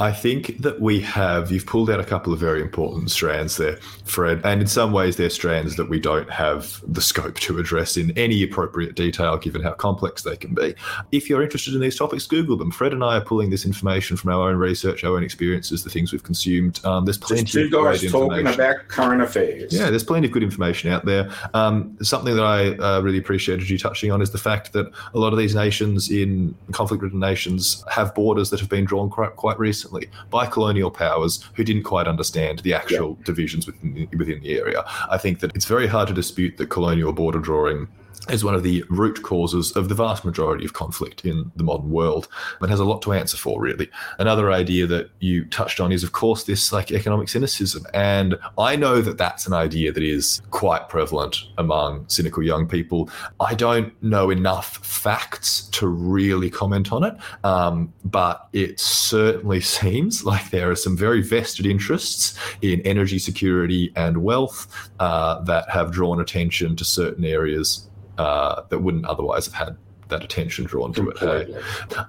I 0.00 0.12
think 0.12 0.58
that 0.58 0.80
we 0.80 1.00
have, 1.00 1.52
you've 1.52 1.66
pulled 1.66 1.88
out 1.88 2.00
a 2.00 2.04
couple 2.04 2.32
of 2.32 2.40
very 2.40 2.60
important 2.60 3.10
strands 3.10 3.56
there, 3.56 3.76
Fred. 4.04 4.40
And 4.44 4.60
in 4.60 4.66
some 4.66 4.92
ways, 4.92 5.16
they're 5.16 5.30
strands 5.30 5.76
that 5.76 5.88
we 5.88 6.00
don't 6.00 6.28
have 6.30 6.82
the 6.92 7.00
scope 7.00 7.38
to 7.40 7.58
address 7.58 7.96
in 7.96 8.10
any 8.18 8.42
appropriate 8.42 8.96
detail, 8.96 9.36
given 9.36 9.62
how 9.62 9.72
complex 9.72 10.22
they 10.22 10.36
can 10.36 10.54
be. 10.54 10.74
If 11.12 11.30
you're 11.30 11.42
interested 11.42 11.74
in 11.74 11.80
these 11.80 11.96
topics, 11.96 12.26
Google 12.26 12.56
them. 12.56 12.72
Fred 12.72 12.92
and 12.92 13.04
I 13.04 13.18
are 13.18 13.20
pulling 13.20 13.50
this 13.50 13.64
information 13.64 14.16
from 14.16 14.30
our 14.30 14.48
own 14.48 14.56
research, 14.56 15.04
our 15.04 15.14
own 15.14 15.22
experiences, 15.22 15.84
the 15.84 15.90
things 15.90 16.12
we've 16.12 16.24
consumed. 16.24 16.84
Um, 16.84 17.04
there's 17.04 17.18
plenty 17.18 17.44
Just 17.44 17.54
two 17.54 17.64
of 17.66 17.70
great 17.70 18.00
guys 18.00 18.10
talking 18.10 18.46
about 18.46 18.88
current 18.88 19.22
affairs. 19.22 19.72
Yeah, 19.72 19.90
there's 19.90 20.04
plenty 20.04 20.26
of 20.26 20.32
good 20.32 20.42
information 20.42 20.90
out 20.90 21.04
there. 21.04 21.30
Um, 21.54 21.96
something 22.02 22.34
that 22.34 22.44
I 22.44 22.70
uh, 22.78 23.00
really 23.00 23.18
appreciated 23.18 23.70
you 23.70 23.78
touching 23.78 24.10
on 24.10 24.20
is 24.20 24.32
the 24.32 24.38
fact 24.38 24.72
that 24.72 24.90
a 25.14 25.18
lot 25.18 25.32
of 25.32 25.38
these 25.38 25.54
nations 25.54 26.10
in 26.10 26.54
conflict-ridden 26.72 27.20
nations 27.20 27.84
have 27.90 28.12
borders 28.14 28.50
that 28.50 28.58
have 28.58 28.68
been 28.68 28.84
drawn 28.84 28.93
quite, 29.10 29.36
quite 29.36 29.58
recently 29.58 30.08
by 30.30 30.46
colonial 30.46 30.90
powers 30.90 31.44
who 31.54 31.64
didn't 31.64 31.82
quite 31.82 32.06
understand 32.06 32.60
the 32.60 32.74
actual 32.74 33.18
divisions 33.24 33.66
within 33.66 33.94
the, 33.94 34.16
within 34.16 34.40
the 34.40 34.58
area. 34.58 34.84
I 35.10 35.18
think 35.18 35.40
that 35.40 35.54
it's 35.54 35.66
very 35.66 35.86
hard 35.86 36.08
to 36.08 36.14
dispute 36.14 36.56
that 36.56 36.66
colonial 36.66 37.12
border 37.12 37.38
drawing 37.38 37.88
is 38.28 38.44
one 38.44 38.54
of 38.54 38.62
the 38.62 38.84
root 38.88 39.22
causes 39.22 39.72
of 39.72 39.88
the 39.88 39.94
vast 39.94 40.24
majority 40.24 40.64
of 40.64 40.72
conflict 40.72 41.24
in 41.24 41.50
the 41.56 41.64
modern 41.64 41.90
world 41.90 42.28
and 42.60 42.70
has 42.70 42.80
a 42.80 42.84
lot 42.84 43.02
to 43.02 43.12
answer 43.12 43.36
for 43.36 43.60
really. 43.60 43.90
Another 44.18 44.50
idea 44.50 44.86
that 44.86 45.10
you 45.20 45.44
touched 45.46 45.80
on 45.80 45.92
is 45.92 46.02
of 46.02 46.12
course 46.12 46.44
this 46.44 46.72
like 46.72 46.90
economic 46.90 47.28
cynicism. 47.28 47.84
And 47.92 48.36
i 48.58 48.76
know 48.76 49.00
that 49.00 49.18
that's 49.18 49.46
an 49.46 49.52
idea 49.52 49.92
that 49.92 50.02
is 50.02 50.42
quite 50.50 50.88
prevalent 50.88 51.36
among 51.58 52.08
cynical 52.08 52.42
young 52.42 52.66
people. 52.66 53.10
I 53.40 53.54
don't 53.54 53.92
know 54.02 54.30
enough 54.30 54.78
facts 54.78 55.68
to 55.72 55.86
really 55.86 56.50
comment 56.50 56.92
on 56.92 57.04
it 57.04 57.14
um, 57.44 57.92
but 58.04 58.48
it 58.52 58.80
certainly 58.80 59.60
seems 59.80 60.24
like 60.24 60.50
there 60.50 60.70
are 60.70 60.76
some 60.76 60.96
very 60.96 61.22
vested 61.22 61.66
interests 61.66 62.38
in 62.62 62.80
energy 62.82 63.18
security 63.18 63.92
and 63.96 64.22
wealth 64.22 64.90
uh, 65.00 65.40
that 65.42 65.68
have 65.68 65.92
drawn 65.92 66.20
attention 66.20 66.76
to 66.76 66.84
certain 66.84 67.24
areas 67.24 67.88
uh, 68.18 68.62
that 68.68 68.78
wouldn't 68.78 69.06
otherwise 69.06 69.46
have 69.46 69.54
had 69.54 69.76
that 70.08 70.22
attention 70.22 70.64
drawn 70.64 70.92
to 70.92 71.10
it. 71.10 71.18
hey? 71.18 71.58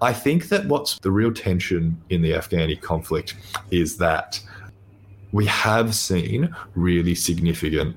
I 0.01 0.13
think 0.13 0.49
that 0.49 0.65
what's 0.65 0.99
the 0.99 1.11
real 1.11 1.33
tension 1.33 2.01
in 2.09 2.21
the 2.21 2.31
Afghani 2.31 2.79
conflict 2.79 3.35
is 3.71 3.97
that 3.97 4.39
we 5.31 5.45
have 5.45 5.95
seen 5.95 6.55
really 6.75 7.15
significant 7.15 7.95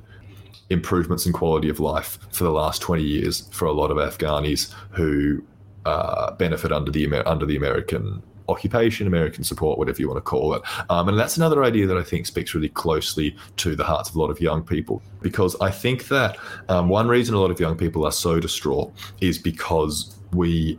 improvements 0.70 1.26
in 1.26 1.32
quality 1.32 1.68
of 1.68 1.80
life 1.80 2.18
for 2.30 2.44
the 2.44 2.50
last 2.50 2.82
20 2.82 3.02
years 3.02 3.48
for 3.52 3.66
a 3.66 3.72
lot 3.72 3.90
of 3.90 3.96
Afghanis 3.96 4.72
who 4.90 5.42
uh, 5.86 6.32
benefit 6.32 6.72
under 6.72 6.90
the 6.90 7.06
under 7.28 7.46
the 7.46 7.56
American 7.56 8.22
occupation, 8.48 9.06
American 9.06 9.44
support, 9.44 9.78
whatever 9.78 10.00
you 10.00 10.08
want 10.08 10.18
to 10.18 10.22
call 10.22 10.54
it. 10.54 10.62
Um, 10.90 11.08
and 11.08 11.18
that's 11.18 11.36
another 11.36 11.64
idea 11.64 11.86
that 11.86 11.96
I 11.96 12.02
think 12.02 12.26
speaks 12.26 12.54
really 12.54 12.68
closely 12.68 13.36
to 13.58 13.76
the 13.76 13.84
hearts 13.84 14.10
of 14.10 14.16
a 14.16 14.20
lot 14.20 14.30
of 14.30 14.40
young 14.40 14.62
people. 14.62 15.02
Because 15.20 15.56
I 15.60 15.70
think 15.70 16.08
that 16.08 16.36
um, 16.68 16.88
one 16.88 17.08
reason 17.08 17.34
a 17.34 17.38
lot 17.38 17.50
of 17.50 17.60
young 17.60 17.76
people 17.76 18.04
are 18.04 18.12
so 18.12 18.40
distraught 18.40 18.92
is 19.20 19.38
because 19.38 20.16
we 20.32 20.78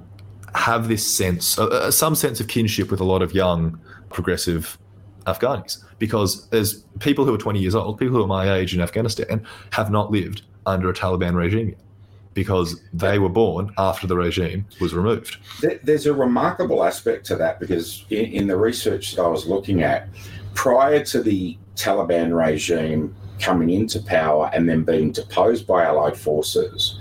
have 0.56 0.88
this 0.88 1.06
sense, 1.06 1.58
uh, 1.58 1.68
uh, 1.68 1.92
some 1.92 2.16
sense 2.16 2.40
of 2.40 2.48
kinship 2.48 2.92
with 2.92 3.00
a 3.00 3.06
lot 3.06 3.22
of 3.22 3.34
young 3.34 3.80
progressive 4.10 4.78
Afghanis. 5.28 5.84
Because 6.00 6.48
as 6.52 6.86
people 7.00 7.26
who 7.26 7.34
are 7.34 7.38
20 7.38 7.60
years 7.60 7.76
old, 7.76 8.00
people 8.00 8.16
who 8.16 8.24
are 8.24 8.28
my 8.28 8.54
age 8.54 8.74
in 8.74 8.82
Afghanistan 8.82 9.46
have 9.72 9.92
not 9.92 10.12
lived 10.12 10.44
under 10.66 10.90
a 10.90 10.94
Taliban 10.94 11.36
regime 11.36 11.70
yet 11.70 11.80
because 12.34 12.80
they 12.94 13.20
were 13.20 13.30
born 13.30 13.74
after 13.78 14.08
the 14.08 14.16
regime 14.16 14.66
was 14.80 14.94
removed. 14.94 15.38
There's 15.84 16.06
a 16.06 16.14
remarkable 16.14 16.84
aspect 16.84 17.26
to 17.28 17.36
that 17.38 17.60
because 17.60 18.06
in, 18.10 18.48
the 18.48 18.58
research 18.58 19.16
that 19.16 19.24
I 19.24 19.28
was 19.28 19.46
looking 19.46 19.84
at, 19.84 20.08
prior 20.54 21.04
to 21.06 21.22
the 21.22 21.58
Taliban 21.76 22.36
regime 22.36 23.16
coming 23.40 23.70
into 23.70 24.02
power 24.02 24.52
and 24.54 24.68
then 24.68 24.84
being 24.84 25.12
deposed 25.12 25.66
by 25.66 25.86
Allied 25.86 26.18
forces, 26.18 26.99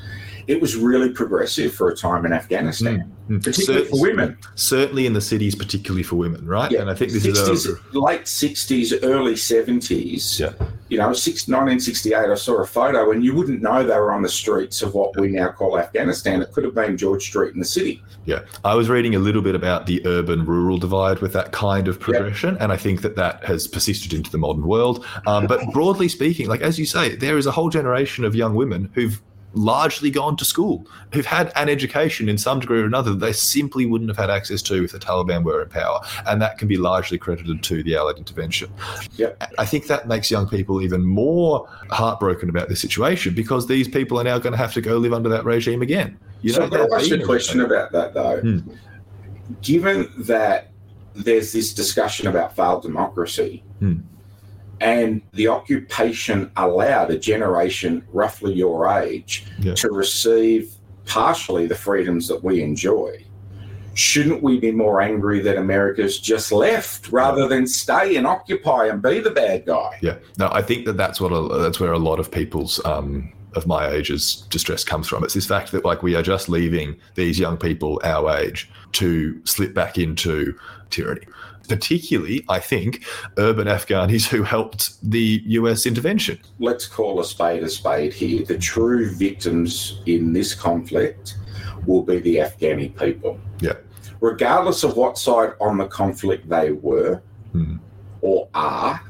it 0.48 0.62
was 0.62 0.76
really 0.76 1.10
progressive 1.10 1.74
for 1.74 1.90
a 1.90 1.94
time 1.94 2.24
in 2.24 2.32
Afghanistan, 2.32 3.14
particularly 3.28 3.86
for 3.86 4.00
women. 4.00 4.38
Certainly 4.54 5.06
in 5.06 5.12
the 5.12 5.20
cities, 5.20 5.54
particularly 5.54 6.02
for 6.02 6.16
women, 6.16 6.46
right? 6.46 6.72
Yeah, 6.72 6.80
And 6.80 6.90
I 6.90 6.94
think 6.94 7.12
this 7.12 7.26
60s, 7.26 7.52
is 7.52 7.66
a, 7.66 7.98
late 7.98 8.22
60s, 8.22 8.98
early 9.02 9.34
70s. 9.34 10.40
Yeah. 10.40 10.54
You 10.88 10.96
know, 10.96 11.12
six, 11.12 11.48
1968, 11.48 12.16
I 12.16 12.34
saw 12.34 12.62
a 12.62 12.66
photo 12.66 13.10
and 13.10 13.22
you 13.22 13.34
wouldn't 13.34 13.60
know 13.60 13.84
they 13.84 13.94
were 13.94 14.10
on 14.10 14.22
the 14.22 14.28
streets 14.30 14.80
of 14.80 14.94
what 14.94 15.14
we 15.20 15.28
now 15.28 15.50
call 15.50 15.78
Afghanistan. 15.78 16.40
It 16.40 16.50
could 16.52 16.64
have 16.64 16.74
been 16.74 16.96
George 16.96 17.24
Street 17.24 17.52
in 17.52 17.60
the 17.60 17.66
city. 17.66 18.02
Yeah, 18.24 18.40
I 18.64 18.74
was 18.74 18.88
reading 18.88 19.14
a 19.14 19.18
little 19.18 19.42
bit 19.42 19.54
about 19.54 19.84
the 19.84 20.00
urban-rural 20.06 20.78
divide 20.78 21.18
with 21.18 21.34
that 21.34 21.52
kind 21.52 21.88
of 21.88 22.00
progression, 22.00 22.56
and 22.58 22.72
I 22.72 22.78
think 22.78 23.02
that 23.02 23.16
that 23.16 23.44
has 23.44 23.66
persisted 23.66 24.14
into 24.14 24.30
the 24.30 24.38
modern 24.38 24.66
world. 24.66 25.04
Um, 25.26 25.46
but 25.46 25.60
broadly 25.72 26.08
speaking, 26.08 26.48
like 26.48 26.62
as 26.62 26.78
you 26.78 26.86
say, 26.86 27.16
there 27.16 27.36
is 27.36 27.44
a 27.44 27.50
whole 27.50 27.68
generation 27.68 28.24
of 28.24 28.34
young 28.34 28.54
women 28.54 28.90
who've 28.94 29.20
largely 29.54 30.10
gone 30.10 30.36
to 30.36 30.44
school, 30.44 30.86
who've 31.12 31.26
had 31.26 31.52
an 31.56 31.68
education 31.68 32.28
in 32.28 32.38
some 32.38 32.60
degree 32.60 32.80
or 32.80 32.84
another 32.84 33.10
that 33.10 33.20
they 33.20 33.32
simply 33.32 33.86
wouldn't 33.86 34.10
have 34.10 34.16
had 34.16 34.30
access 34.30 34.62
to 34.62 34.84
if 34.84 34.92
the 34.92 34.98
Taliban 34.98 35.42
were 35.42 35.62
in 35.62 35.68
power, 35.68 36.00
and 36.26 36.40
that 36.42 36.58
can 36.58 36.68
be 36.68 36.76
largely 36.76 37.18
credited 37.18 37.62
to 37.62 37.82
the 37.82 37.96
Allied 37.96 38.18
intervention. 38.18 38.70
Yep. 39.16 39.42
I 39.58 39.64
think 39.64 39.86
that 39.86 40.06
makes 40.06 40.30
young 40.30 40.48
people 40.48 40.82
even 40.82 41.02
more 41.02 41.68
heartbroken 41.90 42.48
about 42.48 42.68
this 42.68 42.80
situation 42.80 43.34
because 43.34 43.66
these 43.66 43.88
people 43.88 44.20
are 44.20 44.24
now 44.24 44.38
going 44.38 44.52
to 44.52 44.58
have 44.58 44.74
to 44.74 44.80
go 44.80 44.98
live 44.98 45.12
under 45.12 45.28
that 45.28 45.44
regime 45.44 45.82
again. 45.82 46.18
You 46.42 46.52
so 46.52 46.60
know, 46.60 46.66
I've 46.66 46.70
got 46.72 46.86
to 46.86 46.94
ask 46.94 47.08
you 47.08 47.22
a 47.22 47.24
question 47.24 47.60
about 47.60 47.92
that, 47.92 48.14
though. 48.14 48.40
Hmm. 48.40 48.58
Given 49.62 50.12
that 50.18 50.70
there's 51.14 51.52
this 51.52 51.72
discussion 51.74 52.26
about 52.26 52.54
failed 52.54 52.82
democracy, 52.82 53.64
Hmm. 53.80 53.98
And 54.80 55.20
the 55.32 55.48
occupation 55.48 56.50
allowed 56.56 57.10
a 57.10 57.18
generation 57.18 58.02
roughly 58.12 58.54
your 58.54 58.88
age 58.88 59.46
Yeah. 59.60 59.74
to 59.74 59.90
receive 59.90 60.70
partially 61.06 61.66
the 61.66 61.74
freedoms 61.74 62.28
that 62.28 62.42
we 62.44 62.62
enjoy. 62.62 63.24
Shouldn't 63.94 64.42
we 64.42 64.60
be 64.60 64.70
more 64.70 65.00
angry 65.00 65.40
that 65.40 65.56
America's 65.56 66.20
just 66.20 66.52
left 66.52 67.10
rather 67.10 67.48
than 67.48 67.66
stay 67.66 68.14
and 68.16 68.26
occupy 68.26 68.86
and 68.86 69.02
be 69.02 69.18
the 69.18 69.30
bad 69.30 69.66
guy? 69.66 69.98
Yeah, 70.02 70.18
no, 70.38 70.48
I 70.52 70.62
think 70.62 70.84
that 70.84 70.96
that's 70.96 71.20
what 71.20 71.32
a, 71.32 71.58
that's 71.58 71.80
where 71.80 71.92
a 71.92 71.98
lot 71.98 72.20
of 72.20 72.30
people's 72.30 72.84
um, 72.84 73.32
of 73.54 73.66
my 73.66 73.88
age's 73.88 74.42
distress 74.50 74.84
comes 74.84 75.08
from. 75.08 75.24
It's 75.24 75.34
this 75.34 75.46
fact 75.46 75.72
that 75.72 75.84
like 75.84 76.02
we 76.04 76.14
are 76.14 76.22
just 76.22 76.48
leaving 76.48 76.96
these 77.16 77.40
young 77.40 77.56
people 77.56 78.00
our 78.04 78.36
age 78.38 78.70
to 78.92 79.40
slip 79.44 79.74
back 79.74 79.98
into 79.98 80.56
tyranny. 80.90 81.26
Particularly, 81.68 82.44
I 82.48 82.58
think, 82.58 83.04
urban 83.36 83.66
Afghanis 83.68 84.26
who 84.26 84.42
helped 84.42 84.98
the 85.08 85.42
US 85.46 85.86
intervention. 85.86 86.38
Let's 86.58 86.86
call 86.86 87.20
a 87.20 87.24
spade 87.24 87.62
a 87.62 87.68
spade 87.68 88.12
here. 88.12 88.44
The 88.44 88.58
true 88.58 89.10
victims 89.14 90.00
in 90.06 90.32
this 90.32 90.54
conflict 90.54 91.36
will 91.86 92.02
be 92.02 92.18
the 92.18 92.36
Afghani 92.36 92.98
people. 92.98 93.38
Yeah. 93.60 93.74
Regardless 94.20 94.82
of 94.82 94.96
what 94.96 95.18
side 95.18 95.52
on 95.60 95.78
the 95.78 95.86
conflict 95.86 96.48
they 96.48 96.72
were 96.72 97.22
Hmm. 97.52 97.76
or 98.20 98.48
are, 98.54 99.00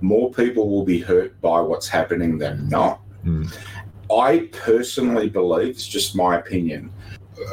more 0.00 0.30
people 0.32 0.68
will 0.68 0.84
be 0.84 0.98
hurt 1.00 1.40
by 1.40 1.60
what's 1.60 1.88
happening 1.88 2.38
than 2.38 2.68
not. 2.68 3.00
Hmm. 3.22 3.44
I 4.10 4.48
personally 4.52 5.28
believe, 5.28 5.68
it's 5.68 5.86
just 5.86 6.16
my 6.16 6.38
opinion. 6.38 6.90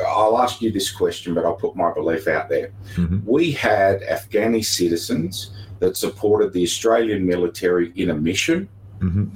I'll 0.08 0.38
ask 0.38 0.62
you 0.62 0.71
this 0.71 0.91
question, 0.91 1.34
but 1.34 1.45
I'll 1.45 1.56
put 1.56 1.76
my 1.76 1.91
belief 1.93 2.28
out 2.28 2.50
there. 2.50 2.71
Mhm. 2.95 3.24
We 3.26 3.52
had 3.52 4.02
Afghani 4.02 4.63
citizens 4.63 5.52
that 5.80 5.98
supported 5.98 6.54
the 6.54 6.63
Australian 6.63 7.26
military 7.26 7.91
in 7.95 8.10
a 8.10 8.15
mission, 8.15 8.67
Mhm. 9.00 9.30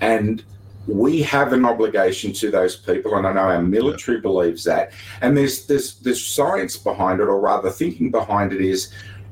and 0.00 0.42
we 0.86 1.22
have 1.22 1.52
an 1.52 1.64
obligation 1.64 2.32
to 2.32 2.50
those 2.50 2.76
people, 2.76 3.14
and 3.14 3.26
I 3.26 3.32
know 3.32 3.40
our 3.40 3.62
military 3.62 4.20
believes 4.20 4.64
that. 4.64 4.92
And 5.20 5.36
there's 5.36 5.66
there's 5.66 5.94
there's 6.00 6.24
science 6.24 6.76
behind 6.76 7.20
it, 7.20 7.24
or 7.24 7.40
rather, 7.40 7.70
thinking 7.70 8.10
behind 8.10 8.52
it 8.52 8.60
is. 8.60 8.90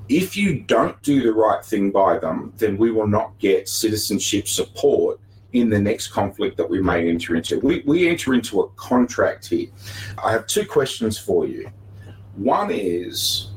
If 0.09 0.37
you 0.37 0.61
don't 0.61 1.01
do 1.03 1.23
the 1.23 1.33
right 1.33 1.65
thing 1.65 1.91
by 1.91 2.19
them, 2.19 2.53
then 2.59 2.77
we 2.77 2.91
will 2.91 3.07
not 3.07 3.39
get 3.39 3.69
citizenship 3.69 4.49
support 4.49 5.21
in 5.53 5.69
the 5.69 5.79
next 5.79 6.09
conflict 6.09 6.57
that 6.57 6.69
we 6.69 6.81
may 6.81 7.09
enter 7.09 7.37
into. 7.37 7.61
We, 7.61 7.83
we 7.87 8.09
enter 8.09 8.35
into 8.35 8.63
a 8.63 8.69
contract 8.71 9.49
here. 9.49 9.69
I 10.23 10.33
have 10.33 10.47
two 10.47 10.67
questions 10.67 11.19
for 11.19 11.47
you. 11.47 11.71
One 12.37 12.71
is 12.71 13.51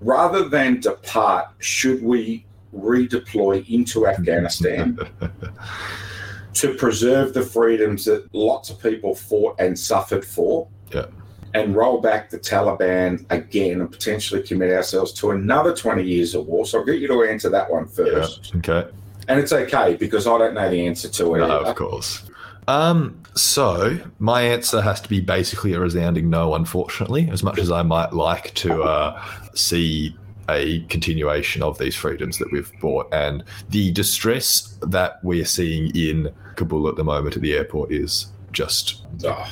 rather 0.00 0.48
than 0.48 0.80
depart, 0.80 1.48
should 1.58 2.02
we 2.02 2.46
redeploy 2.74 3.68
into 3.68 4.06
Afghanistan 4.06 4.98
to 6.54 6.74
preserve 6.74 7.34
the 7.34 7.42
freedoms 7.42 8.04
that 8.06 8.32
lots 8.34 8.70
of 8.70 8.82
people 8.82 9.14
fought 9.14 9.56
and 9.58 9.78
suffered 9.78 10.24
for? 10.24 10.68
Yeah. 10.92 11.06
And 11.52 11.76
roll 11.76 12.00
back 12.00 12.30
the 12.30 12.38
Taliban 12.38 13.24
again 13.30 13.80
and 13.80 13.90
potentially 13.90 14.42
commit 14.42 14.72
ourselves 14.72 15.12
to 15.14 15.30
another 15.30 15.74
20 15.74 16.02
years 16.02 16.34
of 16.34 16.46
war. 16.46 16.66
So 16.66 16.80
I'll 16.80 16.84
get 16.84 16.98
you 16.98 17.06
to 17.06 17.22
answer 17.22 17.48
that 17.50 17.70
one 17.70 17.86
first. 17.86 18.52
Yeah. 18.52 18.58
Okay. 18.58 18.90
And 19.28 19.40
it's 19.40 19.52
okay 19.52 19.96
because 19.96 20.26
I 20.26 20.38
don't 20.38 20.54
know 20.54 20.70
the 20.70 20.86
answer 20.86 21.08
to 21.08 21.34
it. 21.34 21.38
No, 21.38 21.60
either. 21.60 21.70
of 21.70 21.76
course. 21.76 22.28
Um, 22.68 23.22
so 23.34 23.98
my 24.18 24.42
answer 24.42 24.80
has 24.80 25.00
to 25.02 25.08
be 25.08 25.20
basically 25.20 25.72
a 25.74 25.80
resounding 25.80 26.30
no, 26.30 26.54
unfortunately, 26.54 27.28
as 27.30 27.42
much 27.42 27.58
as 27.58 27.70
I 27.70 27.82
might 27.82 28.12
like 28.12 28.54
to 28.54 28.82
uh, 28.82 29.22
see 29.54 30.16
a 30.48 30.80
continuation 30.84 31.62
of 31.62 31.78
these 31.78 31.94
freedoms 31.94 32.38
that 32.38 32.50
we've 32.52 32.70
bought. 32.80 33.12
And 33.12 33.44
the 33.70 33.92
distress 33.92 34.78
that 34.82 35.22
we're 35.22 35.44
seeing 35.44 35.94
in 35.96 36.30
Kabul 36.56 36.88
at 36.88 36.96
the 36.96 37.04
moment 37.04 37.36
at 37.36 37.42
the 37.42 37.54
airport 37.54 37.92
is 37.92 38.32
just 38.52 39.04
Oh, 39.24 39.50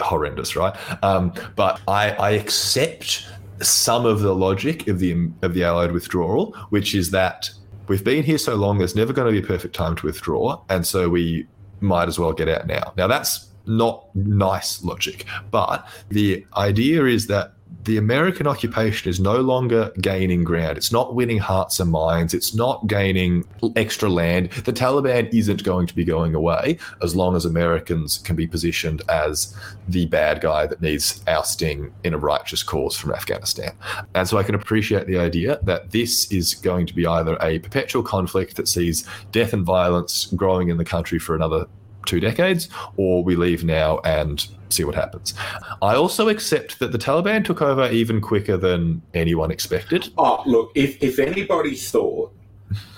horrendous, 0.00 0.56
right? 0.56 0.74
Um, 1.04 1.32
but 1.56 1.80
I, 1.86 2.10
I 2.12 2.30
accept 2.32 3.26
some 3.60 4.06
of 4.06 4.20
the 4.20 4.34
logic 4.34 4.88
of 4.88 4.98
the 4.98 5.28
of 5.42 5.54
the 5.54 5.64
Allied 5.64 5.92
withdrawal, 5.92 6.52
which 6.70 6.94
is 6.94 7.10
that 7.10 7.50
we've 7.90 8.04
been 8.04 8.22
here 8.22 8.38
so 8.38 8.54
long, 8.54 8.78
there's 8.78 8.94
never 8.94 9.12
going 9.12 9.26
to 9.26 9.32
be 9.32 9.44
a 9.44 9.46
perfect 9.46 9.74
time 9.74 9.96
to 9.96 10.06
withdraw, 10.06 10.62
and 10.68 10.86
so 10.86 11.08
we 11.08 11.44
might 11.80 12.06
as 12.06 12.20
well 12.20 12.32
get 12.32 12.48
out 12.48 12.68
now. 12.68 12.92
Now 12.96 13.08
that's 13.08 13.48
not 13.66 14.14
nice 14.14 14.84
logic, 14.84 15.26
but 15.50 15.86
the 16.08 16.46
idea 16.56 17.04
is 17.06 17.26
that 17.26 17.54
the 17.84 17.96
American 17.96 18.46
occupation 18.46 19.08
is 19.08 19.20
no 19.20 19.36
longer 19.36 19.90
gaining 20.00 20.44
ground. 20.44 20.76
It's 20.76 20.92
not 20.92 21.14
winning 21.14 21.38
hearts 21.38 21.80
and 21.80 21.90
minds. 21.90 22.34
It's 22.34 22.54
not 22.54 22.86
gaining 22.86 23.44
extra 23.74 24.08
land. 24.08 24.50
The 24.50 24.72
Taliban 24.72 25.32
isn't 25.32 25.64
going 25.64 25.86
to 25.86 25.94
be 25.94 26.04
going 26.04 26.34
away 26.34 26.78
as 27.02 27.16
long 27.16 27.36
as 27.36 27.44
Americans 27.44 28.18
can 28.18 28.36
be 28.36 28.46
positioned 28.46 29.02
as 29.08 29.56
the 29.88 30.06
bad 30.06 30.40
guy 30.40 30.66
that 30.66 30.82
needs 30.82 31.22
ousting 31.26 31.92
in 32.04 32.12
a 32.12 32.18
righteous 32.18 32.62
cause 32.62 32.96
from 32.96 33.12
Afghanistan. 33.12 33.72
And 34.14 34.28
so 34.28 34.36
I 34.36 34.42
can 34.42 34.54
appreciate 34.54 35.06
the 35.06 35.18
idea 35.18 35.58
that 35.62 35.90
this 35.90 36.30
is 36.30 36.54
going 36.54 36.86
to 36.86 36.94
be 36.94 37.06
either 37.06 37.38
a 37.40 37.60
perpetual 37.60 38.02
conflict 38.02 38.56
that 38.56 38.68
sees 38.68 39.06
death 39.32 39.52
and 39.52 39.64
violence 39.64 40.26
growing 40.36 40.68
in 40.68 40.76
the 40.76 40.84
country 40.84 41.18
for 41.18 41.34
another 41.34 41.66
two 42.06 42.20
decades, 42.20 42.68
or 42.96 43.22
we 43.24 43.36
leave 43.36 43.64
now 43.64 43.98
and 44.04 44.46
see 44.68 44.84
what 44.84 44.94
happens. 44.94 45.34
I 45.82 45.94
also 45.94 46.28
accept 46.28 46.78
that 46.78 46.92
the 46.92 46.98
Taliban 46.98 47.44
took 47.44 47.60
over 47.62 47.90
even 47.90 48.20
quicker 48.20 48.56
than 48.56 49.02
anyone 49.14 49.50
expected. 49.50 50.08
Oh, 50.16 50.42
look, 50.46 50.70
if, 50.74 51.02
if 51.02 51.18
anybody 51.18 51.74
thought 51.74 52.32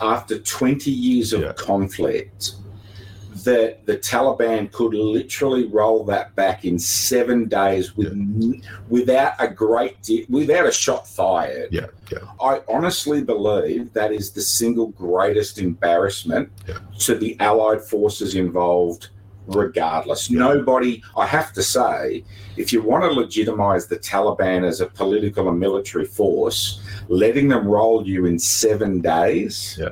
after 0.01 0.39
20 0.39 0.91
years 0.91 1.33
of 1.33 1.41
Yeah. 1.43 1.53
conflict 1.55 2.53
that 3.45 3.85
the 3.87 3.97
Taliban 3.97 4.71
could 4.73 4.95
literally 4.95 5.67
roll 5.67 6.05
that 6.05 6.35
back 6.35 6.65
in 6.65 6.79
seven 6.79 7.49
days 7.49 7.97
with, 7.97 8.13
without 8.89 9.35
a 9.39 9.49
great 9.49 9.97
without 10.29 10.67
a 10.67 10.73
shot 10.73 11.07
fired, 11.09 11.69
Yeah, 11.73 11.87
yeah. 12.11 12.19
I 12.41 12.61
honestly 12.69 13.23
believe 13.23 13.93
that 13.93 14.13
is 14.13 14.31
the 14.31 14.43
single 14.43 14.89
greatest 14.89 15.59
embarrassment 15.59 16.51
Yeah. 16.69 16.79
to 17.01 17.15
the 17.17 17.37
Allied 17.41 17.83
forces 17.83 18.35
involved, 18.35 19.09
regardless. 19.47 20.31
Yeah. 20.31 20.39
Nobody, 20.41 21.03
I 21.17 21.27
have 21.27 21.53
to 21.55 21.63
say, 21.63 22.25
if 22.57 22.73
you 22.73 22.83
want 22.83 23.05
to 23.05 23.11
legitimize 23.11 23.87
the 23.87 23.99
Taliban 23.99 24.65
as 24.65 24.81
a 24.81 24.87
political 24.87 25.49
and 25.49 25.59
military 25.59 26.05
force, 26.05 26.81
letting 27.13 27.49
them 27.49 27.67
roll 27.69 28.07
you 28.07 28.25
in 28.25 28.39
seven 28.39 29.01
days 29.03 29.79
Yeah. 29.79 29.91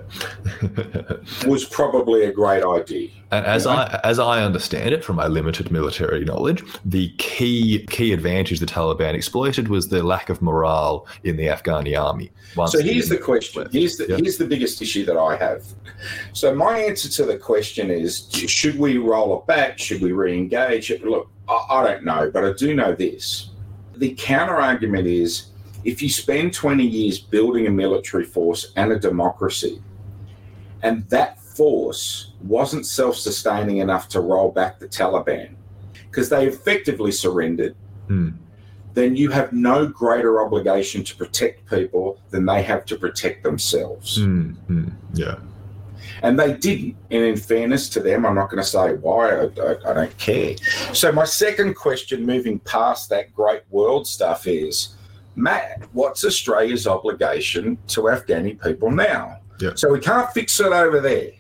was 1.46 1.66
probably 1.66 2.24
a 2.24 2.32
great 2.32 2.64
idea. 2.64 3.10
And 3.30 3.44
as 3.44 3.66
Yeah. 3.66 3.72
I 3.72 4.00
as 4.08 4.18
I 4.18 4.42
understand 4.42 4.92
it 4.94 5.04
from 5.04 5.16
my 5.16 5.26
limited 5.26 5.70
military 5.70 6.24
knowledge, 6.24 6.62
the 6.84 7.10
key 7.18 7.86
key 7.90 8.12
advantage 8.14 8.58
the 8.58 8.66
Taliban 8.66 9.12
exploited 9.14 9.68
was 9.68 9.88
the 9.88 10.02
lack 10.02 10.30
of 10.30 10.40
morale 10.40 11.06
in 11.22 11.36
the 11.36 11.46
Afghani 11.48 11.94
army. 12.00 12.30
So 12.68 12.80
here's 12.82 13.08
the 13.10 13.18
question. 13.18 13.62
left. 13.62 13.74
Here's 13.74 13.96
the 13.98 14.06
Yeah. 14.08 14.16
here's 14.16 14.38
the 14.38 14.46
biggest 14.46 14.80
issue 14.80 15.04
that 15.04 15.18
I 15.18 15.36
have. 15.36 15.62
So 16.32 16.54
my 16.54 16.78
answer 16.78 17.08
to 17.18 17.24
the 17.26 17.36
question 17.36 17.90
is: 17.90 18.28
Should 18.32 18.78
we 18.78 18.96
roll 18.96 19.38
it 19.38 19.46
back? 19.46 19.78
Should 19.78 20.00
we 20.00 20.12
re-engage? 20.12 20.90
Look, 21.04 21.28
I, 21.48 21.58
I 21.70 21.82
don't 21.86 22.04
know, 22.04 22.30
but 22.32 22.44
I 22.44 22.52
do 22.54 22.74
know 22.74 22.94
this. 22.94 23.50
The 23.96 24.14
counter 24.18 24.56
argument 24.56 25.06
is: 25.06 25.49
if 25.84 26.02
you 26.02 26.08
spend 26.08 26.52
20 26.52 26.84
years 26.84 27.18
building 27.18 27.66
a 27.66 27.70
military 27.70 28.24
force 28.24 28.72
and 28.76 28.92
a 28.92 28.98
democracy, 28.98 29.82
and 30.82 31.08
that 31.10 31.40
force 31.40 32.32
wasn't 32.42 32.86
self-sustaining 32.86 33.78
enough 33.78 34.08
to 34.08 34.20
roll 34.20 34.50
back 34.50 34.78
the 34.78 34.88
Taliban 34.88 35.54
because 36.10 36.28
they 36.28 36.46
effectively 36.46 37.12
surrendered 37.12 37.74
Hmm. 38.08 38.30
then 38.94 39.14
you 39.14 39.30
have 39.30 39.52
no 39.52 39.86
greater 39.86 40.44
obligation 40.44 41.04
to 41.04 41.14
protect 41.14 41.70
people 41.70 42.20
than 42.30 42.44
they 42.44 42.60
have 42.62 42.84
to 42.86 42.96
protect 42.96 43.44
themselves. 43.44 44.16
Hmm, 44.16 44.88
yeah. 45.14 45.36
And 46.22 46.36
they 46.36 46.54
didn't. 46.54 46.96
And 47.12 47.22
in 47.22 47.36
fairness 47.36 47.88
to 47.90 48.00
them, 48.00 48.26
I'm 48.26 48.34
not 48.34 48.50
going 48.50 48.60
to 48.60 48.68
say 48.68 48.94
why, 48.94 49.30
I, 49.30 49.44
I, 49.44 49.90
I 49.90 49.92
don't 49.94 50.18
care. 50.18 50.56
So, 50.92 51.12
my 51.12 51.24
second 51.24 51.74
question, 51.74 52.26
moving 52.26 52.58
past 52.60 53.08
that 53.10 53.32
great 53.32 53.62
world 53.70 54.08
stuff, 54.08 54.48
is 54.48 54.96
Matt, 55.40 55.88
what's 55.92 56.24
Australia's 56.24 56.86
obligation 56.86 57.78
to 57.88 58.02
Afghani 58.02 58.62
people 58.62 58.90
now? 58.90 59.40
Yeah. 59.58 59.70
So, 59.74 59.92
we 59.92 60.00
can't 60.00 60.30
fix 60.32 60.58
it 60.60 60.72
over 60.72 61.00
there. 61.00 61.32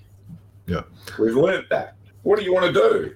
Yeah. 0.66 0.82
We've 1.18 1.36
learnt 1.36 1.68
that. 1.70 1.96
What 2.22 2.38
do 2.38 2.44
you 2.44 2.52
want 2.52 2.66
to 2.66 2.72
do? 2.72 3.14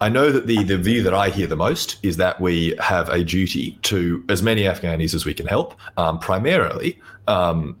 I 0.00 0.08
know 0.08 0.32
that 0.32 0.46
the, 0.46 0.62
the 0.64 0.78
view 0.78 1.02
that 1.02 1.14
I 1.14 1.30
hear 1.30 1.46
the 1.46 1.56
most 1.56 1.98
is 2.02 2.16
that 2.16 2.40
we 2.40 2.74
have 2.80 3.08
a 3.08 3.22
duty 3.22 3.78
to 3.82 4.24
as 4.28 4.42
many 4.42 4.62
Afghanis 4.62 5.14
as 5.14 5.24
we 5.24 5.34
can 5.34 5.46
help, 5.46 5.74
um, 5.96 6.18
primarily 6.18 7.00
um, 7.28 7.78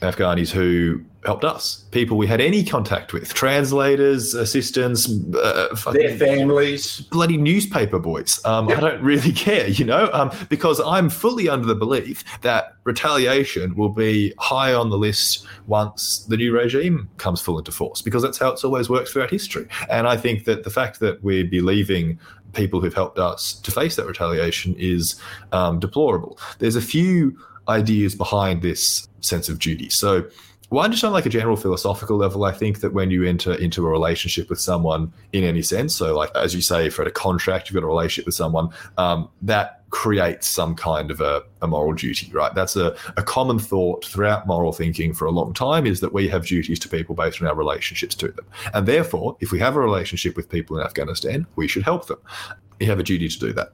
Afghanis 0.00 0.50
who 0.50 1.04
helped 1.24 1.44
us, 1.44 1.84
people 1.90 2.16
we 2.16 2.26
had 2.26 2.40
any 2.40 2.62
contact 2.64 3.12
with, 3.12 3.34
translators, 3.34 4.34
assistants, 4.34 5.10
uh, 5.34 5.74
Their 5.92 6.16
families. 6.16 7.00
bloody 7.10 7.36
newspaper 7.36 7.98
boys. 7.98 8.40
Um, 8.44 8.68
I 8.68 8.80
don't 8.80 9.02
really 9.02 9.32
care, 9.32 9.66
you 9.68 9.84
know, 9.84 10.08
um, 10.12 10.30
because 10.48 10.80
I'm 10.80 11.10
fully 11.10 11.48
under 11.48 11.66
the 11.66 11.74
belief 11.74 12.22
that 12.42 12.76
retaliation 12.84 13.74
will 13.74 13.88
be 13.88 14.32
high 14.38 14.72
on 14.72 14.90
the 14.90 14.96
list 14.96 15.44
once 15.66 16.24
the 16.28 16.36
new 16.36 16.52
regime 16.52 17.08
comes 17.16 17.40
full 17.40 17.58
into 17.58 17.72
force, 17.72 18.00
because 18.00 18.22
that's 18.22 18.38
how 18.38 18.50
it's 18.50 18.62
always 18.64 18.88
worked 18.88 19.08
throughout 19.08 19.30
history. 19.30 19.66
And 19.90 20.06
I 20.06 20.16
think 20.16 20.44
that 20.44 20.62
the 20.62 20.70
fact 20.70 21.00
that 21.00 21.22
we'd 21.24 21.50
be 21.50 21.60
leaving 21.60 22.18
people 22.54 22.80
who've 22.80 22.94
helped 22.94 23.18
us 23.18 23.54
to 23.54 23.70
face 23.70 23.96
that 23.96 24.06
retaliation 24.06 24.74
is 24.78 25.20
um, 25.52 25.80
deplorable. 25.80 26.38
There's 26.60 26.76
a 26.76 26.80
few 26.80 27.36
ideas 27.68 28.14
behind 28.14 28.62
this 28.62 29.06
sense 29.20 29.48
of 29.48 29.58
duty. 29.58 29.90
So 29.90 30.24
one 30.70 30.90
just 30.92 31.02
on 31.02 31.12
like 31.12 31.26
a 31.26 31.30
general 31.30 31.56
philosophical 31.56 32.16
level 32.16 32.44
i 32.44 32.52
think 32.52 32.80
that 32.80 32.92
when 32.92 33.10
you 33.10 33.24
enter 33.24 33.54
into 33.54 33.86
a 33.86 33.90
relationship 33.90 34.48
with 34.50 34.60
someone 34.60 35.12
in 35.32 35.44
any 35.44 35.62
sense 35.62 35.94
so 35.94 36.16
like 36.16 36.30
as 36.34 36.54
you 36.54 36.60
say 36.60 36.90
for 36.90 37.02
a 37.02 37.10
contract 37.10 37.68
you've 37.68 37.74
got 37.74 37.84
a 37.84 37.86
relationship 37.86 38.26
with 38.26 38.34
someone 38.34 38.68
um, 38.96 39.28
that 39.42 39.77
creates 39.90 40.46
some 40.46 40.74
kind 40.74 41.10
of 41.10 41.20
a, 41.20 41.42
a 41.62 41.66
moral 41.66 41.94
duty 41.94 42.30
right 42.32 42.54
that's 42.54 42.76
a, 42.76 42.94
a 43.16 43.22
common 43.22 43.58
thought 43.58 44.04
throughout 44.04 44.46
moral 44.46 44.72
thinking 44.72 45.14
for 45.14 45.24
a 45.24 45.30
long 45.30 45.52
time 45.54 45.86
is 45.86 46.00
that 46.00 46.12
we 46.12 46.28
have 46.28 46.46
duties 46.46 46.78
to 46.78 46.88
people 46.88 47.14
based 47.14 47.40
on 47.40 47.48
our 47.48 47.54
relationships 47.54 48.14
to 48.14 48.28
them 48.28 48.44
and 48.74 48.86
therefore 48.86 49.36
if 49.40 49.50
we 49.50 49.58
have 49.58 49.76
a 49.76 49.80
relationship 49.80 50.36
with 50.36 50.48
people 50.48 50.78
in 50.78 50.84
afghanistan 50.84 51.46
we 51.56 51.66
should 51.66 51.82
help 51.82 52.06
them 52.06 52.18
We 52.80 52.86
have 52.86 53.00
a 53.00 53.02
duty 53.02 53.28
to 53.28 53.38
do 53.38 53.52
that. 53.54 53.72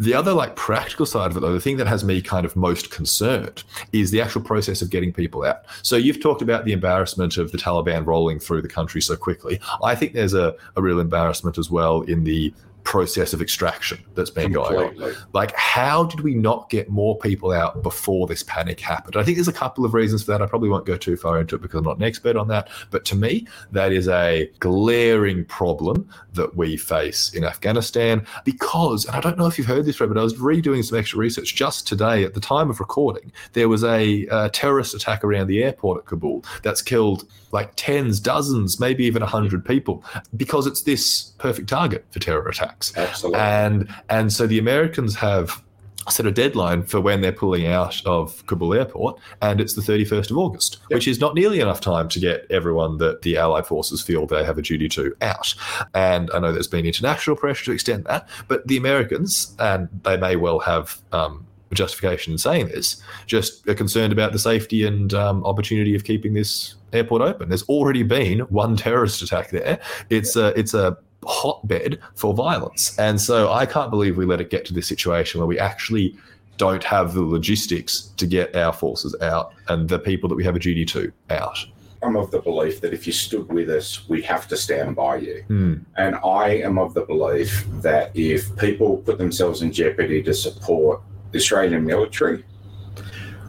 The 0.00 0.14
other 0.14 0.32
like 0.32 0.56
practical 0.56 1.06
side 1.06 1.30
of 1.30 1.36
it, 1.36 1.40
though, 1.40 1.52
the 1.52 1.60
thing 1.60 1.76
that 1.76 1.86
has 1.86 2.02
me 2.02 2.20
kind 2.20 2.44
of 2.44 2.56
most 2.56 2.90
concerned 2.90 3.62
is 3.92 4.10
the 4.10 4.20
actual 4.20 4.40
process 4.42 4.82
of 4.82 4.90
getting 4.90 5.12
people 5.12 5.44
out. 5.44 5.64
So 5.82 5.96
you've 5.96 6.20
talked 6.20 6.42
about 6.42 6.64
the 6.64 6.72
embarrassment 6.72 7.36
of 7.36 7.52
the 7.52 7.58
Taliban 7.58 8.04
rolling 8.04 8.40
through 8.40 8.62
the 8.62 8.68
country 8.68 9.00
so 9.00 9.16
quickly. 9.16 9.60
I 9.84 9.94
think 9.94 10.14
there's 10.14 10.34
a, 10.34 10.56
a 10.76 10.82
real 10.82 10.98
embarrassment 10.98 11.56
as 11.56 11.70
well 11.70 12.00
in 12.02 12.24
the 12.24 12.52
process 12.84 13.32
of 13.32 13.40
extraction 13.40 13.98
that's 14.14 14.30
been 14.30 14.52
Completely. 14.52 14.94
going 14.96 15.14
on. 15.14 15.22
Like, 15.32 15.54
how 15.56 16.04
did 16.04 16.20
we 16.20 16.34
not 16.34 16.68
get 16.68 16.88
more 16.88 17.16
people 17.18 17.52
out 17.52 17.82
before 17.82 18.26
this 18.26 18.42
panic 18.42 18.80
happened? 18.80 19.16
I 19.16 19.22
think 19.22 19.36
there's 19.36 19.48
a 19.48 19.52
couple 19.52 19.84
of 19.84 19.94
reasons 19.94 20.22
for 20.22 20.32
that. 20.32 20.42
I 20.42 20.46
probably 20.46 20.68
won't 20.68 20.86
go 20.86 20.96
too 20.96 21.16
far 21.16 21.40
into 21.40 21.56
it 21.56 21.62
because 21.62 21.78
I'm 21.78 21.84
not 21.84 21.96
an 21.96 22.02
expert 22.02 22.36
on 22.36 22.48
that. 22.48 22.68
But 22.90 23.04
to 23.06 23.16
me, 23.16 23.46
that 23.70 23.92
is 23.92 24.08
a 24.08 24.50
glaring 24.58 25.44
problem 25.44 26.08
that 26.34 26.56
we 26.56 26.76
face 26.76 27.32
in 27.34 27.44
Afghanistan 27.44 28.26
because, 28.44 29.04
and 29.06 29.16
I 29.16 29.20
don't 29.20 29.38
know 29.38 29.46
if 29.46 29.58
you've 29.58 29.66
heard 29.66 29.84
this, 29.84 29.98
but 29.98 30.16
I 30.16 30.22
was 30.22 30.34
redoing 30.34 30.84
some 30.84 30.98
extra 30.98 31.18
research 31.18 31.54
just 31.54 31.86
today 31.86 32.24
at 32.24 32.34
the 32.34 32.40
time 32.40 32.70
of 32.70 32.80
recording. 32.80 33.32
There 33.52 33.68
was 33.68 33.84
a, 33.84 34.26
a 34.26 34.50
terrorist 34.50 34.94
attack 34.94 35.24
around 35.24 35.46
the 35.46 35.62
airport 35.62 35.98
at 35.98 36.06
Kabul 36.06 36.44
that's 36.62 36.82
killed 36.82 37.26
like 37.52 37.72
tens, 37.76 38.18
dozens, 38.18 38.80
maybe 38.80 39.04
even 39.04 39.22
a 39.22 39.26
hundred 39.26 39.64
people 39.64 40.04
because 40.36 40.66
it's 40.66 40.82
this 40.82 41.32
perfect 41.38 41.68
target 41.68 42.04
for 42.10 42.18
terror 42.18 42.48
attacks. 42.48 42.96
Absolutely. 42.96 43.40
And 43.40 43.94
and 44.08 44.32
so 44.32 44.46
the 44.46 44.58
Americans 44.58 45.14
have 45.16 45.62
set 46.10 46.26
a 46.26 46.32
deadline 46.32 46.82
for 46.82 47.00
when 47.00 47.20
they're 47.20 47.32
pulling 47.32 47.66
out 47.66 48.04
of 48.06 48.44
Kabul 48.46 48.74
airport, 48.74 49.20
and 49.40 49.60
it's 49.60 49.74
the 49.74 49.82
31st 49.82 50.30
of 50.30 50.38
August, 50.38 50.78
yep. 50.90 50.96
which 50.96 51.06
is 51.06 51.20
not 51.20 51.34
nearly 51.34 51.60
enough 51.60 51.80
time 51.80 52.08
to 52.08 52.20
get 52.20 52.46
everyone 52.50 52.98
that 52.98 53.22
the 53.22 53.36
Allied 53.36 53.66
forces 53.66 54.02
feel 54.02 54.26
they 54.26 54.44
have 54.44 54.58
a 54.58 54.62
duty 54.62 54.88
to 54.90 55.14
out. 55.22 55.54
And 55.94 56.30
I 56.34 56.40
know 56.40 56.52
there's 56.52 56.66
been 56.66 56.86
international 56.86 57.36
pressure 57.36 57.66
to 57.66 57.72
extend 57.72 58.04
that, 58.06 58.28
but 58.48 58.66
the 58.66 58.76
Americans, 58.76 59.54
and 59.58 59.88
they 60.02 60.16
may 60.16 60.36
well 60.36 60.58
have 60.60 61.00
um, 61.12 61.46
justification 61.74 62.32
in 62.32 62.38
saying 62.38 62.68
this, 62.68 63.02
just 63.26 63.66
are 63.68 63.74
concerned 63.74 64.12
about 64.12 64.32
the 64.32 64.38
safety 64.38 64.86
and 64.86 65.14
um, 65.14 65.44
opportunity 65.44 65.94
of 65.94 66.04
keeping 66.04 66.34
this 66.34 66.74
airport 66.92 67.22
open. 67.22 67.48
There's 67.48 67.64
already 67.64 68.02
been 68.02 68.40
one 68.40 68.76
terrorist 68.76 69.22
attack 69.22 69.50
there. 69.50 69.78
It's 70.10 70.36
a 70.36 70.58
it's 70.58 70.74
a 70.74 70.96
hotbed 71.24 72.00
for 72.14 72.34
violence, 72.34 72.98
and 72.98 73.20
so 73.20 73.52
I 73.52 73.66
can't 73.66 73.90
believe 73.90 74.16
we 74.16 74.26
let 74.26 74.40
it 74.40 74.50
get 74.50 74.64
to 74.66 74.74
this 74.74 74.86
situation 74.86 75.40
where 75.40 75.46
we 75.46 75.58
actually 75.58 76.16
don't 76.58 76.84
have 76.84 77.14
the 77.14 77.22
logistics 77.22 78.12
to 78.16 78.26
get 78.26 78.54
our 78.54 78.72
forces 78.72 79.16
out 79.22 79.54
and 79.68 79.88
the 79.88 79.98
people 79.98 80.28
that 80.28 80.34
we 80.34 80.44
have 80.44 80.54
a 80.54 80.58
duty 80.58 80.84
to 80.84 81.12
out. 81.30 81.58
I'm 82.02 82.16
of 82.16 82.30
the 82.30 82.40
belief 82.40 82.80
that 82.80 82.92
if 82.92 83.06
you 83.06 83.12
stood 83.12 83.48
with 83.52 83.70
us, 83.70 84.08
we 84.08 84.22
have 84.22 84.48
to 84.48 84.56
stand 84.56 84.96
by 84.96 85.16
you. 85.16 85.44
Mm. 85.48 85.84
And 85.96 86.16
I 86.24 86.56
am 86.56 86.78
of 86.78 86.94
the 86.94 87.02
belief 87.02 87.64
that 87.80 88.10
if 88.14 88.54
people 88.56 88.98
put 88.98 89.18
themselves 89.18 89.62
in 89.62 89.72
jeopardy 89.72 90.22
to 90.24 90.34
support 90.34 91.00
the 91.32 91.38
Australian 91.38 91.84
military, 91.84 92.44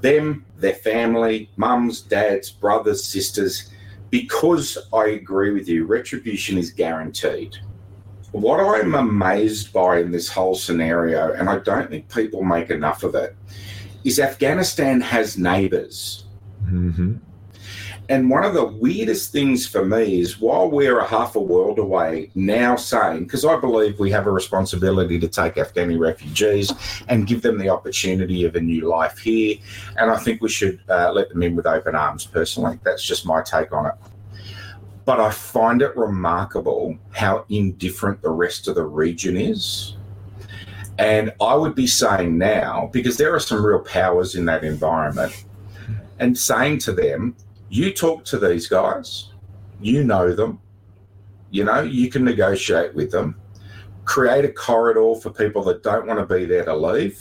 them, 0.02 0.46
their 0.58 0.74
family, 0.74 1.50
mums, 1.58 2.02
dads, 2.02 2.50
brothers, 2.50 3.04
sisters, 3.04 3.70
because 4.10 4.78
I 4.94 5.08
agree 5.08 5.52
with 5.52 5.68
you, 5.68 5.86
retribution 5.86 6.58
is 6.58 6.72
guaranteed. 6.72 7.58
What 8.32 8.60
I'm 8.60 8.96
amazed 8.96 9.72
by 9.74 10.00
in 10.00 10.12
this 10.12 10.28
whole 10.28 10.56
scenario, 10.56 11.34
and 11.34 11.50
I 11.50 11.60
don't 11.60 11.90
think 11.90 12.12
people 12.14 12.44
make 12.44 12.70
enough 12.70 13.04
of 13.04 13.16
it, 13.16 13.36
is 14.04 14.20
Afghanistan 14.20 15.02
has 15.02 15.38
neighbors. 15.38 16.26
Mm-hmm. 16.66 17.18
And 18.10 18.30
one 18.30 18.44
of 18.44 18.54
the 18.54 18.66
weirdest 18.66 19.32
things 19.32 19.66
for 19.66 19.86
me 19.86 20.20
is 20.20 20.40
while 20.40 20.70
we're 20.70 21.00
a 21.00 21.08
half 21.08 21.38
a 21.38 21.40
world 21.40 21.80
away 21.80 22.32
now 22.36 22.76
saying, 22.76 23.24
because 23.24 23.46
I 23.46 23.58
believe 23.58 23.98
we 23.98 24.12
have 24.12 24.28
a 24.28 24.32
responsibility 24.32 25.18
to 25.20 25.28
take 25.28 25.56
Afghani 25.56 25.98
refugees 25.98 26.74
and 27.08 27.26
give 27.26 27.42
them 27.42 27.58
the 27.58 27.70
opportunity 27.70 28.44
of 28.44 28.56
a 28.56 28.60
new 28.60 28.90
life 28.90 29.20
here. 29.20 29.56
And 29.98 30.12
I 30.12 30.18
think 30.18 30.42
we 30.42 30.50
should 30.50 30.82
uh, 30.90 31.14
let 31.14 31.30
them 31.30 31.44
in 31.44 31.56
with 31.56 31.66
open 31.66 31.96
arms, 31.96 32.26
personally. 32.26 32.78
That's 32.84 33.04
just 33.04 33.26
my 33.26 33.42
take 33.42 33.72
on 33.72 33.86
it. 33.86 33.94
But 35.06 35.22
I 35.22 35.32
find 35.32 35.82
it 35.82 35.96
remarkable 35.96 36.98
how 37.12 37.46
indifferent 37.48 38.22
the 38.22 38.32
rest 38.32 38.68
of 38.68 38.76
the 38.76 38.86
region 38.86 39.38
is. 39.38 39.96
And 40.98 41.34
I 41.40 41.56
would 41.56 41.74
be 41.74 41.88
saying 41.88 42.38
now, 42.38 42.90
because 42.92 43.16
there 43.16 43.34
are 43.34 43.40
some 43.40 43.66
real 43.66 43.80
powers 43.80 44.36
in 44.36 44.46
that 44.46 44.64
environment, 44.66 45.46
and 46.20 46.38
saying 46.38 46.80
to 46.80 46.92
them, 46.92 47.36
you 47.74 47.92
talk 47.92 48.24
to 48.26 48.38
these 48.38 48.68
guys, 48.68 49.32
you 49.82 50.04
know 50.04 50.32
them, 50.32 50.62
you 51.50 51.64
know, 51.64 51.82
you 51.82 52.08
can 52.08 52.24
negotiate 52.24 52.94
with 52.94 53.10
them, 53.10 53.36
create 54.06 54.46
a 54.46 54.52
corridor 54.52 55.16
for 55.16 55.32
people 55.32 55.64
that 55.64 55.82
don't 55.82 56.06
want 56.06 56.20
to 56.20 56.36
be 56.36 56.46
there 56.46 56.64
to 56.66 56.76
leave. 56.76 57.20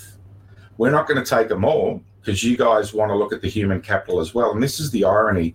We're 0.77 0.91
not 0.91 1.09
going 1.09 1.23
to 1.23 1.29
take 1.29 1.49
them 1.49 1.65
all 1.65 2.03
because 2.21 2.45
you 2.45 2.59
guys 2.59 2.93
want 2.93 3.11
to 3.11 3.17
look 3.17 3.33
at 3.33 3.41
the 3.41 3.49
human 3.49 3.81
capital 3.81 4.21
as 4.21 4.35
well. 4.35 4.53
And 4.53 4.63
this 4.63 4.79
is 4.79 4.91
the 4.91 5.05
irony 5.05 5.55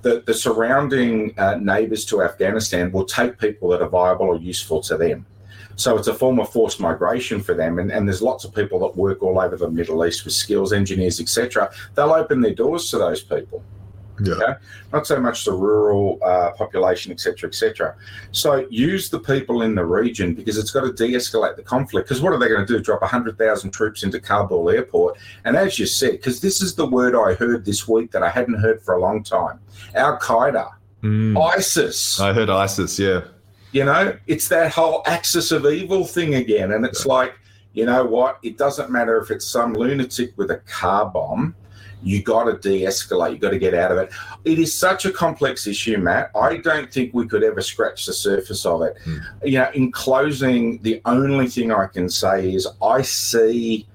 that 0.00 0.24
the 0.24 0.32
surrounding 0.32 1.38
uh, 1.38 1.56
neighbors 1.56 2.06
to 2.06 2.22
Afghanistan 2.22 2.90
will 2.90 3.04
take 3.04 3.38
people 3.38 3.68
that 3.68 3.82
are 3.82 3.88
viable 3.88 4.26
or 4.28 4.36
useful 4.36 4.80
to 4.82 4.96
them. 4.96 5.26
So 5.76 5.98
it's 5.98 6.08
a 6.08 6.14
form 6.14 6.40
of 6.40 6.50
forced 6.50 6.80
migration 6.80 7.42
for 7.42 7.52
them. 7.52 7.78
And, 7.78 7.92
and 7.92 8.08
there's 8.08 8.22
lots 8.22 8.44
of 8.44 8.54
people 8.54 8.78
that 8.80 8.96
work 8.96 9.22
all 9.22 9.38
over 9.38 9.58
the 9.58 9.70
Middle 9.70 10.06
East 10.06 10.24
with 10.24 10.32
skills, 10.32 10.72
engineers, 10.72 11.20
etc. 11.20 11.70
They'll 11.94 12.14
open 12.14 12.40
their 12.40 12.54
doors 12.54 12.90
to 12.90 12.98
those 12.98 13.22
people. 13.22 13.62
Yeah. 14.22 14.34
Okay? 14.34 14.54
Not 14.92 15.06
so 15.06 15.20
much 15.20 15.44
the 15.44 15.52
rural 15.52 16.18
uh, 16.24 16.52
population, 16.52 17.12
etc., 17.12 17.48
etc. 17.48 17.94
So 18.32 18.66
use 18.70 19.10
the 19.10 19.20
people 19.20 19.62
in 19.62 19.74
the 19.74 19.84
region 19.84 20.34
because 20.34 20.58
it's 20.58 20.70
got 20.70 20.82
to 20.82 20.92
de-escalate 20.92 21.56
the 21.56 21.62
conflict. 21.62 22.08
Because 22.08 22.22
what 22.22 22.32
are 22.32 22.38
they 22.38 22.48
going 22.48 22.66
to 22.66 22.72
do? 22.72 22.80
Drop 22.80 23.02
hundred 23.02 23.38
thousand 23.38 23.70
troops 23.70 24.02
into 24.02 24.20
Kabul 24.20 24.70
airport? 24.70 25.18
And 25.44 25.56
as 25.56 25.78
you 25.78 25.86
said, 25.86 26.12
because 26.12 26.40
this 26.40 26.60
is 26.60 26.74
the 26.74 26.86
word 26.86 27.14
I 27.14 27.34
heard 27.34 27.64
this 27.64 27.86
week 27.86 28.10
that 28.12 28.22
I 28.22 28.30
hadn't 28.30 28.60
heard 28.60 28.82
for 28.82 28.94
a 28.94 29.00
long 29.00 29.22
time: 29.22 29.60
Al 29.94 30.18
Qaeda, 30.18 30.70
mm. 31.02 31.54
ISIS. 31.56 32.20
I 32.20 32.32
heard 32.32 32.50
ISIS. 32.50 32.98
Yeah. 32.98 33.22
You 33.72 33.84
know, 33.84 34.16
it's 34.26 34.48
that 34.48 34.72
whole 34.72 35.02
axis 35.06 35.52
of 35.52 35.66
evil 35.66 36.04
thing 36.04 36.36
again, 36.36 36.72
and 36.72 36.86
it's 36.86 37.04
yeah. 37.04 37.12
like, 37.12 37.34
you 37.74 37.84
know 37.84 38.04
what? 38.04 38.38
It 38.42 38.56
doesn't 38.56 38.90
matter 38.90 39.18
if 39.18 39.30
it's 39.30 39.46
some 39.46 39.74
lunatic 39.74 40.32
with 40.38 40.50
a 40.50 40.56
car 40.66 41.06
bomb 41.06 41.54
you 42.02 42.22
got 42.22 42.44
to 42.44 42.58
de-escalate. 42.58 43.32
You 43.32 43.38
got 43.38 43.50
to 43.50 43.58
get 43.58 43.74
out 43.74 43.92
of 43.92 43.98
it. 43.98 44.10
It 44.44 44.58
is 44.58 44.72
such 44.72 45.04
a 45.04 45.10
complex 45.10 45.66
issue 45.66 45.98
matt. 45.98 46.30
I 46.34 46.58
don't 46.58 46.92
think 46.92 47.12
we 47.12 47.26
could 47.26 47.42
ever 47.42 47.60
scratch 47.60 48.06
the 48.06 48.12
surface 48.12 48.64
of 48.64 48.82
it. 48.82 48.96
Mm. 49.04 49.20
you 49.44 49.58
know 49.58 49.70
in 49.74 49.92
closing 49.92 50.80
the 50.82 51.00
only 51.04 51.48
thing 51.48 51.70
i 51.72 51.86
can 51.86 52.08
say 52.08 52.54
is 52.54 52.66
i 52.82 53.02
see 53.02 53.86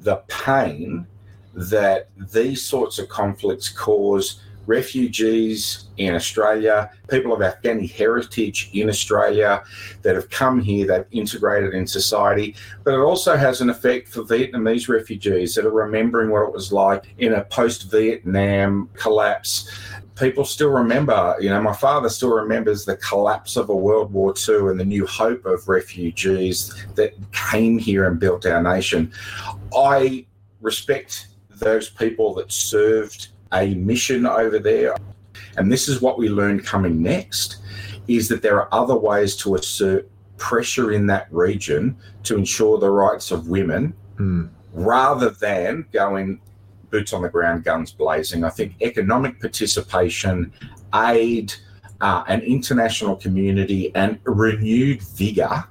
the 0.00 0.16
pain 0.28 1.06
that 1.54 2.08
these 2.32 2.62
sorts 2.62 2.98
of 2.98 3.08
conflicts 3.08 3.68
cause 3.68 4.40
refugees 4.66 5.88
in 5.96 6.14
Australia, 6.14 6.90
people 7.08 7.32
of 7.32 7.40
Afghani 7.40 7.90
heritage 7.90 8.70
in 8.72 8.88
Australia 8.88 9.62
that 10.02 10.14
have 10.14 10.30
come 10.30 10.60
here, 10.60 10.86
they've 10.86 11.04
integrated 11.10 11.74
in 11.74 11.86
society. 11.86 12.54
But 12.84 12.94
it 12.94 13.00
also 13.00 13.36
has 13.36 13.60
an 13.60 13.70
effect 13.70 14.08
for 14.08 14.22
Vietnamese 14.22 14.88
refugees 14.88 15.54
that 15.54 15.66
are 15.66 15.70
remembering 15.70 16.30
what 16.30 16.42
it 16.48 16.52
was 16.52 16.72
like 16.72 17.04
in 17.18 17.34
a 17.34 17.44
post 17.44 17.90
Vietnam 17.90 18.88
collapse. 18.94 19.70
People 20.16 20.44
still 20.44 20.70
remember, 20.70 21.36
you 21.40 21.48
know, 21.48 21.60
my 21.60 21.72
father 21.72 22.08
still 22.08 22.32
remembers 22.32 22.84
the 22.84 22.96
collapse 22.96 23.56
of 23.56 23.70
a 23.70 23.76
World 23.76 24.12
War 24.12 24.34
II 24.48 24.68
and 24.68 24.78
the 24.78 24.84
new 24.84 25.06
hope 25.06 25.44
of 25.46 25.68
refugees 25.68 26.86
that 26.94 27.14
came 27.32 27.78
here 27.78 28.06
and 28.06 28.20
built 28.20 28.46
our 28.46 28.62
nation. 28.62 29.12
I 29.74 30.26
respect 30.60 31.28
those 31.50 31.88
people 31.88 32.34
that 32.34 32.52
served 32.52 33.28
a 33.52 33.74
mission 33.74 34.26
over 34.26 34.58
there. 34.58 34.96
And 35.56 35.70
this 35.70 35.88
is 35.88 36.00
what 36.00 36.18
we 36.18 36.28
learned 36.28 36.64
coming 36.64 37.02
next 37.02 37.58
is 38.08 38.28
that 38.28 38.42
there 38.42 38.60
are 38.60 38.68
other 38.72 38.96
ways 38.96 39.36
to 39.36 39.54
assert 39.54 40.08
pressure 40.36 40.92
in 40.92 41.06
that 41.06 41.32
region 41.32 41.96
to 42.24 42.36
ensure 42.36 42.78
the 42.78 42.90
rights 42.90 43.30
of 43.30 43.48
women 43.48 43.94
mm. 44.16 44.48
rather 44.72 45.30
than 45.30 45.86
going 45.92 46.40
boots 46.90 47.12
on 47.12 47.22
the 47.22 47.28
ground, 47.28 47.64
guns 47.64 47.92
blazing. 47.92 48.44
I 48.44 48.50
think 48.50 48.74
economic 48.82 49.40
participation, 49.40 50.52
aid, 50.94 51.54
uh, 52.00 52.24
an 52.28 52.40
international 52.42 53.16
community, 53.16 53.94
and 53.94 54.18
renewed 54.24 55.02
vigor 55.02 55.64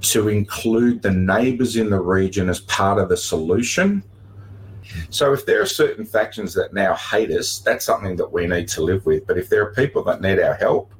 to 0.00 0.28
include 0.28 1.02
the 1.02 1.10
neighbours 1.10 1.76
in 1.76 1.90
the 1.90 2.00
region 2.00 2.48
as 2.48 2.60
part 2.60 2.98
of 2.98 3.08
the 3.08 3.16
solution 3.16 4.02
So 5.10 5.32
if 5.32 5.46
there 5.46 5.62
are 5.62 5.66
certain 5.66 6.04
factions 6.04 6.54
that 6.54 6.74
now 6.74 6.94
hate 6.94 7.30
us, 7.30 7.58
that's 7.58 7.84
something 7.84 8.16
that 8.16 8.32
we 8.32 8.46
need 8.46 8.68
to 8.68 8.82
live 8.82 9.06
with. 9.06 9.26
But 9.26 9.38
if 9.38 9.48
there 9.48 9.62
are 9.62 9.72
people 9.72 10.02
that 10.04 10.20
need 10.20 10.40
our 10.40 10.54
help, 10.54 10.92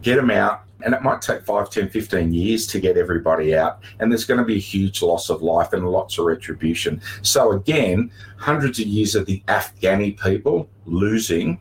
get 0.00 0.16
them 0.16 0.30
out. 0.30 0.64
And 0.84 0.94
it 0.94 1.02
might 1.02 1.22
take 1.22 1.44
5, 1.44 1.70
10, 1.70 1.90
15 1.90 2.32
years 2.32 2.66
to 2.66 2.80
get 2.80 2.96
everybody 2.96 3.54
out. 3.54 3.80
And 4.00 4.10
there's 4.10 4.24
going 4.24 4.40
to 4.40 4.44
be 4.44 4.56
a 4.56 4.60
huge 4.60 5.00
loss 5.00 5.30
of 5.30 5.40
life 5.40 5.72
and 5.72 5.88
lots 5.88 6.18
of 6.18 6.24
retribution. 6.24 7.00
So, 7.22 7.52
again, 7.52 8.10
hundreds 8.36 8.80
of 8.80 8.86
years 8.86 9.14
of 9.14 9.26
the 9.26 9.44
Afghani 9.46 10.20
people 10.20 10.68
losing 10.84 11.60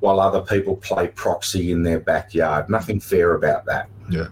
while 0.00 0.20
other 0.20 0.40
people 0.40 0.76
play 0.76 1.08
proxy 1.08 1.72
in 1.72 1.82
their 1.82 2.00
backyard. 2.00 2.68
Nothing 2.68 3.00
fair 3.00 3.34
about 3.34 3.64
that. 3.66 3.88
Yeah. 4.10 4.28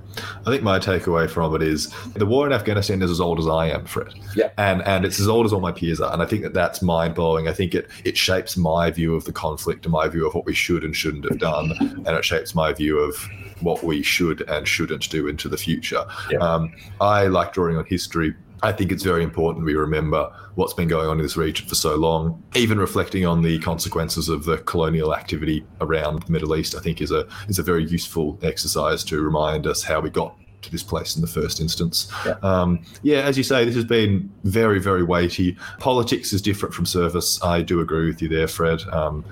I 0.49 0.51
think 0.51 0.63
my 0.63 0.79
takeaway 0.79 1.29
from 1.29 1.55
it 1.55 1.63
is 1.63 1.93
the 2.15 2.25
war 2.25 2.47
in 2.47 2.53
Afghanistan 2.53 3.03
is 3.03 3.11
as 3.11 3.21
old 3.21 3.39
as 3.39 3.47
I 3.47 3.69
am, 3.69 3.85
Fred. 3.85 4.15
Yeah. 4.35 4.51
And 4.57 4.83
and 4.83 5.05
it's 5.05 5.21
as 5.21 5.29
old 5.29 5.45
as 5.45 5.53
all 5.53 5.61
my 5.61 5.73
peers 5.73 6.01
are. 6.01 6.11
And 6.13 6.23
I 6.23 6.27
think 6.27 6.43
that 6.43 6.55
that's 6.55 6.81
mind 6.81 7.15
blowing. 7.15 7.49
I 7.49 7.53
think 7.53 7.75
it 7.75 7.91
it 8.05 8.17
shapes 8.17 8.57
my 8.57 8.91
view 8.91 9.15
of 9.15 9.25
the 9.25 9.33
conflict 9.33 9.85
and 9.85 9.93
my 9.93 10.09
view 10.09 10.27
of 10.27 10.35
what 10.35 10.47
we 10.47 10.55
should 10.55 10.85
and 10.85 10.97
shouldn't 10.97 11.25
have 11.25 11.39
done. 11.39 11.73
And 11.79 12.09
it 12.09 12.25
shapes 12.25 12.55
my 12.55 12.73
view 12.73 12.99
of 12.99 13.15
what 13.61 13.83
we 13.83 14.03
should 14.03 14.41
and 14.49 14.67
shouldn't 14.67 15.11
do 15.11 15.29
into 15.29 15.49
the 15.49 15.59
future. 15.59 16.05
Yeah. 16.31 16.39
Um, 16.39 16.73
I 17.01 17.27
like 17.27 17.53
drawing 17.53 17.77
on 17.77 17.85
history 17.85 18.35
I 18.63 18.73
think 18.73 18.93
it's 18.93 19.03
very 19.03 19.23
important 19.23 19.65
we 19.65 19.75
remember 19.75 20.33
what's 20.55 20.75
been 20.75 20.89
going 20.89 21.09
on 21.09 21.19
in 21.19 21.23
this 21.23 21.37
region 21.37 21.69
for 21.69 21.75
so 21.75 21.95
long. 21.97 22.43
Even 22.57 22.79
reflecting 22.79 23.27
on 23.27 23.43
the 23.43 23.59
consequences 23.61 24.29
of 24.29 24.45
the 24.45 24.59
colonial 24.59 25.15
activity 25.15 25.65
around 25.81 26.23
the 26.23 26.33
Middle 26.33 26.57
East, 26.57 26.75
I 26.75 26.81
think 26.81 27.01
is 27.01 27.11
a 27.11 27.27
is 27.49 27.59
a 27.59 27.63
very 27.63 27.85
useful 27.85 28.39
exercise 28.43 29.05
to 29.05 29.21
remind 29.23 29.67
us 29.67 29.83
how 29.83 30.01
we 30.01 30.11
got 30.11 30.37
to 30.63 30.71
this 30.71 30.83
place 30.83 31.15
in 31.15 31.23
the 31.23 31.29
first 31.29 31.61
instance. 31.61 32.11
Yeah. 32.27 32.35
Um, 32.43 32.85
yeah, 33.03 33.19
as 33.21 33.37
you 33.37 33.45
say, 33.45 33.65
this 33.65 33.77
has 33.77 33.85
been 33.85 34.31
very, 34.45 34.81
very 34.81 35.05
weighty. 35.05 35.57
Politics 35.79 36.33
is 36.33 36.43
different 36.43 36.75
from 36.75 36.87
service. 36.87 37.43
I 37.43 37.63
do 37.63 37.81
agree 37.81 38.07
with 38.07 38.21
you 38.21 38.29
there, 38.29 38.49
Fred. 38.49 38.81
Um, 38.91 39.25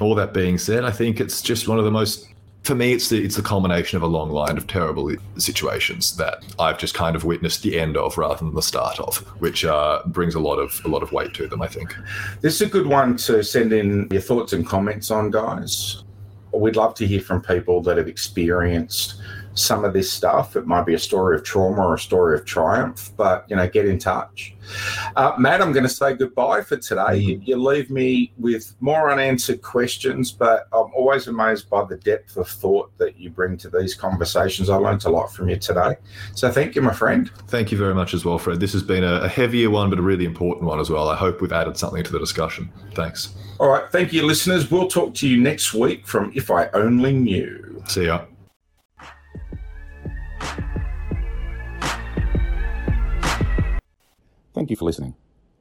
all 0.00 0.14
that 0.16 0.34
being 0.34 0.58
said, 0.58 0.84
I 0.84 0.90
think 0.90 1.20
it's 1.20 1.40
just 1.40 1.68
one 1.68 1.78
of 1.78 1.84
the 1.84 1.90
most 1.90 2.33
for 2.64 2.74
me, 2.74 2.94
it's 2.94 3.10
the 3.10 3.22
it's 3.22 3.36
the 3.36 3.42
culmination 3.42 3.96
of 3.98 4.02
a 4.02 4.06
long 4.06 4.30
line 4.30 4.56
of 4.56 4.66
terrible 4.66 5.14
situations 5.36 6.16
that 6.16 6.42
I've 6.58 6.78
just 6.78 6.94
kind 6.94 7.14
of 7.14 7.24
witnessed 7.24 7.62
the 7.62 7.78
end 7.78 7.96
of 7.96 8.16
rather 8.16 8.36
than 8.36 8.54
the 8.54 8.62
start 8.62 8.98
of, 8.98 9.18
which 9.40 9.66
uh, 9.66 10.02
brings 10.06 10.34
a 10.34 10.40
lot 10.40 10.56
of 10.56 10.80
a 10.84 10.88
lot 10.88 11.02
of 11.02 11.12
weight 11.12 11.34
to 11.34 11.46
them. 11.46 11.60
I 11.60 11.68
think 11.68 11.94
this 12.40 12.54
is 12.54 12.62
a 12.62 12.70
good 12.70 12.86
one 12.86 13.16
to 13.18 13.44
send 13.44 13.72
in 13.74 14.08
your 14.10 14.22
thoughts 14.22 14.54
and 14.54 14.66
comments 14.66 15.10
on, 15.10 15.30
guys. 15.30 16.04
We'd 16.52 16.76
love 16.76 16.94
to 16.94 17.06
hear 17.06 17.20
from 17.20 17.42
people 17.42 17.82
that 17.82 17.98
have 17.98 18.08
experienced 18.08 19.20
some 19.54 19.84
of 19.84 19.92
this 19.92 20.10
stuff. 20.10 20.56
It 20.56 20.66
might 20.66 20.84
be 20.84 20.94
a 20.94 20.98
story 20.98 21.36
of 21.36 21.44
trauma 21.44 21.86
or 21.86 21.94
a 21.94 21.98
story 21.98 22.38
of 22.38 22.44
triumph, 22.44 23.12
but 23.16 23.44
you 23.48 23.56
know, 23.56 23.68
get 23.68 23.86
in 23.86 23.98
touch. 23.98 24.54
Uh, 25.16 25.32
Matt, 25.38 25.62
I'm 25.62 25.72
going 25.72 25.84
to 25.84 25.88
say 25.88 26.14
goodbye 26.14 26.62
for 26.62 26.76
today. 26.76 27.00
Mm-hmm. 27.00 27.28
You, 27.28 27.40
you, 27.44 27.56
leave 27.56 27.90
me 27.90 28.32
with 28.38 28.74
more 28.80 29.10
unanswered 29.10 29.62
questions, 29.62 30.32
but 30.32 30.68
I'm 30.72 30.83
always 31.04 31.26
amazed 31.26 31.68
by 31.68 31.84
the 31.84 31.98
depth 31.98 32.38
of 32.38 32.48
thought 32.48 32.90
that 32.96 33.18
you 33.18 33.28
bring 33.28 33.58
to 33.58 33.68
these 33.68 33.94
conversations. 33.94 34.70
I 34.70 34.76
learned 34.76 35.04
a 35.04 35.10
lot 35.10 35.30
from 35.30 35.50
you 35.50 35.56
today. 35.56 35.96
So 36.34 36.50
thank 36.50 36.74
you, 36.74 36.80
my 36.80 36.94
friend. 36.94 37.30
Thank 37.48 37.70
you 37.70 37.76
very 37.76 37.94
much 37.94 38.14
as 38.14 38.24
well, 38.24 38.38
Fred. 38.38 38.58
This 38.58 38.72
has 38.72 38.82
been 38.82 39.04
a, 39.04 39.16
a 39.20 39.28
heavier 39.28 39.68
one, 39.68 39.90
but 39.90 39.98
a 39.98 40.02
really 40.02 40.24
important 40.24 40.64
one 40.64 40.80
as 40.80 40.88
well. 40.88 41.10
I 41.10 41.16
hope 41.16 41.42
we've 41.42 41.52
added 41.52 41.76
something 41.76 42.02
to 42.02 42.10
the 42.10 42.18
discussion. 42.18 42.72
Thanks. 42.94 43.34
All 43.60 43.68
right. 43.68 43.86
Thank 43.90 44.14
you, 44.14 44.24
listeners. 44.24 44.70
We'll 44.70 44.88
talk 44.88 45.12
to 45.16 45.28
you 45.28 45.38
next 45.38 45.74
week 45.74 46.06
from 46.06 46.32
If 46.34 46.50
I 46.50 46.68
Only 46.72 47.12
Knew. 47.12 47.82
See 47.86 48.06
ya. 48.06 48.24
Thank 54.54 54.70
you 54.70 54.76
for 54.76 54.86
listening. 54.86 55.16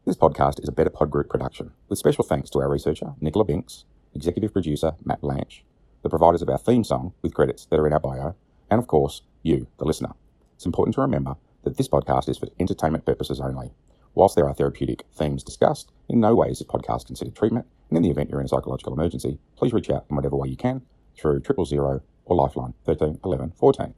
This 0.06 0.16
podcast 0.16 0.62
is 0.62 0.70
a 0.70 0.72
Better 0.72 0.90
Pod 0.90 1.12
Group 1.12 1.28
production, 1.30 1.72
with 1.90 2.00
special 2.00 2.24
thanks 2.24 2.50
to 2.52 2.60
our 2.60 2.70
researcher, 2.70 3.14
Nicola 3.20 3.44
Binks, 3.44 3.84
executive 4.16 4.54
producer, 4.54 4.94
Matt 5.04 5.22
Blanche, 5.22 5.64
the 6.02 6.10
providers 6.10 6.42
of 6.42 6.50
our 6.50 6.58
theme 6.58 6.84
song, 6.84 7.14
with 7.22 7.34
credits 7.34 7.66
that 7.66 7.80
are 7.80 7.88
in 7.88 7.94
our 7.94 8.00
bio, 8.00 8.36
and 8.70 8.80
of 8.80 8.88
course, 8.88 9.22
you, 9.42 9.68
the 9.78 9.86
listener. 9.86 10.12
It's 10.56 10.66
important 10.66 10.96
to 10.96 11.02
remember 11.02 11.36
that 11.64 11.78
this 11.78 11.88
podcast 11.88 12.30
is 12.30 12.38
for 12.38 12.48
entertainment 12.60 13.06
purposes 13.06 13.40
only. 13.40 13.72
Whilst 14.16 14.36
there 14.36 14.48
are 14.48 14.54
therapeutic 14.54 15.06
themes 15.14 15.44
discussed, 15.44 15.92
in 16.08 16.20
no 16.20 16.36
way 16.36 16.50
is 16.50 16.60
this 16.60 16.68
podcast 16.68 17.08
considered 17.08 17.36
treatment, 17.36 17.66
and 17.90 17.98
in 17.98 18.04
the 18.04 18.12
event 18.12 18.30
you're 18.30 18.40
in 18.40 18.46
a 18.46 18.50
psychological 18.50 18.94
emergency, 18.94 19.40
please 19.56 19.74
reach 19.74 19.90
out 19.90 20.06
in 20.10 20.16
whatever 20.16 20.36
way 20.36 20.48
you 20.48 20.58
can 20.58 20.82
through 21.18 21.40
triple 21.40 21.66
zero 21.66 22.02
or 22.26 22.36
Lifeline 22.36 22.74
13 22.86 23.20
11 23.24 23.54
14. 23.58 23.94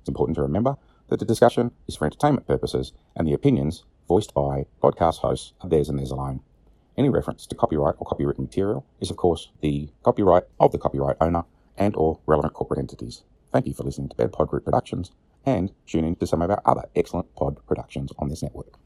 It's 0.00 0.08
important 0.08 0.36
to 0.36 0.42
remember 0.42 0.76
that 1.08 1.18
the 1.18 1.26
discussion 1.26 1.72
is 1.86 1.96
for 1.96 2.06
entertainment 2.06 2.46
purposes 2.46 2.92
and 3.16 3.26
the 3.26 3.34
opinions 3.34 3.84
voiced 4.06 4.32
by 4.32 4.66
podcast 4.82 5.18
hosts 5.18 5.52
are 5.60 5.68
theirs 5.68 5.88
and 5.88 5.98
theirs 5.98 6.10
alone. 6.10 6.40
Any 6.98 7.10
reference 7.10 7.46
to 7.46 7.54
copyright 7.54 7.94
or 8.00 8.06
copywritten 8.08 8.40
material 8.40 8.84
is, 9.00 9.08
of 9.08 9.16
course, 9.16 9.50
the 9.60 9.88
copyright 10.02 10.42
of 10.58 10.72
the 10.72 10.78
copyright 10.78 11.16
owner 11.20 11.44
and 11.76 11.94
or 11.94 12.18
relevant 12.26 12.54
corporate 12.54 12.80
entities. 12.80 13.22
Thank 13.52 13.68
you 13.68 13.72
for 13.72 13.84
listening 13.84 14.08
to 14.08 14.16
Better 14.16 14.30
Pod 14.30 14.48
Group 14.48 14.64
Productions 14.64 15.12
and 15.46 15.70
tune 15.86 16.04
in 16.04 16.16
to 16.16 16.26
some 16.26 16.42
of 16.42 16.50
our 16.50 16.60
other 16.66 16.86
excellent 16.96 17.32
pod 17.36 17.64
productions 17.68 18.10
on 18.18 18.28
this 18.28 18.42
network. 18.42 18.80